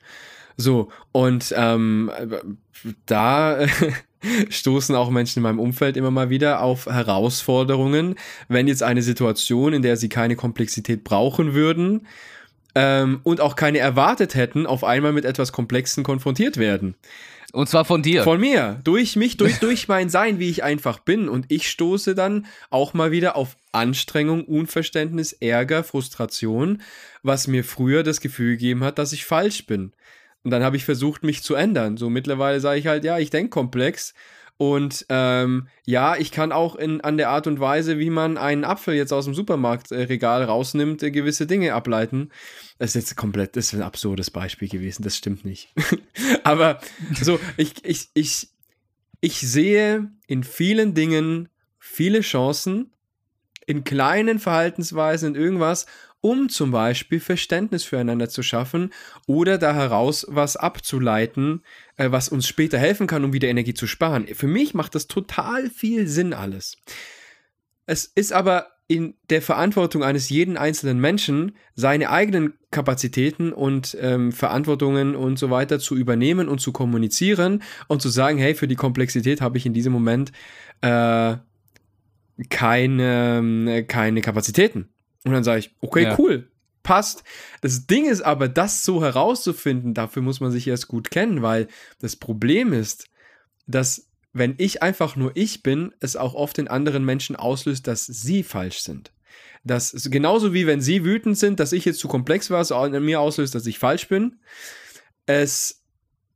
So, 0.57 0.89
und 1.11 1.53
ähm, 1.57 2.11
da 3.05 3.65
stoßen 4.49 4.95
auch 4.95 5.09
Menschen 5.09 5.39
in 5.39 5.43
meinem 5.43 5.59
Umfeld 5.59 5.97
immer 5.97 6.11
mal 6.11 6.29
wieder 6.29 6.61
auf 6.61 6.85
Herausforderungen, 6.85 8.15
wenn 8.47 8.67
jetzt 8.67 8.83
eine 8.83 9.01
Situation, 9.01 9.73
in 9.73 9.81
der 9.81 9.97
sie 9.97 10.09
keine 10.09 10.35
Komplexität 10.35 11.03
brauchen 11.03 11.53
würden 11.53 12.07
ähm, 12.75 13.21
und 13.23 13.41
auch 13.41 13.55
keine 13.55 13.79
erwartet 13.79 14.35
hätten, 14.35 14.65
auf 14.65 14.83
einmal 14.83 15.13
mit 15.13 15.25
etwas 15.25 15.51
Komplexen 15.51 16.03
konfrontiert 16.03 16.57
werden. 16.57 16.95
Und 17.55 17.69
zwar 17.69 17.85
von 17.85 18.01
dir. 18.01 18.23
Von 18.23 18.41
mir. 18.41 18.81
Durch 18.83 19.15
mich, 19.15 19.37
durch, 19.37 19.59
durch 19.59 19.87
mein 19.87 20.09
Sein, 20.09 20.39
wie 20.39 20.49
ich 20.49 20.61
einfach 20.63 20.99
bin. 20.99 21.29
Und 21.29 21.45
ich 21.47 21.69
stoße 21.69 22.13
dann 22.13 22.47
auch 22.69 22.93
mal 22.93 23.11
wieder 23.11 23.37
auf 23.37 23.55
Anstrengung, 23.71 24.43
Unverständnis, 24.43 25.31
Ärger, 25.31 25.85
Frustration, 25.85 26.81
was 27.23 27.47
mir 27.47 27.63
früher 27.63 28.03
das 28.03 28.19
Gefühl 28.19 28.57
gegeben 28.57 28.83
hat, 28.83 28.99
dass 28.99 29.13
ich 29.13 29.23
falsch 29.23 29.67
bin. 29.67 29.93
Und 30.45 30.51
dann 30.51 30.63
habe 30.63 30.77
ich 30.77 30.85
versucht, 30.85 31.23
mich 31.23 31.41
zu 31.41 31.55
ändern. 31.55 31.97
So 31.97 32.07
mittlerweile 32.07 32.59
sage 32.59 32.79
ich 32.79 32.85
halt, 32.85 33.03
ja, 33.03 33.17
ich 33.17 33.31
denke 33.31 33.49
komplex. 33.49 34.13
Und 34.57 35.07
ähm, 35.09 35.67
ja, 35.85 36.15
ich 36.15 36.31
kann 36.31 36.51
auch 36.51 36.75
in, 36.75 37.01
an 37.01 37.17
der 37.17 37.29
Art 37.29 37.47
und 37.47 37.59
Weise, 37.59 37.97
wie 37.97 38.11
man 38.11 38.37
einen 38.37 38.63
Apfel 38.63 38.93
jetzt 38.93 39.11
aus 39.11 39.25
dem 39.25 39.33
Supermarktregal 39.33 40.43
rausnimmt, 40.43 41.01
äh, 41.01 41.09
gewisse 41.09 41.47
Dinge 41.47 41.73
ableiten. 41.73 42.29
Das 42.77 42.91
ist 42.91 42.95
jetzt 42.95 43.17
komplett, 43.17 43.57
das 43.57 43.65
ist 43.65 43.73
ein 43.73 43.81
absurdes 43.81 44.29
Beispiel 44.29 44.69
gewesen, 44.69 45.01
das 45.01 45.17
stimmt 45.17 45.45
nicht. 45.45 45.73
Aber 46.43 46.79
so, 47.19 47.39
ich, 47.57 47.83
ich, 47.83 48.09
ich, 48.13 48.49
ich 49.19 49.39
sehe 49.39 50.11
in 50.27 50.43
vielen 50.43 50.93
Dingen 50.93 51.49
viele 51.79 52.21
Chancen, 52.21 52.91
in 53.65 53.83
kleinen 53.83 54.37
Verhaltensweisen, 54.37 55.33
in 55.33 55.41
irgendwas 55.41 55.87
um 56.25 56.49
zum 56.49 56.71
Beispiel 56.71 57.19
Verständnis 57.19 57.83
füreinander 57.83 58.29
zu 58.29 58.41
schaffen 58.41 58.91
oder 59.27 59.59
da 59.59 59.75
heraus 59.75 60.25
was 60.27 60.55
abzuleiten, 60.55 61.61
äh, 61.97 62.09
was 62.09 62.29
uns 62.29 62.47
später 62.47 62.79
helfen 62.79 63.05
kann, 63.05 63.23
um 63.23 63.31
wieder 63.31 63.47
Energie 63.47 63.75
zu 63.75 63.85
sparen. 63.85 64.25
Für 64.33 64.47
mich 64.47 64.73
macht 64.73 64.95
das 64.95 65.05
total 65.05 65.69
viel 65.69 66.07
Sinn 66.07 66.33
alles. 66.33 66.77
Es 67.85 68.05
ist 68.05 68.33
aber 68.33 68.69
in 68.87 69.13
der 69.29 69.43
Verantwortung 69.43 70.03
eines 70.03 70.29
jeden 70.29 70.57
einzelnen 70.57 70.99
Menschen, 70.99 71.55
seine 71.75 72.09
eigenen 72.09 72.55
Kapazitäten 72.71 73.53
und 73.53 73.95
ähm, 74.01 74.31
Verantwortungen 74.31 75.15
und 75.15 75.37
so 75.37 75.51
weiter 75.51 75.77
zu 75.77 75.95
übernehmen 75.95 76.47
und 76.47 76.59
zu 76.59 76.71
kommunizieren 76.71 77.61
und 77.87 78.01
zu 78.01 78.09
sagen, 78.09 78.39
hey, 78.39 78.55
für 78.55 78.67
die 78.67 78.75
Komplexität 78.75 79.41
habe 79.41 79.59
ich 79.59 79.67
in 79.67 79.73
diesem 79.73 79.93
Moment 79.93 80.31
äh, 80.81 81.35
keine, 82.49 83.85
keine 83.87 84.21
Kapazitäten. 84.21 84.89
Und 85.25 85.33
dann 85.33 85.43
sage 85.43 85.59
ich, 85.59 85.75
okay, 85.81 86.03
ja. 86.03 86.15
cool, 86.17 86.49
passt. 86.83 87.23
Das 87.61 87.87
Ding 87.87 88.05
ist 88.05 88.21
aber, 88.21 88.47
das 88.47 88.85
so 88.85 89.03
herauszufinden, 89.03 89.93
dafür 89.93 90.21
muss 90.21 90.39
man 90.39 90.51
sich 90.51 90.67
erst 90.67 90.87
gut 90.87 91.11
kennen, 91.11 91.41
weil 91.41 91.67
das 91.99 92.15
Problem 92.15 92.71
ist, 92.71 93.09
dass 93.67 94.07
wenn 94.31 94.55
ich 94.57 94.83
einfach 94.83 95.15
nur 95.15 95.31
ich 95.35 95.63
bin, 95.63 95.93
es 95.99 96.15
auch 96.15 96.35
oft 96.35 96.57
in 96.57 96.67
anderen 96.67 97.03
Menschen 97.03 97.35
auslöst, 97.35 97.87
dass 97.87 98.05
sie 98.05 98.43
falsch 98.43 98.79
sind. 98.79 99.11
Das 99.63 99.93
ist 99.93 100.11
genauso 100.11 100.53
wie 100.53 100.67
wenn 100.67 100.81
sie 100.81 101.03
wütend 101.03 101.37
sind, 101.37 101.59
dass 101.59 101.71
ich 101.71 101.85
jetzt 101.85 101.99
zu 101.99 102.07
komplex 102.07 102.51
war, 102.51 102.61
es 102.61 102.69
in 102.69 103.03
mir 103.03 103.19
auslöst, 103.19 103.55
dass 103.55 103.65
ich 103.65 103.79
falsch 103.79 104.07
bin. 104.07 104.39
Es 105.25 105.81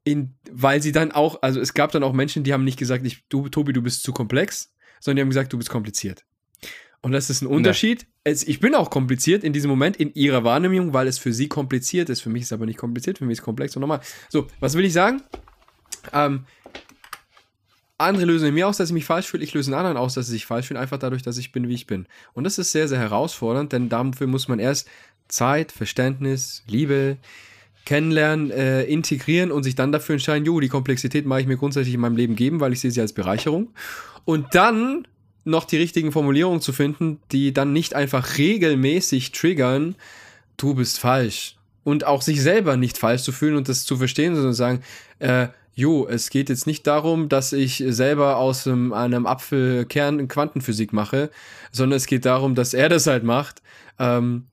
in, 0.03 0.33
weil 0.49 0.81
sie 0.81 0.91
dann 0.91 1.11
auch, 1.11 1.41
also 1.43 1.59
es 1.59 1.73
gab 1.73 1.91
dann 1.91 2.03
auch 2.03 2.13
Menschen, 2.13 2.43
die 2.43 2.53
haben 2.53 2.63
nicht 2.63 2.79
gesagt, 2.79 3.05
ich, 3.05 3.27
du, 3.29 3.49
Tobi, 3.49 3.73
du 3.73 3.83
bist 3.83 4.01
zu 4.01 4.13
komplex, 4.13 4.73
sondern 4.99 5.17
die 5.17 5.21
haben 5.21 5.29
gesagt, 5.29 5.53
du 5.53 5.57
bist 5.57 5.69
kompliziert. 5.69 6.25
Und 7.01 7.13
das 7.13 7.29
ist 7.29 7.41
ein 7.41 7.47
Unterschied. 7.47 8.01
Ja. 8.01 8.07
Es, 8.25 8.43
ich 8.43 8.59
bin 8.59 8.75
auch 8.75 8.89
kompliziert 8.89 9.43
in 9.43 9.53
diesem 9.53 9.69
Moment 9.69 9.97
in 9.97 10.13
ihrer 10.13 10.43
Wahrnehmung, 10.43 10.93
weil 10.93 11.07
es 11.07 11.17
für 11.17 11.31
sie 11.31 11.47
kompliziert 11.47 12.09
ist. 12.09 12.21
Für 12.21 12.29
mich 12.29 12.41
ist 12.41 12.47
es 12.49 12.53
aber 12.53 12.65
nicht 12.65 12.77
kompliziert, 12.77 13.19
für 13.19 13.25
mich 13.25 13.33
ist 13.33 13.39
es 13.39 13.45
komplex 13.45 13.75
und 13.75 13.81
nochmal. 13.81 14.01
So, 14.27 14.47
was 14.59 14.75
will 14.75 14.83
ich 14.83 14.93
sagen? 14.93 15.21
Ähm, 16.13 16.45
andere 17.97 18.25
lösen 18.25 18.47
in 18.47 18.53
mir 18.53 18.67
aus, 18.67 18.77
dass 18.77 18.89
ich 18.89 18.93
mich 18.93 19.05
falsch 19.05 19.27
fühle, 19.27 19.43
ich 19.43 19.53
löse 19.53 19.71
in 19.71 19.75
anderen 19.75 19.97
aus, 19.97 20.13
dass 20.13 20.27
sie 20.27 20.33
sich 20.33 20.45
falsch 20.45 20.67
fühlen, 20.67 20.79
einfach 20.79 20.97
dadurch, 20.97 21.21
dass 21.21 21.37
ich 21.37 21.51
bin, 21.51 21.67
wie 21.67 21.73
ich 21.73 21.85
bin. 21.85 22.07
Und 22.33 22.45
das 22.45 22.57
ist 22.57 22.71
sehr, 22.71 22.87
sehr 22.87 22.99
herausfordernd, 22.99 23.73
denn 23.73 23.89
dafür 23.89 24.27
muss 24.27 24.47
man 24.47 24.59
erst 24.59 24.89
Zeit, 25.27 25.71
Verständnis, 25.71 26.63
Liebe, 26.67 27.17
kennenlernen, 27.85 28.51
äh, 28.51 28.83
integrieren 28.83 29.51
und 29.51 29.63
sich 29.63 29.75
dann 29.75 29.91
dafür 29.91 30.13
entscheiden, 30.13 30.45
jo, 30.45 30.59
die 30.59 30.69
Komplexität 30.69 31.25
mache 31.25 31.41
ich 31.41 31.47
mir 31.47 31.57
grundsätzlich 31.57 31.93
in 31.93 32.01
meinem 32.01 32.15
Leben 32.15 32.35
geben, 32.35 32.59
weil 32.59 32.71
ich 32.71 32.79
sehe 32.79 32.91
sie 32.91 33.01
als 33.01 33.13
Bereicherung. 33.13 33.73
Und 34.25 34.47
dann 34.53 35.07
noch 35.45 35.65
die 35.65 35.77
richtigen 35.77 36.11
Formulierungen 36.11 36.61
zu 36.61 36.73
finden, 36.73 37.19
die 37.31 37.53
dann 37.53 37.73
nicht 37.73 37.95
einfach 37.95 38.37
regelmäßig 38.37 39.31
triggern, 39.31 39.95
du 40.57 40.75
bist 40.75 40.99
falsch. 40.99 41.55
Und 41.83 42.05
auch 42.05 42.21
sich 42.21 42.41
selber 42.41 42.77
nicht 42.77 42.97
falsch 42.97 43.23
zu 43.23 43.31
fühlen 43.31 43.55
und 43.55 43.69
das 43.69 43.85
zu 43.85 43.97
verstehen, 43.97 44.35
sondern 44.35 44.53
sagen, 44.53 44.81
äh, 45.19 45.47
jo, 45.73 46.05
es 46.07 46.29
geht 46.29 46.49
jetzt 46.49 46.67
nicht 46.67 46.85
darum, 46.85 47.29
dass 47.29 47.53
ich 47.53 47.83
selber 47.87 48.37
aus 48.37 48.67
einem, 48.67 48.91
einem 48.91 49.25
Apfelkern 49.25 50.27
Quantenphysik 50.27 50.91
mache, 50.91 51.31
sondern 51.71 51.97
es 51.97 52.05
geht 52.05 52.25
darum, 52.25 52.53
dass 52.53 52.73
er 52.73 52.89
das 52.89 53.07
halt 53.07 53.23
macht. 53.23 53.61
Ähm, 53.97 54.45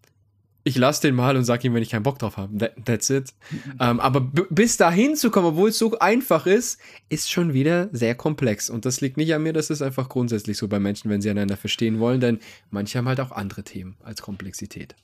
ich 0.67 0.77
lasse 0.77 1.03
den 1.03 1.15
mal 1.15 1.37
und 1.37 1.45
sage 1.45 1.69
ihm, 1.69 1.75
wenn 1.75 1.83
ich 1.83 1.91
keinen 1.91 2.03
Bock 2.03 2.19
drauf 2.19 2.37
habe. 2.37 2.59
That, 2.59 2.73
that's 2.85 3.09
it. 3.09 3.33
ähm, 3.79 4.01
aber 4.01 4.21
bis 4.21 4.77
dahin 4.77 5.15
zu 5.15 5.31
kommen, 5.31 5.47
obwohl 5.47 5.69
es 5.69 5.79
so 5.79 5.97
einfach 6.01 6.45
ist, 6.45 6.81
ist 7.09 7.31
schon 7.31 7.53
wieder 7.55 7.89
sehr 7.93 8.17
komplex. 8.17 8.69
Und 8.69 8.85
das 8.85 9.01
liegt 9.01 9.17
nicht 9.17 9.33
an 9.33 9.45
mir, 9.45 9.53
das 9.53 9.71
ist 9.71 9.81
einfach 9.81 10.09
grundsätzlich 10.09 10.59
so 10.59 10.67
bei 10.67 10.81
Menschen, 10.81 11.09
wenn 11.09 11.23
sie 11.23 11.31
einander 11.31 11.57
verstehen 11.57 12.01
wollen, 12.01 12.19
denn 12.21 12.41
manche 12.71 12.99
haben 12.99 13.07
halt 13.07 13.21
auch 13.21 13.31
andere 13.31 13.63
Themen 13.63 13.97
als 14.03 14.23
Komplexität. 14.23 14.97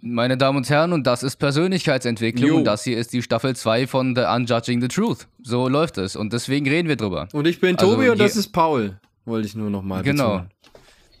Meine 0.00 0.38
Damen 0.38 0.56
und 0.56 0.70
Herren, 0.70 0.94
und 0.94 1.06
das 1.06 1.22
ist 1.22 1.36
Persönlichkeitsentwicklung 1.36 2.48
jo. 2.48 2.56
und 2.56 2.64
das 2.64 2.82
hier 2.82 2.96
ist 2.96 3.12
die 3.12 3.20
Staffel 3.22 3.54
2 3.54 3.86
von 3.86 4.16
The 4.16 4.22
Unjudging 4.22 4.80
the 4.80 4.88
Truth. 4.88 5.26
So 5.42 5.68
läuft 5.68 5.98
es 5.98 6.16
und 6.16 6.32
deswegen 6.32 6.66
reden 6.66 6.88
wir 6.88 6.96
drüber. 6.96 7.28
Und 7.34 7.46
ich 7.46 7.60
bin 7.60 7.76
Tobi 7.76 8.02
also, 8.02 8.12
und 8.12 8.20
das 8.20 8.36
ist 8.36 8.52
Paul, 8.52 8.98
wollte 9.26 9.48
ich 9.48 9.54
nur 9.54 9.68
nochmal 9.68 10.02
Genau. 10.02 10.30
Betonen. 10.38 10.50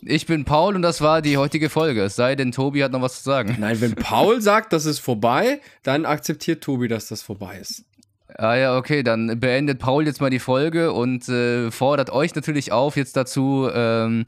Ich 0.08 0.26
bin 0.26 0.44
Paul 0.44 0.76
und 0.76 0.82
das 0.82 1.00
war 1.00 1.20
die 1.20 1.36
heutige 1.36 1.68
Folge. 1.68 2.02
Es 2.02 2.16
sei 2.16 2.36
denn, 2.36 2.52
Tobi 2.52 2.84
hat 2.84 2.92
noch 2.92 3.02
was 3.02 3.16
zu 3.18 3.24
sagen. 3.24 3.56
Nein, 3.58 3.80
wenn 3.80 3.94
Paul 3.94 4.40
sagt, 4.40 4.72
das 4.72 4.86
ist 4.86 5.00
vorbei, 5.00 5.60
dann 5.82 6.06
akzeptiert 6.06 6.62
Tobi, 6.62 6.86
dass 6.86 7.08
das 7.08 7.22
vorbei 7.22 7.58
ist. 7.60 7.84
Ah 8.38 8.54
ja, 8.54 8.76
okay, 8.76 9.02
dann 9.02 9.40
beendet 9.40 9.78
Paul 9.78 10.06
jetzt 10.06 10.20
mal 10.20 10.30
die 10.30 10.38
Folge 10.38 10.92
und 10.92 11.28
äh, 11.28 11.70
fordert 11.70 12.10
euch 12.10 12.34
natürlich 12.34 12.70
auf, 12.70 12.96
jetzt 12.96 13.16
dazu 13.16 13.68
ähm, 13.72 14.26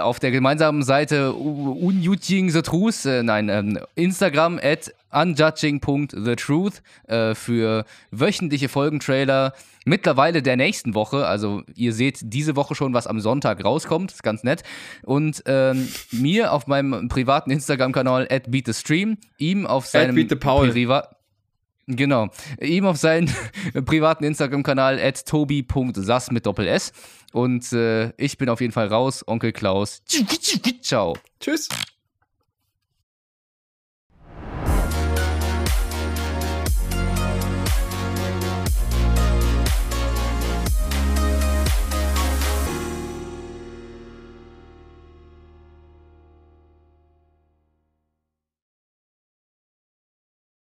auf 0.00 0.18
der 0.18 0.30
gemeinsamen 0.30 0.82
Seite 0.82 1.32
Unyuting 1.34 2.50
the 2.50 2.62
Truth, 2.62 3.04
äh, 3.04 3.22
nein, 3.22 3.48
ähm, 3.48 3.78
Instagram 3.94 4.58
at 4.62 4.92
unjudging.thetruth 5.12 6.82
äh, 7.06 7.34
für 7.34 7.84
wöchentliche 8.10 8.68
Folgentrailer. 8.68 9.52
Mittlerweile 9.84 10.42
der 10.42 10.56
nächsten 10.56 10.94
Woche, 10.94 11.26
also 11.26 11.62
ihr 11.74 11.92
seht 11.92 12.20
diese 12.22 12.54
Woche 12.56 12.74
schon, 12.74 12.94
was 12.94 13.06
am 13.06 13.20
Sonntag 13.20 13.64
rauskommt, 13.64 14.12
ist 14.12 14.22
ganz 14.22 14.44
nett. 14.44 14.62
Und 15.02 15.42
ähm, 15.46 15.88
mir 16.12 16.52
auf 16.52 16.66
meinem 16.66 17.08
privaten 17.08 17.50
Instagram-Kanal 17.50 18.28
at 18.30 18.50
beatthestream, 18.50 19.18
ihm 19.38 19.66
auf 19.66 19.86
seinem 19.86 20.14
Privat 20.72 21.16
Genau. 21.86 22.28
Ihm 22.60 22.86
auf 22.86 22.96
seinen 22.96 23.28
privaten 23.84 24.24
Instagram-Kanal 24.24 25.00
at 25.00 25.26
tobi.sass 25.26 26.30
mit 26.30 26.46
Doppel-S. 26.46 26.92
Und 27.32 27.72
äh, 27.72 28.12
ich 28.16 28.38
bin 28.38 28.48
auf 28.48 28.60
jeden 28.60 28.72
Fall 28.72 28.88
raus. 28.88 29.26
Onkel 29.26 29.52
Klaus. 29.52 30.02
Ciao. 30.82 31.16
Tschüss. 31.40 31.68